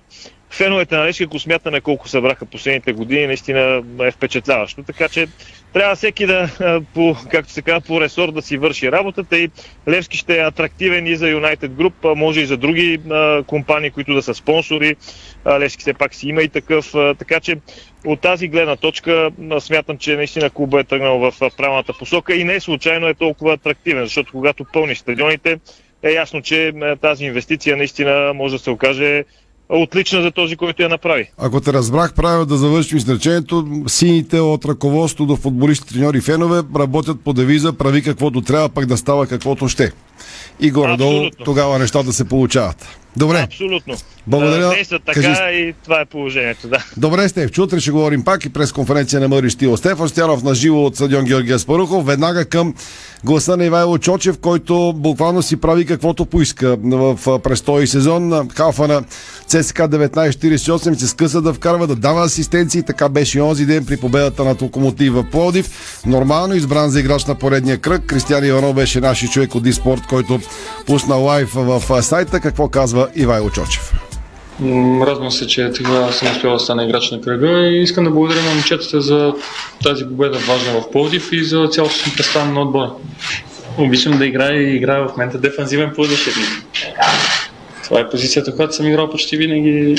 феновете 0.50 0.96
на 0.96 1.06
Лешки, 1.06 1.24
ако 1.24 1.40
смятаме 1.40 1.82
колко 1.82 2.08
събраха 2.08 2.46
последните 2.46 2.94
години, 2.94 3.28
наистина 3.28 3.84
е 4.02 4.12
впечатляващо. 4.12 4.84
Така 4.84 5.10
че 5.10 5.28
трябва 5.76 5.96
всеки 5.96 6.26
да, 6.26 6.50
по, 6.94 7.16
както 7.32 7.52
се 7.52 7.62
казва, 7.62 7.82
по 7.82 8.02
ресор 8.02 8.32
да 8.32 8.42
си 8.42 8.58
върши 8.58 8.92
работата 8.92 9.38
и 9.38 9.50
Левски 9.88 10.18
ще 10.18 10.38
е 10.38 10.44
атрактивен 10.44 11.08
и 11.08 11.16
за 11.16 11.26
United 11.26 11.70
Group, 11.70 12.14
може 12.16 12.42
и 12.42 12.46
за 12.46 12.58
други 12.58 13.00
компании, 13.48 13.92
които 13.92 14.14
да 14.14 14.22
са 14.22 14.34
спонсори. 14.34 14.96
Левски 15.60 15.82
все 15.82 15.94
пак 15.94 16.14
си 16.14 16.28
има 16.28 16.42
и 16.42 16.50
такъв. 16.50 16.92
Така 17.18 17.40
че 17.40 17.56
от 18.06 18.22
тази 18.22 18.48
гледна 18.48 18.76
точка 18.76 19.30
смятам, 19.60 19.98
че 19.98 20.16
наистина 20.16 20.50
клуба 20.50 20.80
е 20.80 20.84
тръгнал 20.84 21.20
в 21.20 21.34
правилната 21.58 21.94
посока 22.00 22.36
и 22.36 22.44
не 22.44 22.56
е 22.56 22.60
случайно 22.60 23.08
е 23.08 23.14
толкова 23.14 23.54
атрактивен, 23.54 24.04
защото 24.04 24.32
когато 24.32 24.66
пълни 24.74 24.96
стадионите, 24.96 25.60
е 26.04 26.12
ясно, 26.12 26.42
че 26.42 26.74
тази 27.02 27.26
инвестиция 27.26 27.78
наистина 27.78 28.34
може 28.36 28.56
да 28.56 28.60
се 28.60 28.70
окаже 28.70 29.24
отлична 29.70 30.22
за 30.22 30.32
този, 30.32 30.56
който 30.56 30.84
я 30.84 30.90
направи. 30.90 31.32
Ако 31.38 31.62
те 31.62 31.74
разбрах 31.74 32.14
правилно 32.14 32.46
да 32.46 32.58
завършим 32.58 32.98
изречението, 32.98 33.84
сините 33.88 34.40
от 34.40 34.66
ръководство 34.66 35.26
до 35.26 35.36
футболисти, 35.36 35.94
треньори 35.94 36.22
фенове 36.22 36.62
работят 36.80 37.22
по 37.24 37.34
девиза 37.34 37.74
прави 37.74 38.02
каквото 38.02 38.42
трябва, 38.42 38.70
пък 38.70 38.86
да 38.86 38.98
става 38.98 39.28
каквото 39.28 39.68
ще. 39.68 39.92
И 40.60 40.72
горе-долу 40.72 41.30
тогава 41.46 41.80
нещата 41.80 42.14
се 42.14 42.26
получават. 42.26 42.88
Добре. 43.18 43.42
Абсолютно. 43.42 43.96
Благодаря. 44.28 44.70
Действат 44.70 45.02
така 45.06 45.22
Кажи- 45.22 45.60
и 45.60 45.74
това 45.84 46.02
е 46.02 46.06
положението, 46.06 46.68
да. 46.68 46.86
Добре, 46.98 47.30
Стев, 47.30 47.60
утре 47.60 47.80
ще 47.80 47.92
говорим 47.92 48.24
пак 48.24 48.46
и 48.46 48.50
през 48.50 48.72
конференция 48.72 49.20
на 49.20 49.28
Мъри 49.28 49.52
Стил. 49.52 49.78
Стефан 49.78 50.10
Стянов 50.10 50.44
на 50.44 50.56
живо 50.56 50.86
от 50.86 50.96
стадион 50.96 51.26
Георгия 51.26 51.60
Спарухов. 51.60 52.06
Веднага 52.06 52.46
към 52.46 52.74
гласа 53.24 53.58
на 53.58 53.66
Ивайло 53.66 53.98
Чочев, 53.98 54.38
който 54.38 54.94
буквално 54.96 55.42
си 55.42 55.58
прави 55.58 55.86
каквото 55.86 56.26
поиска 56.26 56.78
в 56.84 57.40
престои 57.40 57.88
сезон. 57.88 58.50
Халфа 58.56 58.88
на 58.88 59.04
ЦСК 59.48 59.78
1948 59.78 60.94
се 60.94 61.08
скъса 61.08 61.42
да 61.42 61.54
вкарва, 61.54 61.88
да 61.88 61.96
дава 61.96 62.26
асистенции. 62.26 62.84
Така 62.84 63.10
беше 63.10 63.38
и 63.38 63.42
онзи 63.42 63.66
ден 63.66 63.86
при 63.86 63.98
победата 63.98 64.44
на 64.44 64.56
Локомотив 64.62 65.14
в 65.14 65.26
Пловдив. 65.32 65.70
Нормално 66.06 66.56
избран 66.56 66.90
за 66.90 67.00
играч 67.00 67.26
на 67.26 67.36
поредния 67.36 67.78
кръг. 67.78 68.06
Кристиан 68.06 68.46
Иванов 68.46 68.76
беше 68.76 69.00
нашия 69.00 69.30
човек 69.30 69.56
от 69.56 69.64
Диспорт, 69.64 70.02
който 70.06 70.40
пусна 70.86 71.16
лайв 71.16 71.50
в 71.54 72.04
сайта. 72.04 72.40
Какво 72.40 72.70
казва 72.70 73.10
Ивайло 73.16 73.50
Чочев? 73.50 73.94
Радвам 75.02 75.32
се, 75.32 75.48
че 75.48 75.72
тогава 75.72 76.14
съм 76.14 76.32
успял 76.32 76.54
да 76.54 76.60
стана 76.60 76.86
играч 76.86 77.12
на 77.12 77.22
кръга 77.22 77.48
и 77.48 77.82
искам 77.82 78.04
да 78.04 78.10
благодаря 78.10 78.44
на 78.44 78.54
момчетата 78.54 79.02
за 79.02 79.34
тази 79.84 80.04
победа 80.04 80.38
важна 80.38 80.82
в 80.82 80.92
Пловдив 80.92 81.30
и 81.32 81.44
за 81.44 81.68
цялото 81.72 81.94
си 81.94 82.16
представяне 82.16 82.54
на 82.54 82.62
отбора. 82.62 82.92
Обичам 83.78 84.18
да 84.18 84.26
играя 84.26 84.62
и 84.62 84.76
играя 84.76 85.08
в 85.08 85.12
момента 85.12 85.38
дефанзивен 85.38 85.92
полузащитник. 85.96 86.48
Това 87.84 88.00
е 88.00 88.10
позицията, 88.10 88.56
която 88.56 88.76
съм 88.76 88.88
играл 88.88 89.10
почти 89.10 89.38
винаги 89.38 89.96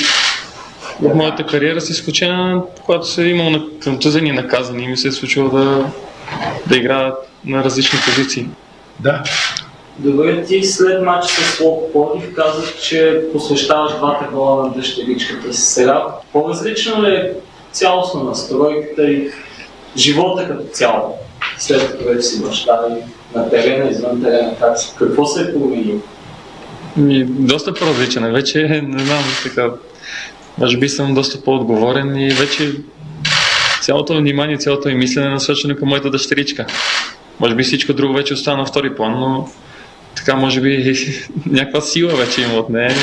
в 1.01 1.15
моята 1.15 1.47
кариера, 1.47 1.81
с 1.81 1.91
изключение, 1.91 2.57
когато 2.85 3.07
съм 3.07 3.27
имал 3.27 3.51
на 3.51 3.63
контузени 3.85 4.33
наказани 4.33 4.85
и 4.85 4.89
ми 4.89 4.97
се 4.97 5.09
е 5.09 5.13
случило 5.13 5.49
да, 5.49 5.87
да 6.67 6.77
играя 6.77 7.13
на 7.45 7.65
различни 7.65 7.99
позиции. 8.05 8.49
Да. 9.01 9.23
Добре, 9.99 10.45
ти 10.45 10.63
след 10.63 11.03
матча 11.03 11.29
с 11.29 11.61
Лок 11.61 11.93
Пловдив 11.93 12.35
казах, 12.35 12.81
че 12.83 13.23
посвещаваш 13.33 13.93
двата 13.93 14.29
гола 14.33 14.63
на 14.63 14.75
дъщеричката 14.75 15.53
си. 15.55 15.63
Сега 15.63 16.07
по-различно 16.33 17.03
ли 17.03 17.15
е 17.15 17.33
цялостно 17.73 18.25
настройката 18.25 19.11
и 19.11 19.31
живота 19.97 20.49
като 20.49 20.65
цяло? 20.73 21.19
След 21.59 21.91
като 21.91 22.05
вече 22.05 22.23
си 22.23 22.43
баща 22.43 22.81
и 22.91 23.37
на 23.39 23.51
терена, 23.51 23.91
извън 23.91 24.23
терена, 24.23 24.55
как, 24.61 24.77
какво 24.99 25.27
се 25.27 25.43
е 25.43 25.53
променило? 25.53 25.99
Ми, 26.97 27.25
доста 27.25 27.75
по-различен 27.75 28.25
е. 28.25 28.31
Вече, 28.31 28.83
не 28.85 29.05
знам, 29.05 29.23
така, 29.43 29.71
може 30.59 30.77
би 30.79 30.89
съм 30.89 31.15
доста 31.15 31.43
по-отговорен 31.43 32.17
и 32.17 32.31
вече 32.31 32.73
цялото 33.83 34.17
внимание, 34.17 34.59
цялото 34.59 34.89
ми 34.89 34.95
мислене 34.95 35.27
е 35.27 35.31
насочено 35.31 35.77
към 35.77 35.89
моята 35.89 36.11
дъщеричка. 36.11 36.67
Може 37.41 37.55
би 37.55 37.63
всичко 37.63 37.93
друго 37.93 38.15
вече 38.15 38.35
остана 38.35 38.57
на 38.57 38.67
втори 38.67 38.95
план, 38.95 39.21
но 39.21 39.49
така 40.17 40.37
може 40.37 40.61
би 40.61 40.95
някаква 41.47 41.81
сила 41.81 42.15
вече 42.15 42.43
има 42.43 42.55
от 42.55 42.69
нея. 42.69 42.95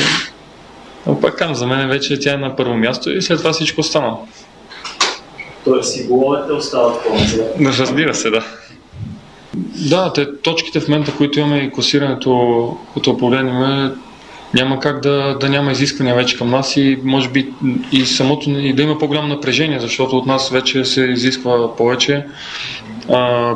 Но 1.08 1.22
пак 1.22 1.36
казвам, 1.36 1.56
за 1.56 1.68
мен 1.68 1.90
вече 1.90 2.20
тя 2.20 2.34
е 2.34 2.38
на 2.38 2.56
първо 2.56 2.74
място 2.74 3.12
и 3.12 3.22
след 3.22 3.38
това 3.38 3.54
всичко 3.54 3.82
останало. 3.82 4.28
Тоест 5.66 5.98
и 5.98 6.04
головете 6.04 6.52
остават 6.52 7.04
по-назад. 7.04 7.80
Разбира 7.80 8.16
се, 8.16 8.30
да. 8.30 8.44
Да, 9.90 10.14
те 10.14 10.42
точките 10.42 10.80
в 10.80 10.88
момента, 10.88 11.12
които 11.18 11.40
имаме 11.40 11.58
и 11.58 11.72
класирането, 11.72 12.78
като 12.94 13.18
погледнем, 13.18 13.92
няма 14.54 14.80
как 14.80 15.02
да, 15.02 15.38
да 15.40 15.50
няма 15.50 15.72
изисквания 15.72 16.16
вече 16.16 16.38
към 16.38 16.50
нас 16.50 16.78
и 16.78 17.00
може 17.04 17.30
би 17.30 17.54
и 17.92 18.06
самото 18.06 18.50
и 18.50 18.74
да 18.74 18.84
има 18.84 18.98
по-голямо 18.98 19.28
напрежение, 19.28 19.80
защото 19.80 20.18
от 20.18 20.26
нас 20.26 20.50
вече 20.50 20.86
се 20.86 21.02
изисква 21.02 21.76
повече. 21.76 22.26
А, 23.10 23.54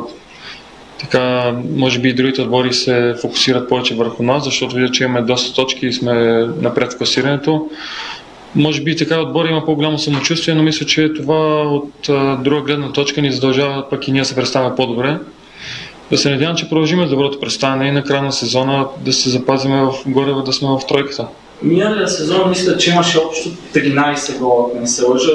така, 1.00 1.54
може 1.76 1.98
би 1.98 2.08
и 2.08 2.14
другите 2.14 2.42
отбори 2.42 2.72
се 2.72 3.14
фокусират 3.20 3.68
повече 3.68 3.94
върху 3.94 4.22
нас, 4.22 4.44
защото 4.44 4.76
видят, 4.76 4.94
че 4.94 5.04
имаме 5.04 5.22
доста 5.22 5.54
точки 5.54 5.86
и 5.86 5.92
сме 5.92 6.12
напред 6.60 6.92
в 6.92 6.98
класирането. 6.98 7.68
Може 8.54 8.82
би 8.82 8.96
така 8.96 9.20
отбор 9.20 9.44
има 9.44 9.64
по-голямо 9.64 9.98
самочувствие, 9.98 10.54
но 10.54 10.62
мисля, 10.62 10.86
че 10.86 11.12
това 11.12 11.62
от 11.62 12.08
а, 12.08 12.36
друга 12.36 12.62
гледна 12.62 12.92
точка 12.92 13.22
ни 13.22 13.32
задължава 13.32 13.88
пък 13.90 14.08
и 14.08 14.12
ние 14.12 14.24
се 14.24 14.34
представяме 14.34 14.76
по-добре. 14.76 15.18
Да 16.10 16.18
се 16.18 16.30
надявам, 16.30 16.56
че 16.56 16.68
продължим 16.68 17.06
с 17.06 17.10
доброто 17.10 17.40
представяне 17.40 17.88
и 17.88 17.92
на 17.92 18.04
края 18.04 18.22
на 18.22 18.32
сезона 18.32 18.86
да 19.04 19.12
се 19.12 19.30
запазим 19.30 19.72
в 19.72 19.94
горе, 20.06 20.32
да 20.46 20.52
сме 20.52 20.68
в 20.68 20.80
тройката. 20.88 21.26
Миналия 21.62 22.08
сезон 22.08 22.48
мисля, 22.48 22.76
че 22.76 22.90
имаше 22.90 23.18
общо 23.18 23.48
13 23.74 24.38
гола, 24.38 24.64
ако 24.68 24.80
не 24.80 24.86
се 24.86 25.04
лъжа, 25.04 25.32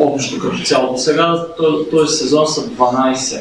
общо 0.00 0.38
като 0.38 0.58
цяло. 0.64 0.98
Сега 0.98 1.46
то- 1.56 1.84
този 1.90 2.16
сезон 2.16 2.46
са 2.46 2.68
12. 2.70 3.40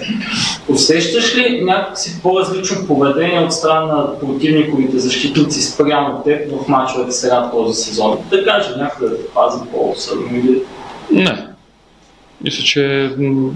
Усещаш 0.70 1.38
ли 1.38 1.62
някакси 1.64 2.20
по-различно 2.24 2.88
поведение 2.88 3.40
от 3.40 3.54
страна 3.54 3.86
на 3.86 4.20
противниковите 4.20 5.00
защитници 5.00 5.62
спрямо 5.62 6.24
теб 6.24 6.52
в 6.52 6.68
мачовете 6.68 7.12
сега 7.12 7.52
този 7.52 7.82
сезон? 7.84 8.18
Да 8.30 8.46
кажа 8.46 8.78
някой 8.78 9.10
да 9.10 9.16
пази 9.34 9.60
по-особено 9.72 10.38
или... 10.38 10.62
Не. 11.12 11.48
Мисля, 12.42 12.64
че 12.64 13.12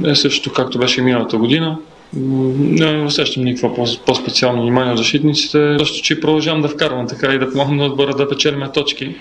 е 0.06 0.16
също 0.16 0.54
както 0.54 0.80
беше 0.80 1.02
миналата 1.02 1.38
година. 1.38 1.78
Не 2.14 3.04
усещам 3.04 3.44
никакво 3.44 3.76
по- 3.76 4.06
по-специално 4.06 4.62
внимание 4.62 4.92
от 4.92 4.98
защитниците, 4.98 5.76
защото 5.80 6.02
че 6.04 6.20
продължавам 6.20 6.62
да 6.62 6.68
вкарвам 6.70 7.08
така 7.08 7.34
и 7.34 7.40
да 7.40 7.52
помогна 7.52 7.76
на 7.76 7.86
отбора 7.86 8.16
да 8.16 8.30
печелиме 8.30 8.72
точки. 8.72 9.16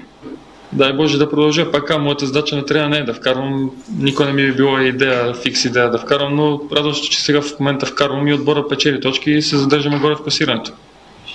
Дай 0.72 0.92
Боже 0.92 1.18
да 1.18 1.30
продължа. 1.30 1.70
Пак 1.70 1.84
казвам, 1.84 2.04
моята 2.04 2.26
задача 2.26 2.56
не 2.56 2.64
трябва 2.64 2.88
не 2.88 2.96
е 2.96 3.04
да 3.04 3.14
вкарвам. 3.14 3.70
Никой 3.98 4.26
не 4.26 4.32
ми 4.32 4.42
е 4.42 4.52
била 4.52 4.82
идея, 4.82 5.34
фикс 5.34 5.64
идея 5.64 5.90
да 5.90 5.98
вкарвам, 5.98 6.36
но 6.36 6.60
радвам 6.72 6.94
се, 6.94 7.02
че 7.02 7.22
сега 7.22 7.40
в 7.40 7.60
момента 7.60 7.86
вкарвам 7.86 8.28
и 8.28 8.34
отбора 8.34 8.68
печели 8.68 9.00
точки 9.00 9.30
и 9.30 9.42
се 9.42 9.56
задържаме 9.56 9.98
горе 9.98 10.14
в 10.14 10.22
класирането. 10.22 10.72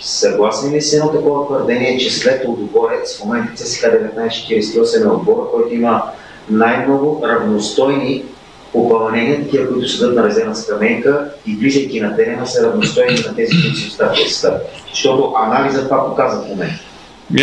Съгласен 0.01 0.73
ли 0.73 0.81
си 0.81 0.95
едно 0.95 1.11
такова 1.11 1.45
твърдение, 1.45 1.97
че 1.97 2.11
след 2.11 2.47
Лудогорец 2.47 3.17
в 3.17 3.25
момента 3.25 3.53
ЦСКА 3.55 3.87
1948 3.87 5.03
е 5.03 5.07
отбора, 5.07 5.41
който 5.53 5.73
има 5.73 6.03
най-много 6.49 7.23
равностойни 7.27 8.23
попълнения, 8.73 9.43
такива, 9.43 9.67
които 9.67 9.87
седат 9.87 10.15
на 10.15 10.23
резервна 10.23 10.55
скамейка 10.55 11.29
и 11.47 11.55
влизайки 11.55 12.01
на 12.01 12.15
терена 12.15 12.47
са 12.47 12.67
равностойни 12.67 13.15
на 13.27 13.35
тези, 13.35 13.51
които 13.51 13.87
оставят 13.87 14.17
в. 14.17 14.59
Защото 14.89 15.33
анализа 15.37 15.83
това 15.83 16.09
показва 16.09 16.41
в 16.43 16.47
момента. 16.47 16.79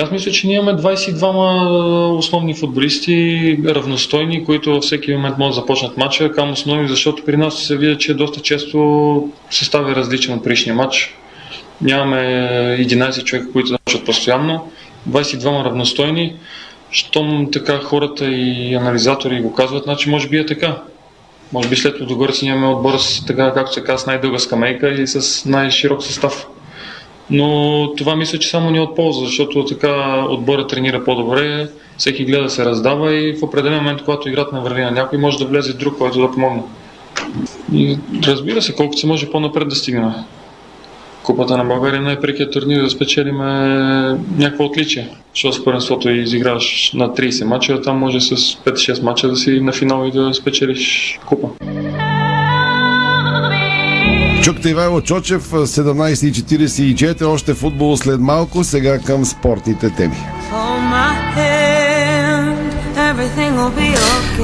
Аз 0.02 0.10
мисля, 0.10 0.32
че 0.32 0.46
ние 0.46 0.56
имаме 0.56 0.78
22 0.78 2.18
основни 2.18 2.54
футболисти, 2.54 3.58
равностойни, 3.66 4.44
които 4.44 4.70
във 4.70 4.82
всеки 4.82 5.14
момент 5.14 5.38
могат 5.38 5.54
да 5.54 5.60
започнат 5.60 5.96
матча. 5.96 6.32
Кам 6.32 6.50
основни, 6.50 6.88
защото 6.88 7.24
при 7.24 7.36
нас 7.36 7.58
се 7.58 7.76
вижда, 7.76 7.98
че 7.98 8.14
доста 8.14 8.40
често 8.40 9.28
състав 9.50 9.88
е 9.88 9.94
различен 9.94 10.34
от 10.34 10.44
предишния 10.44 10.74
матч. 10.74 11.14
Нямаме 11.80 12.16
11 12.80 13.24
човека, 13.24 13.52
които 13.52 13.68
да 13.68 13.78
учат 13.88 14.04
постоянно. 14.04 14.72
22 15.10 15.64
равностойни. 15.64 16.34
Щом 16.90 17.48
така 17.52 17.78
хората 17.78 18.24
и 18.24 18.74
анализатори 18.74 19.40
го 19.40 19.54
казват, 19.54 19.84
значи 19.84 20.10
може 20.10 20.28
би 20.28 20.38
е 20.38 20.46
така. 20.46 20.82
Може 21.52 21.68
би 21.68 21.76
след 21.76 22.00
Лудогорец 22.00 22.42
нямаме 22.42 22.74
отбора 22.74 22.98
с, 22.98 23.26
така, 23.26 23.52
както 23.54 23.72
се 23.72 23.84
казва, 23.84 23.98
с 23.98 24.06
най-дълга 24.06 24.38
скамейка 24.38 24.90
и 24.90 25.06
с 25.06 25.44
най-широк 25.44 26.02
състав. 26.02 26.46
Но 27.30 27.88
това 27.96 28.16
мисля, 28.16 28.38
че 28.38 28.48
само 28.48 28.70
ни 28.70 28.78
е 28.78 28.80
от 28.80 28.96
полза, 28.96 29.24
защото 29.24 29.64
така 29.64 30.24
отбора 30.30 30.66
тренира 30.66 31.04
по-добре, 31.04 31.68
всеки 31.98 32.24
гледа 32.24 32.42
да 32.42 32.50
се 32.50 32.64
раздава 32.64 33.14
и 33.14 33.32
в 33.32 33.42
определен 33.42 33.78
момент, 33.78 34.02
когато 34.02 34.28
играта 34.28 34.56
не 34.56 34.62
върви 34.62 34.82
на 34.82 34.90
някой, 34.90 35.18
може 35.18 35.38
да 35.38 35.44
влезе 35.44 35.72
друг, 35.72 35.98
който 35.98 36.20
да 36.20 36.32
помогне. 36.32 36.62
И 37.74 37.98
разбира 38.26 38.62
се, 38.62 38.74
колкото 38.74 39.00
се 39.00 39.06
може 39.06 39.30
по-напред 39.30 39.68
да 39.68 39.74
стигнем. 39.74 40.12
Купата 41.22 41.56
на 41.56 41.64
България 41.64 41.98
е 41.98 42.02
най-прекият 42.02 42.52
турнир 42.52 42.82
да 42.82 42.90
спечелим 42.90 43.36
някакво 44.38 44.64
отличие. 44.64 45.08
Защото 45.34 45.56
с 45.56 45.64
първенството 45.64 46.10
изиграваш 46.10 46.92
на 46.94 47.08
30 47.08 47.44
мача, 47.44 47.80
там 47.80 47.98
може 47.98 48.20
с 48.20 48.36
5-6 48.36 49.02
мача 49.02 49.28
да 49.28 49.36
си 49.36 49.60
на 49.60 49.72
финал 49.72 50.06
и 50.08 50.10
да 50.10 50.34
спечелиш 50.34 51.18
купа. 51.26 51.48
Чукте 54.42 54.70
Ивайло 54.70 55.00
Чочев, 55.00 55.50
17.44, 55.50 57.26
още 57.26 57.54
футбол 57.54 57.96
след 57.96 58.20
малко, 58.20 58.64
сега 58.64 58.98
към 58.98 59.24
спортните 59.24 59.90
теми. 59.90 60.16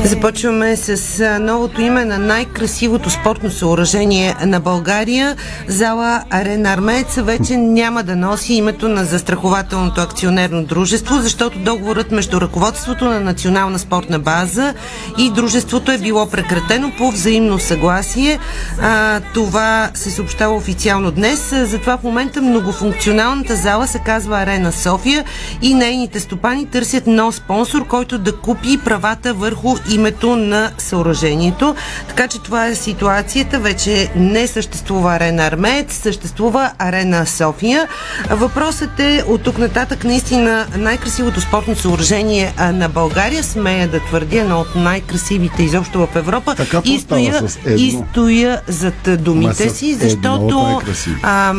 Започваме 0.05 0.77
с 0.77 1.39
новото 1.41 1.81
име 1.81 2.05
на 2.05 2.19
най-красивото 2.19 3.11
спортно 3.11 3.51
съоръжение 3.51 4.35
на 4.45 4.61
България. 4.61 5.37
Зала 5.69 6.25
Арена 6.31 6.73
Армеец 6.73 7.15
вече 7.17 7.57
няма 7.57 8.03
да 8.03 8.17
носи 8.17 8.55
името 8.55 8.89
на 8.89 9.05
застрахователното 9.05 10.01
акционерно 10.01 10.65
дружество, 10.65 11.19
защото 11.23 11.59
договорът 11.59 12.11
между 12.11 12.41
ръководството 12.41 13.05
на 13.05 13.21
Национална 13.21 13.79
спортна 13.79 14.19
база 14.19 14.75
и 15.19 15.31
дружеството 15.31 15.93
е 15.93 15.99
било 15.99 16.31
прекратено 16.31 16.93
по 16.99 17.11
взаимно 17.11 17.59
съгласие. 17.59 18.39
А, 18.83 19.21
това 19.35 19.91
се 19.95 20.11
съобщава 20.11 20.55
официално 20.55 21.11
днес. 21.11 21.53
Затова 21.53 21.97
в 21.99 22.03
момента 22.03 22.43
многофункционалната 22.43 23.57
зала 23.57 23.87
се 23.87 23.99
казва 23.99 24.39
Арена 24.39 24.73
София 24.73 25.25
и 25.63 25.75
нейните 25.75 26.21
стопани 26.21 26.67
търсят 26.67 27.07
нов 27.07 27.35
спонсор, 27.35 27.87
който 27.87 28.19
да 28.19 28.37
купи 28.37 28.79
правата 28.85 29.35
върху 29.35 29.77
името 29.89 30.37
на 30.37 30.71
съоръжението. 30.79 31.75
Така 32.09 32.29
че 32.29 32.39
това 32.43 32.67
е 32.67 32.75
ситуацията. 32.75 33.59
Вече 33.59 34.11
не 34.17 34.47
съществува 34.47 35.15
Арена 35.15 35.47
Армеец, 35.47 35.95
съществува 35.95 36.71
Арена 36.79 37.27
София. 37.27 37.89
Въпросът 38.31 39.01
е 39.01 39.25
от 39.27 39.43
тук 39.43 39.59
нататък 39.59 40.05
наистина 40.05 40.67
най-красивото 40.77 41.41
спортно 41.41 41.77
съоръжение 41.77 42.53
на 42.73 42.89
България. 42.89 43.45
Смея 43.45 43.89
да 43.89 44.01
твърдя, 44.01 44.41
едно 44.41 44.61
от 44.61 44.75
най-красивите 44.75 45.63
изобщо 45.63 45.99
в 45.99 46.17
Европа. 46.17 46.55
Така 46.55 46.81
и, 46.85 46.99
стоя, 46.99 47.43
и 47.77 47.99
стоя 48.11 48.61
зад 48.69 49.23
думите 49.23 49.71
си, 49.71 49.95
защото 49.95 50.81
а, 51.23 51.55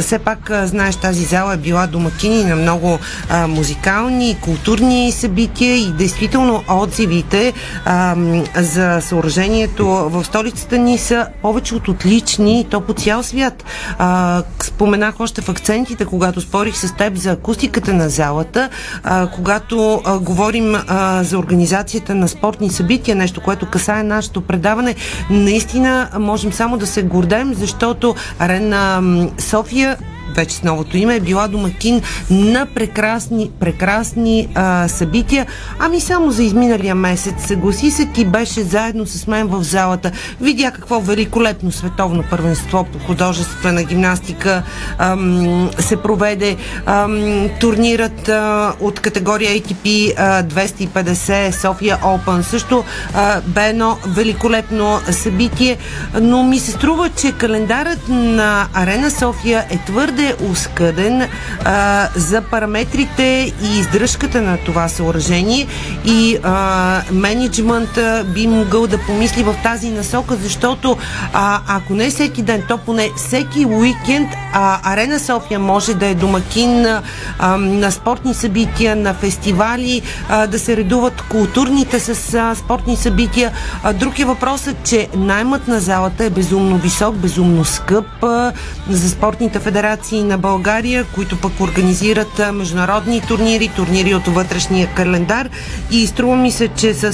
все 0.00 0.18
пак, 0.18 0.50
знаеш, 0.64 0.96
тази 0.96 1.24
зала 1.24 1.54
е 1.54 1.56
била 1.56 1.86
домакини 1.86 2.44
на 2.44 2.56
много 2.56 2.98
а, 3.30 3.46
музикални, 3.46 4.36
културни 4.40 5.12
събития 5.12 5.76
и 5.76 5.92
действително 5.92 6.64
отзивите 6.68 7.52
а, 7.84 8.16
за 8.56 9.00
съоръжението 9.00 9.86
в 9.86 10.24
столицата 10.24 10.78
ни 10.78 10.98
са 10.98 11.26
повече 11.42 11.74
от 11.74 11.88
отлични 11.88 12.60
и 12.60 12.64
то 12.64 12.80
по 12.80 12.94
цял 12.94 13.22
свят. 13.22 13.64
А, 13.98 14.42
споменах 14.62 15.20
още 15.20 15.40
в 15.40 15.48
акцентите, 15.48 16.04
когато 16.04 16.40
спорих 16.40 16.76
с 16.76 16.96
теб 16.96 17.16
за 17.16 17.30
акустиката 17.30 17.94
на 17.94 18.08
залата, 18.08 18.68
а, 19.02 19.26
когато 19.26 20.02
а, 20.04 20.18
говорим 20.18 20.74
а, 20.74 21.22
за 21.22 21.38
организацията 21.38 22.14
на 22.14 22.28
спортни 22.28 22.70
събития, 22.70 23.16
нещо, 23.16 23.40
което 23.40 23.70
касае 23.70 24.02
нашето 24.02 24.40
предаване, 24.40 24.94
наистина 25.30 26.08
можем 26.18 26.52
само 26.52 26.76
да 26.76 26.86
се 26.86 27.02
гордеем, 27.02 27.54
защото 27.54 28.14
Арена 28.38 29.02
София 29.38 29.96
вече 30.36 30.56
с 30.56 30.62
новото 30.62 30.96
име, 30.96 31.16
е 31.16 31.20
била 31.20 31.48
домакин 31.48 32.02
на 32.30 32.66
прекрасни, 32.66 33.50
прекрасни 33.60 34.48
а, 34.54 34.88
събития. 34.88 35.46
Ами 35.78 36.00
само 36.00 36.30
за 36.30 36.42
изминалия 36.42 36.94
месец, 36.94 37.34
съгласи 37.46 37.90
се, 37.90 38.06
ти 38.06 38.24
беше 38.24 38.62
заедно 38.62 39.06
с 39.06 39.26
мен 39.26 39.46
в 39.46 39.62
залата. 39.62 40.10
Видя 40.40 40.70
какво 40.70 41.00
великолепно 41.00 41.72
световно 41.72 42.24
първенство 42.30 42.84
по 42.84 42.98
художествена 42.98 43.82
гимнастика 43.82 44.62
ам, 44.98 45.70
се 45.78 45.96
проведе. 45.96 46.56
Ам, 46.86 47.48
турнирът 47.60 48.28
а, 48.28 48.72
от 48.80 49.00
категория 49.00 49.50
ATP 49.50 50.12
а, 50.16 50.42
250 50.42 51.50
София 51.50 51.98
Open 52.02 52.40
също 52.40 52.84
а, 53.14 53.40
бе 53.46 53.68
едно 53.68 53.98
великолепно 54.06 55.00
събитие, 55.10 55.76
но 56.20 56.42
ми 56.42 56.58
се 56.58 56.70
струва, 56.70 57.10
че 57.10 57.32
календарът 57.32 58.08
на 58.08 58.66
Арена 58.74 59.10
София 59.10 59.64
е 59.70 59.78
твърде 59.86 60.13
бъде 60.14 60.34
оскъден 60.50 61.28
а, 61.64 62.08
за 62.16 62.42
параметрите 62.42 63.52
и 63.62 63.78
издръжката 63.78 64.42
на 64.42 64.56
това 64.56 64.88
съоръжение 64.88 65.66
и 66.04 66.38
а, 66.42 67.02
менеджмента 67.12 68.24
би 68.34 68.46
могъл 68.46 68.86
да 68.86 68.98
помисли 68.98 69.42
в 69.42 69.56
тази 69.62 69.90
насока, 69.90 70.36
защото 70.36 70.96
а, 71.32 71.60
ако 71.68 71.94
не 71.94 72.10
всеки 72.10 72.42
ден, 72.42 72.62
то 72.68 72.78
поне 72.78 73.10
всеки 73.16 73.66
уикенд 73.66 74.28
а, 74.52 74.92
Арена 74.92 75.20
София 75.20 75.58
може 75.58 75.94
да 75.94 76.06
е 76.06 76.14
домакин 76.14 76.86
а, 76.86 77.56
на 77.56 77.90
спортни 77.92 78.34
събития, 78.34 78.96
на 78.96 79.14
фестивали, 79.14 80.02
а, 80.28 80.46
да 80.46 80.58
се 80.58 80.76
редуват 80.76 81.22
културните 81.22 82.00
с 82.00 82.34
а, 82.34 82.54
спортни 82.54 82.96
събития. 82.96 83.52
А, 83.82 83.92
друг 83.92 84.18
е 84.18 84.24
въпросът, 84.24 84.76
че 84.84 85.08
наймът 85.16 85.68
на 85.68 85.80
залата 85.80 86.24
е 86.24 86.30
безумно 86.30 86.76
висок, 86.76 87.14
безумно 87.14 87.64
скъп 87.64 88.24
а, 88.24 88.52
за 88.90 89.10
спортните 89.10 89.58
федерации 89.58 90.03
федерации 90.04 90.22
на 90.22 90.38
България, 90.38 91.04
които 91.14 91.40
пък 91.40 91.60
организират 91.60 92.40
международни 92.52 93.20
турнири, 93.20 93.68
турнири 93.76 94.14
от 94.14 94.26
вътрешния 94.26 94.88
календар 94.94 95.48
и 95.90 96.06
струва 96.06 96.36
ми 96.36 96.50
се, 96.50 96.68
че 96.68 96.94
с 96.94 97.12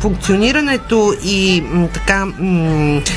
функционирането 0.00 1.14
и 1.24 1.64
така 1.94 2.26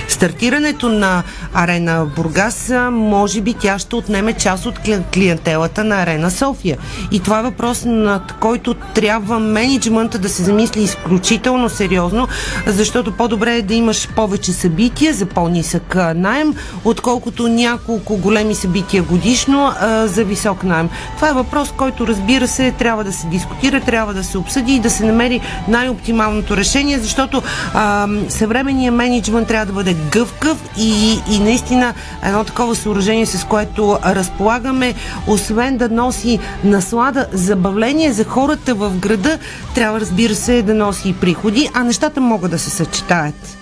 стартирането 0.08 0.90
на 0.90 1.24
арена 1.54 2.08
Бургас, 2.16 2.72
може 2.92 3.42
би 3.42 3.54
тя 3.54 3.80
ще 3.80 3.96
отнеме 3.96 4.34
част 4.34 4.66
от 4.66 4.80
клиентелата 5.14 5.84
на 5.84 6.02
арена 6.02 6.32
София. 6.32 6.78
И 7.12 7.20
това 7.20 7.40
е 7.40 7.44
въпрос, 7.44 7.84
над 7.86 8.34
който 8.40 8.74
трябва 8.74 9.40
менеджмента 9.40 10.20
да 10.20 10.30
се 10.30 10.44
замисли 10.44 10.84
изключително 10.84 11.70
сериозно, 11.70 12.28
защото 12.68 13.12
по-добре 13.12 13.56
е 13.56 13.62
да 13.62 13.74
имаш 13.74 14.10
повече 14.16 14.54
събития 14.54 15.14
за 15.14 15.26
по-нисък 15.26 15.96
найем, 16.16 16.56
отколкото 16.86 17.48
няколко 17.48 18.18
големи 18.18 18.56
събития 18.56 18.91
събития 18.92 19.04
годишно 19.04 19.74
а, 19.80 20.08
за 20.08 20.24
висок 20.24 20.64
найем. 20.64 20.90
Това 21.16 21.30
е 21.30 21.34
въпрос, 21.34 21.74
който 21.78 22.08
разбира 22.08 22.48
се 22.48 22.72
трябва 22.72 23.04
да 23.04 23.14
се 23.14 23.28
дискутира, 23.28 23.82
трябва 23.82 24.14
да 24.14 24.24
се 24.24 24.38
обсъди 24.38 24.74
и 24.74 24.80
да 24.80 24.90
се 24.90 25.06
намери 25.06 25.42
най-оптималното 25.68 26.58
решение, 26.58 27.00
защото 27.00 27.44
а, 27.74 28.08
съвременният 28.30 28.96
менеджмент 28.96 29.48
трябва 29.48 29.66
да 29.66 29.74
бъде 29.74 29.96
гъвкав 30.12 30.58
и, 30.78 31.20
и 31.32 31.40
наистина 31.40 31.94
едно 32.24 32.44
такова 32.44 32.76
съоръжение, 32.76 33.26
с 33.26 33.44
което 33.44 33.98
разполагаме, 34.06 34.94
освен 35.28 35.78
да 35.78 35.90
носи 35.90 36.40
наслада, 36.64 37.28
забавление 37.34 38.14
за 38.14 38.24
хората 38.24 38.76
в 38.76 38.98
града, 38.98 39.38
трябва 39.76 40.00
разбира 40.00 40.36
се 40.36 40.62
да 40.62 40.74
носи 40.74 41.10
и 41.10 41.14
приходи, 41.14 41.70
а 41.74 41.84
нещата 41.84 42.22
могат 42.22 42.52
да 42.52 42.60
се 42.60 42.70
съчетаят. 42.70 43.61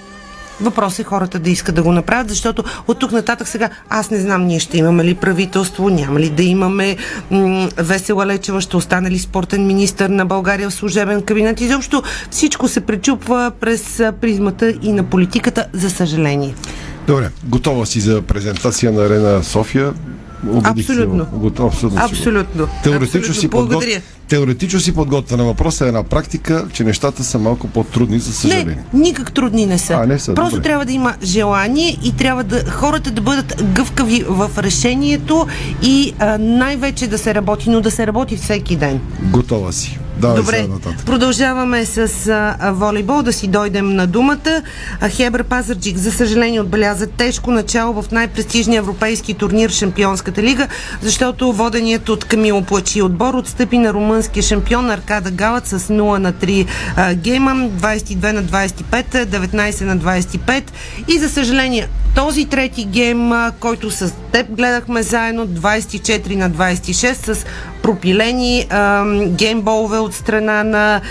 Въпрос 0.62 1.00
е 1.00 1.04
хората 1.04 1.40
да 1.40 1.50
искат 1.50 1.76
да 1.76 1.84
го 1.84 1.92
направят, 1.92 2.30
защото 2.30 2.64
от 2.88 3.00
тук 3.00 3.12
нататък 3.12 3.48
сега 3.48 3.70
аз 3.90 4.12
не 4.12 4.20
знам 4.20 4.46
ние 4.46 4.60
ще 4.60 4.78
имаме 4.78 5.04
ли 5.04 5.16
правителство, 5.16 5.90
няма 5.90 6.20
ли 6.20 6.30
да 6.30 6.44
имаме 6.44 6.98
м- 7.32 7.70
Весела 7.78 8.26
Лечева, 8.26 8.62
ще 8.62 8.78
остане 8.78 9.12
ли 9.12 9.20
спортен 9.20 9.68
министр 9.68 10.10
на 10.10 10.26
България 10.26 10.70
в 10.70 10.74
служебен 10.74 11.22
кабинет. 11.22 11.62
Изобщо 11.62 12.04
всичко 12.32 12.68
се 12.68 12.82
пречупва 12.82 13.52
през 13.60 14.04
призмата 14.22 14.74
и 14.82 14.92
на 14.92 15.04
политиката, 15.04 15.66
за 15.74 15.90
съжаление. 15.90 16.56
Добре, 17.08 17.30
готова 17.44 17.86
си 17.86 18.00
за 18.00 18.22
презентация 18.22 18.92
на 18.92 19.06
Арена 19.06 19.44
София. 19.44 19.94
Абсолютно. 20.64 21.26
Готов, 21.34 21.74
абсолютно. 21.74 22.02
Абсолютно. 22.02 22.68
Теоретично. 22.84 23.34
Си. 23.34 23.48
Благодаря. 23.48 24.02
Теоретично 24.28 24.80
си 24.80 24.94
подготвена. 24.96 25.44
Въпросът 25.44 25.88
е 25.88 25.92
на 25.92 26.04
практика, 26.04 26.66
че 26.74 26.84
нещата 26.84 27.24
са 27.24 27.40
малко 27.40 27.68
по-трудни, 27.68 28.20
за 28.20 28.34
съжаление. 28.34 28.84
Не, 28.94 29.00
никак 29.00 29.34
трудни 29.34 29.66
не 29.66 29.78
са. 29.78 29.94
А, 29.94 30.06
не 30.06 30.20
са 30.20 30.34
Просто 30.34 30.56
добре. 30.56 30.64
трябва 30.64 30.86
да 30.86 30.92
има 30.92 31.14
желание 31.24 31.98
и 32.04 32.16
трябва 32.16 32.44
да 32.44 32.72
хората 32.72 33.12
да 33.12 33.22
бъдат 33.22 33.64
гъвкави 33.74 34.24
в 34.28 34.52
решението 34.58 35.48
и 35.84 36.14
а, 36.20 36.38
най-вече 36.38 37.08
да 37.08 37.18
се 37.18 37.36
работи, 37.36 37.70
но 37.70 37.82
да 37.82 37.92
се 37.92 38.08
работи 38.08 38.38
всеки 38.38 38.76
ден. 38.76 39.00
Готова 39.22 39.72
си. 39.72 40.00
Давай 40.20 40.36
Добре, 40.38 40.68
продължаваме 41.06 41.86
с 41.86 42.28
а, 42.28 42.72
волейбол, 42.72 43.22
да 43.22 43.34
си 43.34 43.48
дойдем 43.48 43.96
на 43.96 44.08
думата. 44.08 44.62
А, 45.02 45.10
Хебър 45.10 45.44
Пазарджик, 45.44 45.98
за 45.98 46.12
съжаление, 46.12 46.62
отбеляза 46.62 47.08
тежко 47.08 47.52
начало 47.52 48.02
в 48.02 48.12
най-престижния 48.12 48.78
европейски 48.78 49.34
турнир 49.34 49.70
Шампионската 49.70 50.44
лига, 50.44 50.68
защото 51.02 51.54
воденият 51.54 52.10
от 52.10 52.26
Камило 52.26 52.62
Плачи 52.62 53.02
отбор 53.02 53.34
отстъпи 53.34 53.78
на 53.78 53.94
румънския 53.94 54.44
шампион 54.44 54.92
Аркада 54.92 55.32
Галът 55.32 55.68
с 55.68 55.80
0 55.80 56.18
на 56.18 56.34
3 56.34 56.66
а, 56.96 57.14
гейма, 57.14 57.52
22 57.52 58.32
на 58.32 58.44
25, 58.44 59.26
19 59.26 59.86
на 59.86 59.98
25 59.98 60.64
и 61.08 61.18
за 61.18 61.30
съжаление 61.30 61.88
този 62.16 62.46
трети 62.46 62.86
гейм, 62.86 63.32
който 63.60 63.92
с 63.92 64.14
теб 64.32 64.52
гледахме 64.52 65.04
заедно, 65.04 65.48
24 65.48 66.36
на 66.36 66.52
26 66.52 67.34
с 67.34 67.46
пропилени 67.82 68.68
геймболове 69.28 69.98
от 69.98 70.14
страна 70.14 70.64
на 70.64 71.02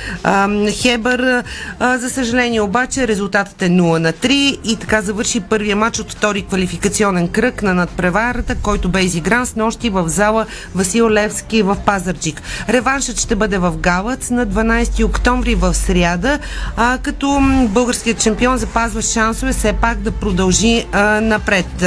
Хебър. 0.71 1.45
За 1.81 2.11
съжаление 2.11 2.61
обаче 2.61 3.09
резултатът 3.09 3.63
е 3.63 3.69
0 3.69 3.99
на 3.99 4.13
3 4.13 4.31
и 4.65 4.77
така 4.77 5.03
завърши 5.03 5.41
първия 5.41 5.77
матч 5.77 5.99
от 5.99 6.13
втори 6.13 6.43
квалификационен 6.43 7.29
кръг 7.29 7.63
на 7.63 7.75
надпреварата, 7.75 8.55
който 8.55 8.89
бе 8.89 9.01
изигран 9.01 9.47
с 9.47 9.57
нощи 9.57 9.91
в 9.91 10.09
зала 10.09 10.47
Васил 10.75 11.11
Левски 11.11 11.63
в 11.63 11.77
Пазарджик. 11.87 12.43
Реваншът 12.69 13.21
ще 13.21 13.37
бъде 13.37 13.59
в 13.59 13.77
Галъц 13.77 14.31
на 14.31 14.47
12 14.47 15.05
октомври 15.05 15.55
в 15.55 15.75
сряда, 15.75 16.39
а, 16.77 16.99
като 17.03 17.41
българският 17.69 18.23
чемпион 18.23 18.57
запазва 18.57 19.03
шансове 19.03 19.53
все 19.53 19.73
пак 19.73 19.99
да 19.99 20.11
продължи 20.11 20.87
а, 20.93 21.21
напред. 21.21 21.85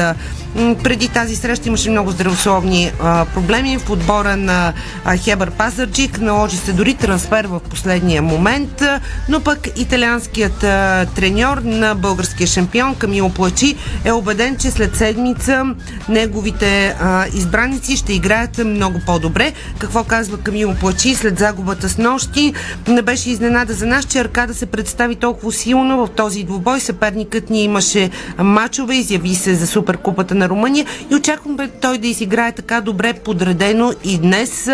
Преди 0.55 1.07
тази 1.07 1.35
среща 1.35 1.67
имаше 1.67 1.89
много 1.89 2.11
здравословни 2.11 2.91
а, 3.01 3.25
проблеми 3.25 3.77
в 3.77 3.89
отбора 3.89 4.37
на 4.37 4.73
а, 5.05 5.17
Хебър 5.17 5.51
Пазарджик. 5.51 6.19
Наложи 6.19 6.57
се 6.57 6.73
дори 6.73 6.93
трансфер 6.93 7.45
в 7.45 7.59
последния 7.59 8.21
момент, 8.21 8.83
но 9.29 9.39
пък 9.39 9.67
италианският 9.75 10.63
а, 10.63 11.05
треньор 11.15 11.57
на 11.57 11.95
българския 11.95 12.47
шампион 12.47 12.95
Камило 12.95 13.29
Плачи 13.29 13.75
е 14.05 14.11
убеден, 14.11 14.57
че 14.57 14.71
след 14.71 14.95
седмица 14.95 15.65
неговите 16.09 16.95
а, 17.01 17.25
избраници 17.33 17.95
ще 17.95 18.13
играят 18.13 18.57
много 18.57 18.99
по-добре. 19.05 19.53
Какво 19.79 20.03
казва 20.03 20.37
Камило 20.37 20.75
Плачи 20.75 21.15
след 21.15 21.39
загубата 21.39 21.89
с 21.89 21.97
нощи? 21.97 22.53
Не 22.87 23.01
беше 23.01 23.29
изненада 23.29 23.73
за 23.73 23.85
нас, 23.85 24.05
че 24.05 24.19
Аркада 24.19 24.53
се 24.53 24.65
представи 24.65 25.15
толкова 25.15 25.51
силно 25.51 26.05
в 26.05 26.09
този 26.09 26.43
двубой. 26.43 26.79
Съперникът 26.79 27.49
ни 27.49 27.63
имаше 27.63 28.09
мачове, 28.37 28.95
изяви 28.95 29.35
се 29.35 29.55
за 29.55 29.67
Суперкупата 29.67 30.35
на 30.41 30.49
Румъния 30.49 30.85
и 31.11 31.15
очаквам 31.15 31.57
той 31.81 31.97
да 31.97 32.07
изиграе 32.07 32.51
така 32.51 32.81
добре 32.81 33.13
подредено 33.13 33.93
и 34.03 34.17
днес, 34.17 34.69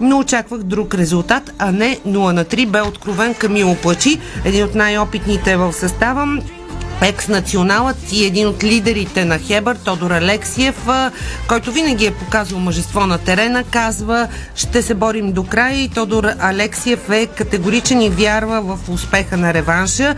но 0.00 0.18
очаквах 0.18 0.62
друг 0.62 0.94
резултат, 0.94 1.52
а 1.58 1.72
не 1.72 1.98
0 2.06 2.32
на 2.32 2.44
3. 2.44 2.66
Бе 2.66 2.80
откровен 2.80 3.34
Камило 3.34 3.74
Плачи, 3.74 4.20
един 4.44 4.64
от 4.64 4.74
най-опитните 4.74 5.56
в 5.56 5.72
състава 5.72 6.26
екс-националът 7.02 8.12
и 8.12 8.24
един 8.24 8.48
от 8.48 8.64
лидерите 8.64 9.24
на 9.24 9.38
Хебър, 9.38 9.76
Тодор 9.76 10.10
Алексиев, 10.10 10.86
който 11.48 11.72
винаги 11.72 12.06
е 12.06 12.14
показвал 12.14 12.60
мъжество 12.60 13.06
на 13.06 13.18
терена, 13.18 13.64
казва 13.64 14.28
ще 14.54 14.82
се 14.82 14.94
борим 14.94 15.32
до 15.32 15.44
края 15.44 15.82
и 15.82 15.88
Тодор 15.88 16.24
Алексиев 16.38 17.10
е 17.10 17.26
категоричен 17.26 18.02
и 18.02 18.10
вярва 18.10 18.62
в 18.62 18.78
успеха 18.88 19.36
на 19.36 19.54
реванша. 19.54 20.14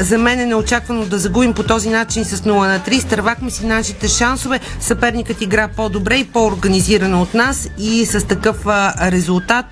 За 0.00 0.18
мен 0.18 0.40
е 0.40 0.46
неочаквано 0.46 1.04
да 1.04 1.18
загубим 1.18 1.54
по 1.54 1.62
този 1.62 1.88
начин 1.88 2.24
с 2.24 2.36
0 2.36 2.44
на 2.46 2.80
3. 2.80 3.00
Стървахме 3.00 3.50
си 3.50 3.66
нашите 3.66 4.08
шансове. 4.08 4.60
Съперникът 4.80 5.42
игра 5.42 5.68
по-добре 5.68 6.16
и 6.16 6.24
по-организирано 6.24 7.22
от 7.22 7.34
нас 7.34 7.68
и 7.78 8.06
с 8.06 8.26
такъв 8.26 8.66
резултат 9.02 9.66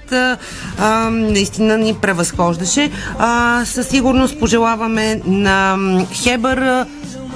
наистина 1.10 1.78
ни 1.78 1.94
превъзхождаше. 1.94 2.90
Със 3.64 3.88
сигурност 3.88 4.40
пожелаваме 4.40 5.20
на 5.26 5.76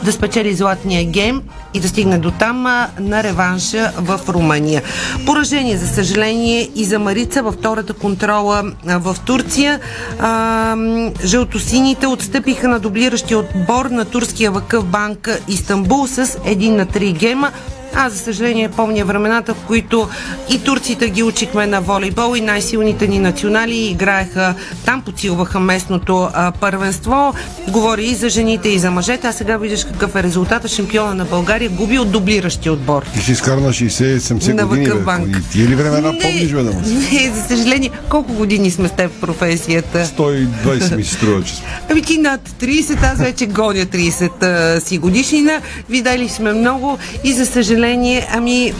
да 0.04 0.12
спечели 0.12 0.54
златния 0.54 1.04
гейм 1.04 1.42
и 1.74 1.80
да 1.80 1.88
стигне 1.88 2.18
до 2.18 2.30
там 2.30 2.62
на 3.00 3.22
реванша 3.22 3.92
в 3.96 4.20
Румъния. 4.28 4.82
Поражение, 5.26 5.76
за 5.76 5.88
съжаление, 5.88 6.68
и 6.74 6.84
за 6.84 6.98
Марица 6.98 7.42
във 7.42 7.54
втората 7.54 7.92
контрола 7.92 8.62
в 8.86 9.16
Турция. 9.26 9.80
А, 10.20 10.76
жълтосините 11.24 12.06
отстъпиха 12.06 12.68
на 12.68 12.78
дублиращия 12.78 13.38
отбор 13.38 13.86
на 13.86 14.04
турския 14.04 14.50
въкъв 14.50 14.84
банк 14.84 15.28
Истанбул 15.48 16.06
с 16.06 16.26
1 16.26 16.68
на 16.70 16.86
3 16.86 17.12
гейма. 17.12 17.50
Аз, 17.94 18.12
за 18.12 18.18
съжаление, 18.18 18.68
помня 18.68 19.04
времената, 19.04 19.54
в 19.54 19.64
които 19.66 20.08
и 20.50 20.58
турците 20.58 21.08
ги 21.08 21.22
учихме 21.22 21.66
на 21.66 21.80
волейбол 21.80 22.36
и 22.36 22.40
най-силните 22.40 23.06
ни 23.06 23.18
национали 23.18 23.86
играеха 23.86 24.54
там, 24.84 25.02
подсилваха 25.02 25.60
местното 25.60 26.28
а, 26.32 26.52
първенство. 26.52 27.34
Говори 27.68 28.04
и 28.04 28.14
за 28.14 28.28
жените, 28.28 28.68
и 28.68 28.78
за 28.78 28.90
мъжете. 28.90 29.26
А 29.26 29.32
сега 29.32 29.56
виждаш 29.56 29.84
какъв 29.84 30.16
е 30.16 30.22
резултата. 30.22 30.68
Шампиона 30.68 31.14
на 31.14 31.24
България 31.24 31.70
губи 31.70 31.98
от 31.98 32.10
дублиращия 32.10 32.72
отбор. 32.72 33.02
Ти 33.14 33.20
си 33.20 33.32
изкарна 33.32 33.68
60-70 33.68 34.52
на 34.52 34.66
години, 34.66 34.86
бе. 34.86 34.94
банк. 34.94 35.36
И 35.36 35.50
тия 35.52 35.68
ли 35.68 35.74
времена 35.74 36.12
помниш, 36.22 36.52
бе, 36.52 36.62
да 36.62 36.72
му? 36.72 36.80
Не, 36.80 37.32
за 37.34 37.42
съжаление. 37.48 37.90
Колко 38.08 38.32
години 38.32 38.70
сме 38.70 38.88
с 38.88 38.92
теб 38.92 39.10
в 39.10 39.20
професията? 39.20 40.04
120 40.04 40.96
ми 40.96 41.04
се 41.04 41.14
струва, 41.14 41.44
че. 41.44 41.54
Ами 41.90 42.02
ти 42.02 42.18
над 42.18 42.40
30, 42.48 43.12
аз 43.12 43.18
вече 43.18 43.46
гоня 43.46 43.86
30 43.86 44.42
а, 44.42 44.80
си 44.80 44.98
годишнина. 44.98 45.60
Видали 45.88 46.28
сме 46.28 46.52
много 46.52 46.98
и 47.24 47.32
за 47.32 47.46
съжаление 47.46 47.79
съжаление, 47.80 48.28
ами 48.32 48.74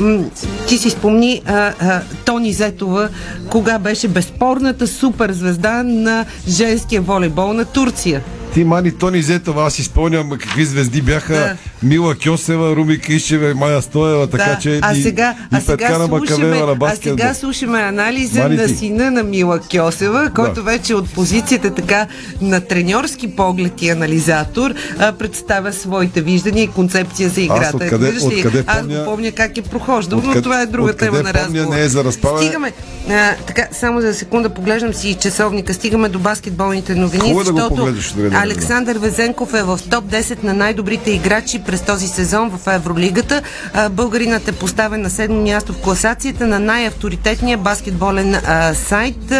ти 0.68 0.78
си 0.78 0.90
спомни 0.90 1.42
а, 1.46 1.72
а, 1.80 2.00
Тони 2.24 2.52
Зетова, 2.52 3.08
кога 3.50 3.78
беше 3.78 4.08
безспорната 4.08 4.86
суперзвезда 4.86 5.82
на 5.82 6.26
женския 6.48 7.00
волейбол 7.00 7.52
на 7.52 7.64
Турция. 7.64 8.22
Ти, 8.54 8.64
Мани, 8.64 8.92
Тони 8.92 9.22
Зетова, 9.22 9.66
аз 9.66 9.74
си 9.74 9.84
спомням 9.84 10.30
какви 10.30 10.64
звезди 10.64 11.02
бяха 11.02 11.34
Да. 11.34 11.56
Мила 11.82 12.14
Кьосева, 12.16 12.76
Руми 12.76 12.98
Кишева 12.98 13.50
и 13.50 13.54
Майя 13.54 13.82
Стоева, 13.82 14.26
така 14.26 14.44
да, 14.44 14.58
че 14.58 14.78
а 14.82 14.92
и, 14.92 15.02
сега, 15.02 15.34
и 15.42 15.44
а 15.50 15.60
сега 15.60 15.76
Петкана 15.78 15.98
Макавева 16.00 16.20
на 16.20 16.26
слушаме, 16.28 16.62
а 16.62 16.74
баскетбол. 16.76 17.10
сега 17.12 17.34
слушаме 17.34 17.78
анализа 17.80 18.40
Мани 18.40 18.56
на 18.56 18.68
сина 18.68 19.10
на 19.10 19.22
Мила 19.22 19.60
Кьосева, 19.70 20.30
който 20.30 20.62
вече 20.62 20.94
от 20.94 21.10
позицията 21.10 21.70
така 21.70 22.06
на 22.40 22.60
треньорски 22.60 23.28
поглед 23.28 23.82
и 23.82 23.88
анализатор 23.88 24.70
а, 24.98 25.12
представя 25.12 25.72
своите 25.72 26.20
виждания 26.20 26.64
и 26.64 26.68
концепция 26.68 27.28
за 27.28 27.40
играта. 27.40 27.76
откъде- 27.76 28.06
Виждаш 28.06 28.22
ли, 28.24 28.36
откъде 28.36 28.64
аз 28.66 28.78
помня- 28.78 28.98
го 28.98 29.04
помня 29.04 29.32
как 29.32 29.58
е 29.58 29.62
прохождал, 29.62 30.22
но 30.26 30.42
това 30.42 30.60
е 30.60 30.66
друга 30.66 30.92
тема 30.92 31.22
на 31.22 31.34
разговор. 31.34 31.74
не 31.74 31.80
е 31.80 31.88
за 31.88 32.04
разправяне. 32.04 32.42
Стигаме, 32.42 32.72
а, 33.10 33.34
така, 33.46 33.68
само 33.72 34.00
за 34.00 34.14
секунда 34.14 34.48
поглеждам 34.50 34.94
си 34.94 35.14
часовника, 35.14 35.74
стигаме 35.74 36.08
до 36.08 36.18
баскетболните 36.18 36.94
новини, 36.94 37.20
Хубаво 37.20 37.40
е 37.40 37.44
да 37.44 37.50
защото 37.52 37.74
добре, 37.76 37.92
добре, 38.16 38.36
Александър 38.36 38.98
Везенков 38.98 39.54
е 39.54 39.62
в 39.62 39.80
топ 39.90 40.04
10 40.04 40.42
на 40.42 40.54
най-добрите 40.54 41.10
играчи 41.10 41.58
през 41.70 41.82
този 41.82 42.08
сезон 42.08 42.50
в 42.50 42.74
Евролигата. 42.74 43.42
Българинът 43.90 44.48
е 44.48 44.52
поставен 44.52 45.02
на 45.02 45.10
седмо 45.10 45.42
място 45.42 45.72
в 45.72 45.80
класацията 45.80 46.46
на 46.46 46.58
най-авторитетния 46.58 47.58
баскетболен 47.58 48.40
сайт. 48.74 49.32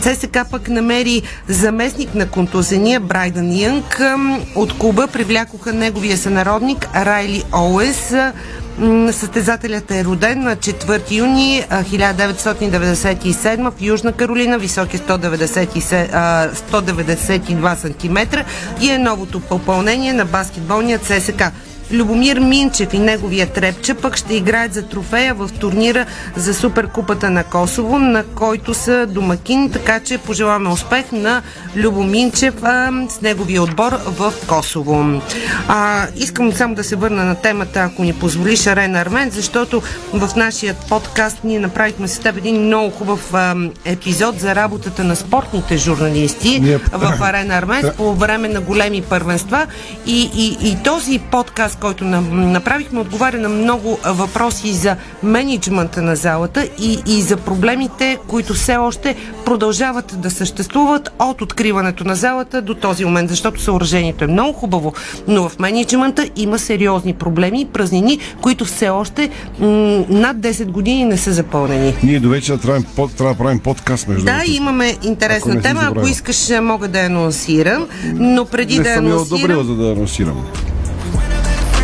ЦСК 0.00 0.38
пък 0.50 0.68
намери 0.68 1.22
заместник 1.48 2.14
на 2.14 2.28
контузения 2.28 3.00
Брайдън 3.00 3.52
Янг. 3.52 4.02
От 4.54 4.78
клуба 4.78 5.06
привлякоха 5.06 5.72
неговия 5.72 6.18
сънародник 6.18 6.88
Райли 6.94 7.42
Оуес. 7.52 8.14
Състезателят 9.12 9.90
е 9.90 10.04
роден 10.04 10.42
на 10.42 10.56
4 10.56 11.10
юни 11.10 11.64
а, 11.70 11.82
1997 11.84 13.70
в 13.70 13.82
Южна 13.82 14.12
Каролина, 14.12 14.58
висок 14.58 14.94
е 14.94 14.98
197, 14.98 16.08
а, 16.12 16.48
192 16.52 17.74
см 17.76 18.38
и 18.80 18.90
е 18.90 18.98
новото 18.98 19.40
попълнение 19.40 20.12
на 20.12 20.24
баскетболния 20.24 20.98
ЦСК. 20.98 21.42
Любомир 21.90 22.38
Минчев 22.38 22.94
и 22.94 22.98
неговия 22.98 23.46
Трепче 23.46 23.94
пък 23.94 24.16
ще 24.16 24.34
играят 24.34 24.74
за 24.74 24.82
трофея 24.82 25.34
в 25.34 25.50
турнира 25.60 26.06
за 26.36 26.54
Суперкупата 26.54 27.30
на 27.30 27.44
Косово, 27.44 27.98
на 27.98 28.24
който 28.24 28.74
са 28.74 29.06
домакини, 29.06 29.70
така 29.70 30.00
че 30.00 30.18
пожелаваме 30.18 30.68
успех 30.68 31.12
на 31.12 31.42
Любо 31.76 32.02
Минчев 32.02 32.54
а, 32.62 32.90
с 33.08 33.20
неговия 33.20 33.62
отбор 33.62 33.92
в 34.04 34.32
Косово. 34.46 35.22
А, 35.68 36.06
искам 36.16 36.52
само 36.52 36.74
да 36.74 36.84
се 36.84 36.96
върна 36.96 37.24
на 37.24 37.34
темата, 37.34 37.80
ако 37.80 38.04
ни 38.04 38.12
позволиш, 38.12 38.66
Арена 38.66 39.00
Армен, 39.00 39.30
защото 39.30 39.82
в 40.12 40.36
нашия 40.36 40.74
подкаст 40.74 41.38
ние 41.44 41.58
направихме 41.58 42.08
с 42.08 42.18
теб 42.18 42.36
един 42.36 42.62
много 42.62 42.90
хубав 42.90 43.34
а, 43.34 43.56
епизод 43.84 44.40
за 44.40 44.54
работата 44.54 45.04
на 45.04 45.16
спортните 45.16 45.76
журналисти 45.76 46.60
Ние- 46.60 46.78
в 46.92 47.18
Арена 47.20 47.54
Армен 47.54 47.90
по 47.96 48.14
време 48.14 48.48
на 48.48 48.60
големи 48.60 49.02
първенства 49.02 49.66
и, 50.06 50.30
и, 50.34 50.68
и 50.70 50.82
този 50.82 51.18
подкаст, 51.18 51.77
който 51.80 52.04
на, 52.04 52.20
направихме, 52.30 53.00
отговаря 53.00 53.38
на 53.38 53.48
много 53.48 53.98
въпроси 54.04 54.72
за 54.72 54.96
менеджмента 55.22 56.02
на 56.02 56.16
залата 56.16 56.68
и, 56.80 56.98
и 57.06 57.22
за 57.22 57.36
проблемите, 57.36 58.18
които 58.28 58.54
все 58.54 58.76
още 58.76 59.16
продължават 59.44 60.20
да 60.20 60.30
съществуват 60.30 61.10
от 61.18 61.42
откриването 61.42 62.04
на 62.04 62.14
залата 62.14 62.62
до 62.62 62.74
този 62.74 63.04
момент, 63.04 63.30
защото 63.30 63.60
съоръжението 63.60 64.24
е 64.24 64.26
много 64.26 64.52
хубаво, 64.52 64.92
но 65.28 65.48
в 65.48 65.58
менеджмента 65.58 66.28
има 66.36 66.58
сериозни 66.58 67.14
проблеми 67.14 67.60
и 67.60 67.64
празнини, 67.64 68.18
които 68.40 68.64
все 68.64 68.88
още 68.88 69.30
м- 69.60 69.66
над 70.08 70.36
10 70.36 70.64
години 70.64 71.04
не 71.04 71.16
са 71.16 71.32
запълнени. 71.32 71.94
Ние 72.02 72.20
до 72.20 72.28
вечера 72.28 72.58
трябва, 72.58 72.82
под, 72.96 73.14
трябва 73.14 73.34
да 73.34 73.38
правим 73.38 73.58
подкаст 73.58 74.08
между 74.08 74.24
Да, 74.24 74.42
имаме 74.46 74.94
Ако 74.96 75.06
интересна 75.06 75.54
не 75.54 75.60
си 75.60 75.68
тема. 75.68 75.80
Ако 75.84 76.06
искаш, 76.06 76.50
мога 76.62 76.88
да 76.88 77.00
я 77.00 77.06
анонсирам, 77.06 77.86
но 78.14 78.44
преди 78.44 78.76
Не 78.76 78.82
да 78.82 78.88
я 78.88 78.94
съм 78.94 79.06
я 79.06 79.12
анонсирам... 79.12 79.38
одобрил, 79.40 79.62
за 79.62 79.74
да 79.74 79.92
анонсирам. 79.92 80.46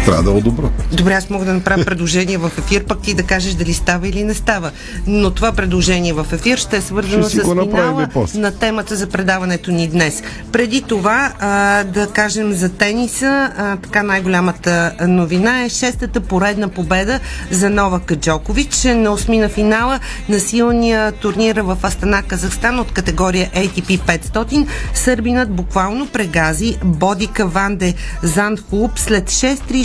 Трябва 0.04 0.22
да 0.22 0.30
одобрят. 0.30 0.72
Добре, 0.92 1.12
аз 1.12 1.30
мога 1.30 1.44
да 1.44 1.54
направя 1.54 1.84
предложение 1.84 2.38
в 2.38 2.52
ефир, 2.58 2.84
пък 2.84 3.02
ти 3.02 3.14
да 3.14 3.22
кажеш 3.22 3.54
дали 3.54 3.74
става 3.74 4.08
или 4.08 4.24
не 4.24 4.34
става. 4.34 4.70
Но 5.06 5.30
това 5.30 5.52
предложение 5.52 6.12
в 6.12 6.26
ефир 6.32 6.58
ще 6.58 6.76
е 6.76 6.80
свързано 6.80 7.28
Ще 7.28 7.40
с 7.40 7.42
финала 7.42 8.08
на 8.34 8.50
темата 8.50 8.96
за 8.96 9.06
предаването 9.06 9.70
ни 9.70 9.88
днес. 9.88 10.22
Преди 10.52 10.82
това 10.82 11.32
а, 11.38 11.84
да 11.84 12.06
кажем 12.06 12.52
за 12.52 12.68
тениса, 12.68 13.52
а, 13.58 13.76
така 13.76 14.02
най-голямата 14.02 14.92
новина 15.08 15.64
е 15.64 15.68
шестата 15.68 16.20
поредна 16.20 16.68
победа 16.68 17.20
за 17.50 17.70
Новак 17.70 18.12
Джокович 18.16 18.84
на 18.84 19.10
осмина 19.10 19.48
финала 19.48 20.00
на 20.28 20.40
силния 20.40 21.12
турнир 21.12 21.56
в 21.56 21.78
Астана, 21.82 22.22
Казахстан 22.22 22.78
от 22.78 22.92
категория 22.92 23.50
ATP 23.54 24.18
500. 24.18 24.66
Сърбинът 24.94 25.50
буквално 25.50 26.06
прегази 26.06 26.78
Бодика 26.84 27.46
Ванде 27.46 27.94
Зандхулп 28.22 28.98
след 28.98 29.30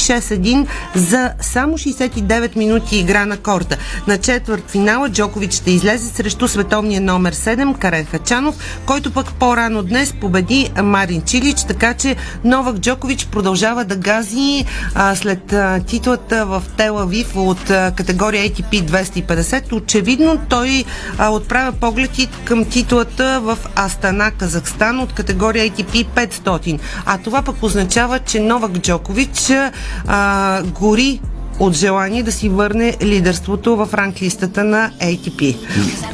6-3-6-1 0.10 0.68
за 0.95 1.32
само 1.41 1.78
69 1.78 2.55
минути 2.55 2.97
игра 2.97 3.26
на 3.26 3.38
корта. 3.38 3.78
На 4.07 4.18
четвърт 4.18 4.72
финала 4.72 5.10
Джокович 5.10 5.53
ще 5.53 5.72
излезе 5.72 6.14
срещу 6.14 6.47
световния 6.47 7.01
номер 7.01 7.36
7 7.36 7.78
Карен 7.78 8.05
Хачанов, 8.05 8.55
който 8.86 9.12
пък 9.12 9.34
по-рано 9.34 9.84
днес 9.84 10.14
победи 10.22 10.72
Марин 10.84 11.22
Чилич, 11.22 11.64
така 11.68 11.93
че 11.93 12.16
Новак 12.43 12.78
Джокович 12.78 13.28
продължава 13.28 13.86
да 13.86 13.95
гази 13.95 14.66
а, 14.95 15.16
след 15.16 15.53
а, 15.53 15.80
титлата 15.80 16.45
в 16.45 16.64
Телавив 16.78 17.36
от 17.36 17.70
а, 17.70 17.91
категория 17.97 18.49
ATP 18.49 18.84
250. 18.84 19.74
Очевидно 19.74 20.41
той 20.49 20.86
а, 21.18 21.30
отправя 21.30 21.72
поглед 21.72 22.20
и 22.20 22.28
към 22.45 22.66
титлата 22.66 23.39
в 23.43 23.57
Астана, 23.76 24.32
Казахстан 24.32 24.99
от 24.99 25.14
категория 25.14 25.72
ATP 25.72 26.05
500. 26.05 26.80
А 27.05 27.18
това 27.18 27.41
пък 27.41 27.64
означава, 27.64 28.20
че 28.20 28.39
Новак 28.39 28.72
Джокович 28.72 29.51
а, 30.08 30.64
гори 30.64 31.20
от 31.60 31.74
желание 31.74 32.24
да 32.24 32.32
си 32.32 32.50
върне 32.50 32.97
лидерството 33.02 33.76
в 33.76 33.89
ранглистата 33.93 34.64
на 34.64 34.91
ATP. 35.02 35.58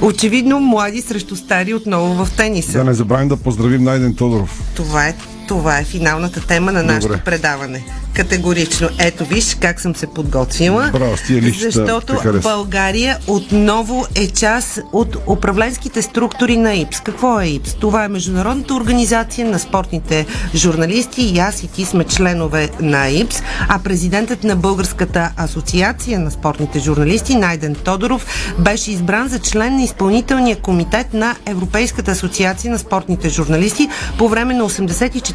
Очевидно, 0.02 0.60
млади 0.60 1.02
срещу 1.02 1.36
стари 1.36 1.74
отново 1.74 2.26
в 2.26 2.32
тениса. 2.32 2.78
Да 2.78 2.84
не 2.84 2.94
забравим 2.94 3.28
да 3.28 3.38
поздравим 3.38 3.84
Найден 3.84 4.16
Тодоров. 4.16 4.62
Това 4.76 5.08
е, 5.08 5.16
това 5.48 5.80
е 5.80 5.84
финалната 5.84 6.48
тема 6.48 6.72
на 6.72 6.84
нашето 6.84 7.08
Добре. 7.08 7.22
предаване. 7.26 7.86
Категорично. 8.14 8.90
Ето 9.00 9.26
виж 9.26 9.58
как 9.60 9.82
съм 9.82 9.96
се 9.96 10.08
подготвила. 10.08 10.90
Браво, 10.94 11.18
с 11.18 11.24
тия 11.24 11.42
листчета 11.42 11.72
защото. 11.72 12.40
България 12.42 13.18
отново 13.28 14.06
е 14.16 14.28
част 14.28 14.80
от 14.94 15.18
управленските 15.28 16.02
структури 16.02 16.58
на 16.58 16.74
ИПС. 16.74 17.00
Какво 17.00 17.40
е 17.40 17.46
ИПС? 17.46 17.74
Това 17.74 18.04
е 18.04 18.08
Международната 18.08 18.76
организация 18.76 19.48
на 19.48 19.60
спортните 19.60 20.26
журналисти 20.56 21.22
и 21.22 21.40
аз 21.40 21.64
и 21.64 21.68
ти 21.68 21.86
сме 21.86 22.04
членове 22.04 22.70
на 22.80 23.10
ИПС, 23.10 23.44
а 23.70 23.80
президентът 23.80 24.44
на 24.44 24.56
Българската 24.56 25.32
асоциация 25.38 26.20
на 26.20 26.32
спортните 26.32 26.80
журналисти 26.80 27.36
Найден 27.36 27.76
Тодоров 27.76 28.26
беше 28.60 28.92
избран 28.92 29.28
за 29.28 29.40
член 29.40 29.76
на 29.76 29.84
изпълнителния 29.84 30.56
комитет 30.56 31.14
на 31.14 31.36
Европейската 31.46 32.12
асоциация 32.12 32.72
на 32.72 32.80
спортните 32.80 33.30
журналисти 33.30 33.90
по 34.18 34.30
време 34.30 34.54
на 34.54 34.64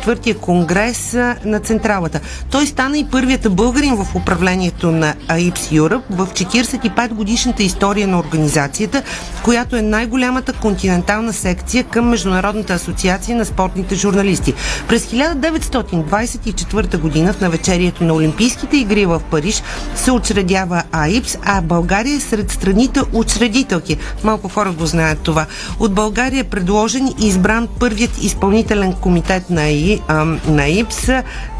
84-я 0.00 0.38
конгрес 0.38 1.12
на 1.44 1.60
Централата. 1.60 2.20
Той 2.50 2.66
стана 2.66 2.98
и 2.98 3.06
първият 3.10 3.54
българин 3.54 3.96
в 3.96 4.14
управлението 4.14 4.92
на 4.92 5.14
АИПС 5.28 5.72
Юръп 5.72 6.04
в 6.10 6.26
45 6.26 7.08
годишната 7.08 7.62
история 7.62 8.08
на 8.08 8.18
организацията, 8.18 9.02
която 9.44 9.76
е 9.76 9.82
най-голямата 9.82 10.52
континентална 10.52 11.32
секция 11.32 11.84
към 11.84 12.08
Международната 12.08 12.74
асоциация 12.74 13.36
на 13.36 13.44
спортните 13.44 13.94
журналисти. 13.94 14.54
През 14.88 15.06
1924 15.06 16.98
година 16.98 17.32
в 17.32 17.40
навечерието 17.40 18.04
на 18.04 18.14
Олимпийските 18.14 18.76
игри 18.76 19.06
в 19.06 19.22
Париж 19.30 19.62
се 19.94 20.12
учредява 20.12 20.82
АИПС, 20.92 21.38
а 21.42 21.60
България 21.60 22.16
е 22.16 22.20
сред 22.20 22.50
страните 22.50 23.00
учредителки. 23.12 23.96
Малко 24.24 24.48
хора 24.48 24.72
го 24.72 24.86
знаят 24.86 25.18
това. 25.18 25.46
От 25.78 25.94
България 25.94 26.40
е 26.40 26.44
предложен 26.44 27.06
и 27.06 27.26
избран 27.26 27.68
първият 27.78 28.22
изпълнителен 28.22 28.92
комитет 28.92 29.50
на, 29.50 29.62
На 30.48 30.68
ИПС 30.68 31.08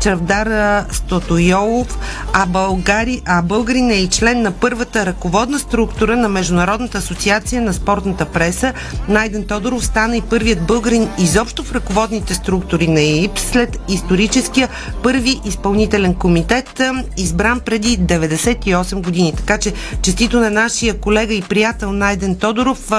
Чавдар 0.01 0.85
Стотойолов, 0.93 1.99
а, 2.33 2.47
Българи, 2.47 3.23
а 3.27 3.43
българин 3.43 3.91
е 3.91 3.95
и 3.95 4.09
член 4.09 4.43
на 4.43 4.51
първата 4.51 5.07
ръководна 5.07 5.59
структура 5.59 6.17
на 6.17 6.29
Международната 6.29 6.99
асоциация 6.99 7.63
на 7.63 7.73
спортната 7.73 8.25
преса. 8.25 8.73
Найден 9.09 9.45
Тодоров 9.47 9.87
стана 9.87 10.17
и 10.17 10.23
първият 10.23 10.67
българин 10.67 11.09
изобщо 11.19 11.65
в 11.65 11.73
ръководните 11.73 12.35
структури 12.35 12.89
на 12.89 13.01
ИПС 13.01 13.43
след 13.43 13.79
историческия 13.89 14.69
първи 15.03 15.41
изпълнителен 15.45 16.15
комитет, 16.15 16.81
избран 17.17 17.61
преди 17.61 17.99
98 17.99 19.03
години. 19.03 19.33
Така 19.37 19.59
че 19.59 19.73
честито 20.03 20.41
на 20.41 20.51
нашия 20.51 20.99
колега 20.99 21.35
и 21.35 21.43
приятел 21.43 21.93
Найден 21.93 22.37
Тодоров. 22.37 22.91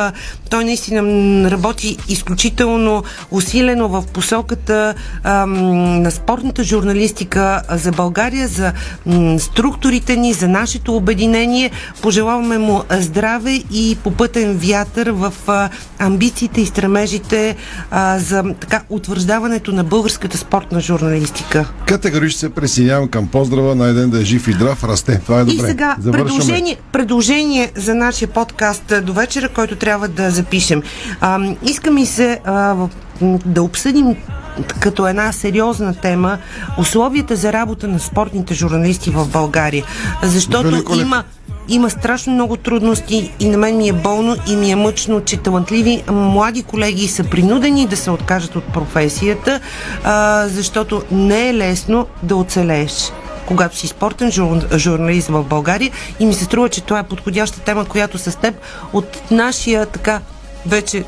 Той 0.49 0.65
наистина 0.65 1.01
работи 1.51 1.97
изключително 2.07 3.03
усилено 3.31 3.87
в 3.87 4.03
посоката 4.13 4.93
ам, 5.23 6.01
на 6.01 6.11
спортната 6.11 6.63
журналистика 6.63 7.61
за 7.69 7.91
България, 7.91 8.47
за 8.47 8.73
м, 9.05 9.39
структурите 9.39 10.15
ни, 10.15 10.33
за 10.33 10.47
нашето 10.47 10.95
обединение. 10.95 11.71
Пожелаваме 12.01 12.57
му 12.57 12.81
здраве 12.91 13.51
и 13.71 13.97
попътен 14.03 14.57
вятър 14.57 15.09
в 15.11 15.33
а, 15.47 15.69
амбициите 15.99 16.61
и 16.61 16.65
стремежите 16.65 17.55
а, 17.91 18.19
за 18.19 18.43
така 18.59 18.81
утвърждаването 18.89 19.71
на 19.71 19.83
българската 19.83 20.37
спортна 20.37 20.81
журналистика. 20.81 21.65
Категорично 21.85 22.39
се 22.39 22.49
присъединявам 22.49 23.07
към 23.07 23.27
поздрава. 23.27 23.75
Найден 23.75 24.09
да 24.09 24.21
е 24.21 24.23
жив 24.23 24.47
и 24.47 24.51
здрав. 24.53 24.83
Расте. 24.83 25.19
Това 25.25 25.39
е 25.39 25.43
добре. 25.43 25.53
И 25.55 25.59
сега 25.69 25.95
Завършваме. 25.99 26.29
предложение, 26.29 26.77
предложение 26.91 27.71
за 27.75 27.95
нашия 27.95 28.27
подкаст 28.27 28.93
до 29.03 29.13
вечера, 29.13 29.49
който 29.49 29.75
трябва 29.75 30.07
да 30.07 30.31
запишем. 30.31 30.81
А, 31.21 31.39
иска 31.63 31.91
ми 31.91 32.05
се 32.05 32.39
а, 32.45 32.75
да 33.45 33.63
обсъдим 33.63 34.15
като 34.79 35.07
една 35.07 35.31
сериозна 35.31 35.95
тема 35.95 36.37
условията 36.77 37.35
за 37.35 37.53
работа 37.53 37.87
на 37.87 37.99
спортните 37.99 38.53
журналисти 38.53 39.09
в 39.09 39.27
България. 39.27 39.85
Защото 40.23 40.83
има 40.99 41.23
има 41.67 41.89
страшно 41.89 42.33
много 42.33 42.57
трудности 42.57 43.31
и 43.39 43.49
на 43.49 43.57
мен 43.57 43.77
ми 43.77 43.89
е 43.89 43.93
болно 43.93 44.35
и 44.47 44.55
ми 44.55 44.71
е 44.71 44.75
мъчно, 44.75 45.21
че 45.21 45.37
талантливи 45.37 46.03
млади 46.11 46.63
колеги 46.63 47.07
са 47.07 47.23
принудени 47.23 47.87
да 47.87 47.97
се 47.97 48.11
откажат 48.11 48.55
от 48.55 48.63
професията, 48.63 49.59
а, 50.03 50.47
защото 50.47 51.03
не 51.11 51.49
е 51.49 51.53
лесно 51.53 52.07
да 52.23 52.35
оцелееш 52.35 53.11
когато 53.47 53.77
си 53.77 53.87
спортен 53.87 54.31
жур, 54.31 54.77
журналист 54.77 55.27
в 55.27 55.43
България 55.43 55.91
и 56.19 56.25
ми 56.25 56.33
се 56.33 56.43
струва, 56.43 56.69
че 56.69 56.81
това 56.81 56.99
е 56.99 57.03
подходяща 57.03 57.59
тема, 57.59 57.85
която 57.85 58.17
с 58.17 58.39
теб 58.39 58.55
от 58.93 59.31
нашия 59.31 59.85
така 59.85 60.21
вече 60.65 61.03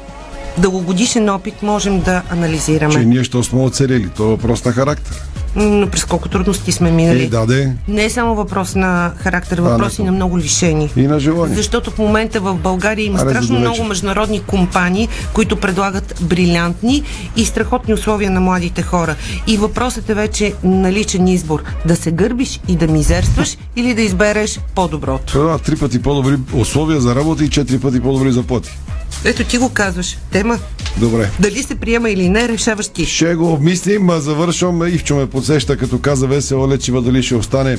дългогодишен 0.57 1.29
опит 1.29 1.63
можем 1.63 2.01
да 2.01 2.21
анализираме. 2.29 2.93
Че 2.93 3.05
ние 3.05 3.23
ще 3.23 3.43
сме 3.43 3.61
оцелели. 3.61 4.09
Това 4.15 4.27
е 4.27 4.31
въпрос 4.31 4.65
на 4.65 4.71
характер. 4.71 5.21
Но 5.55 5.87
през 5.87 6.05
колко 6.05 6.29
трудности 6.29 6.71
сме 6.71 6.91
минали. 6.91 7.23
И 7.23 7.29
даде. 7.29 7.75
Не 7.87 8.05
е 8.05 8.09
само 8.09 8.35
въпрос 8.35 8.75
на 8.75 9.11
характер, 9.17 9.57
А, 9.57 9.61
въпрос 9.61 9.99
не. 9.99 10.03
и 10.03 10.05
на 10.05 10.11
много 10.11 10.37
лишени. 10.37 10.89
И 10.95 11.07
на 11.07 11.19
желание. 11.19 11.55
Защото 11.55 11.91
в 11.91 11.97
момента 11.97 12.39
в 12.39 12.55
България 12.55 13.05
има 13.05 13.19
Аре, 13.19 13.29
страшно 13.29 13.59
много 13.59 13.83
международни 13.83 14.41
компании, 14.43 15.07
които 15.33 15.55
предлагат 15.59 16.15
брилянтни 16.21 17.03
и 17.35 17.45
страхотни 17.45 17.93
условия 17.93 18.31
на 18.31 18.41
младите 18.41 18.81
хора. 18.81 19.15
И 19.47 19.57
въпросът 19.57 20.09
е 20.09 20.13
вече 20.13 20.53
наличен 20.63 21.27
избор. 21.27 21.63
Да 21.85 21.95
се 21.95 22.11
гърбиш 22.11 22.59
и 22.67 22.75
да 22.75 22.87
мизерстваш 22.87 23.57
или 23.75 23.93
да 23.93 24.01
избереш 24.01 24.59
по-доброто. 24.75 25.33
Това 25.33 25.57
три 25.57 25.75
пъти 25.75 26.01
по-добри 26.01 26.37
условия 26.53 27.01
за 27.01 27.15
работа 27.15 27.43
и 27.43 27.49
четири 27.49 27.79
пъти 27.79 27.99
по-добри 27.99 28.31
заплати. 28.31 28.77
Ето 29.25 29.43
ти 29.43 29.57
го 29.57 29.69
казваш. 29.69 30.17
Тема. 30.31 30.59
Добре. 30.97 31.29
Дали 31.39 31.63
се 31.63 31.75
приема 31.75 32.09
или 32.09 32.29
не, 32.29 32.47
решаваш 32.47 32.87
ти. 32.87 33.05
Ще 33.05 33.35
го 33.35 33.53
обмислим, 33.53 34.09
а 34.09 34.19
завършвам. 34.19 34.87
Ивчо 34.87 35.15
ме 35.15 35.29
подсеща, 35.29 35.77
като 35.77 35.99
каза 35.99 36.27
Весела 36.27 36.67
Лечева, 36.67 37.01
дали 37.01 37.23
ще 37.23 37.35
остане 37.35 37.77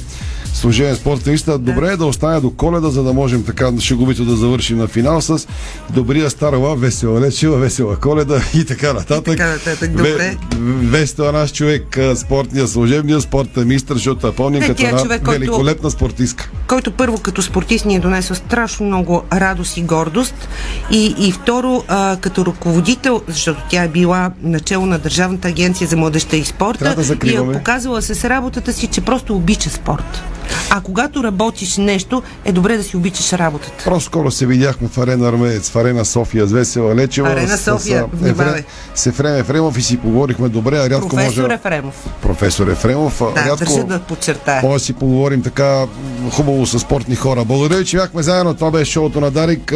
служебен 0.55 0.97
спортист. 0.97 1.49
Добре 1.59 1.93
е 1.93 1.97
да 1.97 2.07
остане 2.07 2.41
до 2.41 2.51
коледа, 2.51 2.91
за 2.91 3.03
да 3.03 3.13
можем 3.13 3.45
така 3.45 3.73
шеговито 3.81 4.25
да 4.25 4.37
завършим 4.37 4.79
на 4.79 4.87
финал 4.87 5.21
с 5.21 5.47
добрия 5.91 6.31
стар 6.31 6.53
лав, 6.53 6.81
Весела 6.81 7.21
Лечева, 7.21 7.57
Весела 7.59 7.97
коледа 7.97 8.43
и 8.55 8.65
така 8.65 8.93
нататък. 8.93 9.25
Така 9.25 9.47
нататък, 9.51 9.91
добре. 9.91 10.37
Весела 10.83 11.33
наш 11.33 11.53
човек, 11.53 11.99
спортния, 12.17 12.69
служебния 12.69 13.21
спорт, 13.21 13.57
мистър, 13.57 13.95
защото 13.95 14.33
помним 14.33 14.61
Не, 14.61 14.67
като 14.67 14.83
е 14.87 14.91
човек, 15.03 15.23
който- 15.23 15.41
великолепна 15.41 15.91
спортистка. 15.91 16.51
Който 16.69 16.91
първо 16.91 17.19
като 17.19 17.43
спортист 17.43 17.85
ни 17.85 17.97
е 17.97 18.01
донесъл 18.01 18.37
страшно 18.37 18.87
много 18.87 19.23
радост 19.33 19.77
и 19.77 19.83
гордост 19.83 20.49
и, 20.91 21.15
и 21.19 21.33
второ 21.33 21.85
а, 21.89 22.17
като 22.21 22.47
ръководител, 22.47 23.23
защото 23.29 23.63
тя 23.71 23.83
е 23.83 23.89
била 23.89 24.31
начало 24.43 24.87
на 24.87 24.99
Държавната 24.99 25.49
агенция 25.49 25.89
за 25.89 25.97
младеща 25.97 26.37
и 26.37 26.45
спорта 26.45 26.95
да 26.95 27.29
и 27.29 27.37
е 27.37 27.53
показала 27.53 28.03
с 28.03 28.25
работата 28.25 28.73
си, 28.73 28.87
че 28.87 29.01
просто 29.01 29.37
обича 29.37 29.71
спорт. 29.71 30.34
А 30.71 30.81
когато 30.81 31.25
работиш 31.25 31.77
нещо, 31.77 32.23
е 32.45 32.53
добре 32.53 32.77
да 32.77 32.83
си 32.83 32.97
обичаш 32.97 33.33
работата. 33.33 33.85
Просто 33.85 34.07
скоро 34.07 34.31
се 34.31 34.47
видяхме 34.47 34.89
в 34.89 34.99
Арена 34.99 35.29
Армеец, 35.29 35.71
в 35.71 35.77
Арена 35.77 36.05
София 36.05 36.47
с 36.47 36.53
Весела 36.53 36.95
Лечева. 36.95 37.31
Арена 37.31 37.59
София, 37.59 38.07
с, 38.23 38.27
Ефре, 38.27 38.65
с 38.95 39.07
Ефрем 39.07 39.37
Ефремов 39.37 39.79
и 39.79 39.83
си 39.83 39.97
поговорихме 39.97 40.49
добре, 40.49 40.79
а 40.79 40.91
рядко 40.91 41.09
Професор 41.09 41.43
може... 41.43 41.55
Ефремов. 41.55 41.95
Професор 42.23 42.69
Ефремов. 42.69 43.23
Да, 43.35 43.45
рядко 43.45 43.65
държа 43.65 43.85
да 43.85 43.99
подчертая. 43.99 44.63
може 44.63 44.75
да 44.75 44.85
си 44.85 44.93
поговорим 44.93 45.43
така 45.43 45.87
хубаво 46.33 46.67
с 46.67 46.79
спортни 46.79 47.17
хора. 47.17 47.45
Благодаря 47.45 47.79
ви, 47.79 47.85
че 47.85 47.97
бяхме 47.97 48.23
заедно. 48.23 48.55
Това 48.55 48.71
беше 48.71 48.93
шоуто 48.93 49.21
на 49.21 49.31
Дарик. 49.31 49.73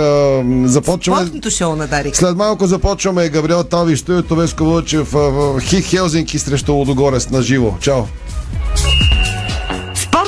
Започваме... 0.65 1.21
Спортното 1.21 1.51
шоу 1.51 1.77
на 1.77 1.87
Дарик. 1.87 2.17
След 2.17 2.37
малко 2.37 2.67
започваме 2.67 3.29
Габриел 3.29 3.65
Талви, 3.65 3.97
студиото 3.97 4.37
Веско 4.37 4.65
Вълчев, 4.65 5.15
Хит 5.61 5.85
Хелзинки 5.85 6.39
срещу 6.39 6.73
Лодогорец 6.73 7.31
на 7.31 7.43
живо. 7.43 7.75
Чао! 7.81 8.03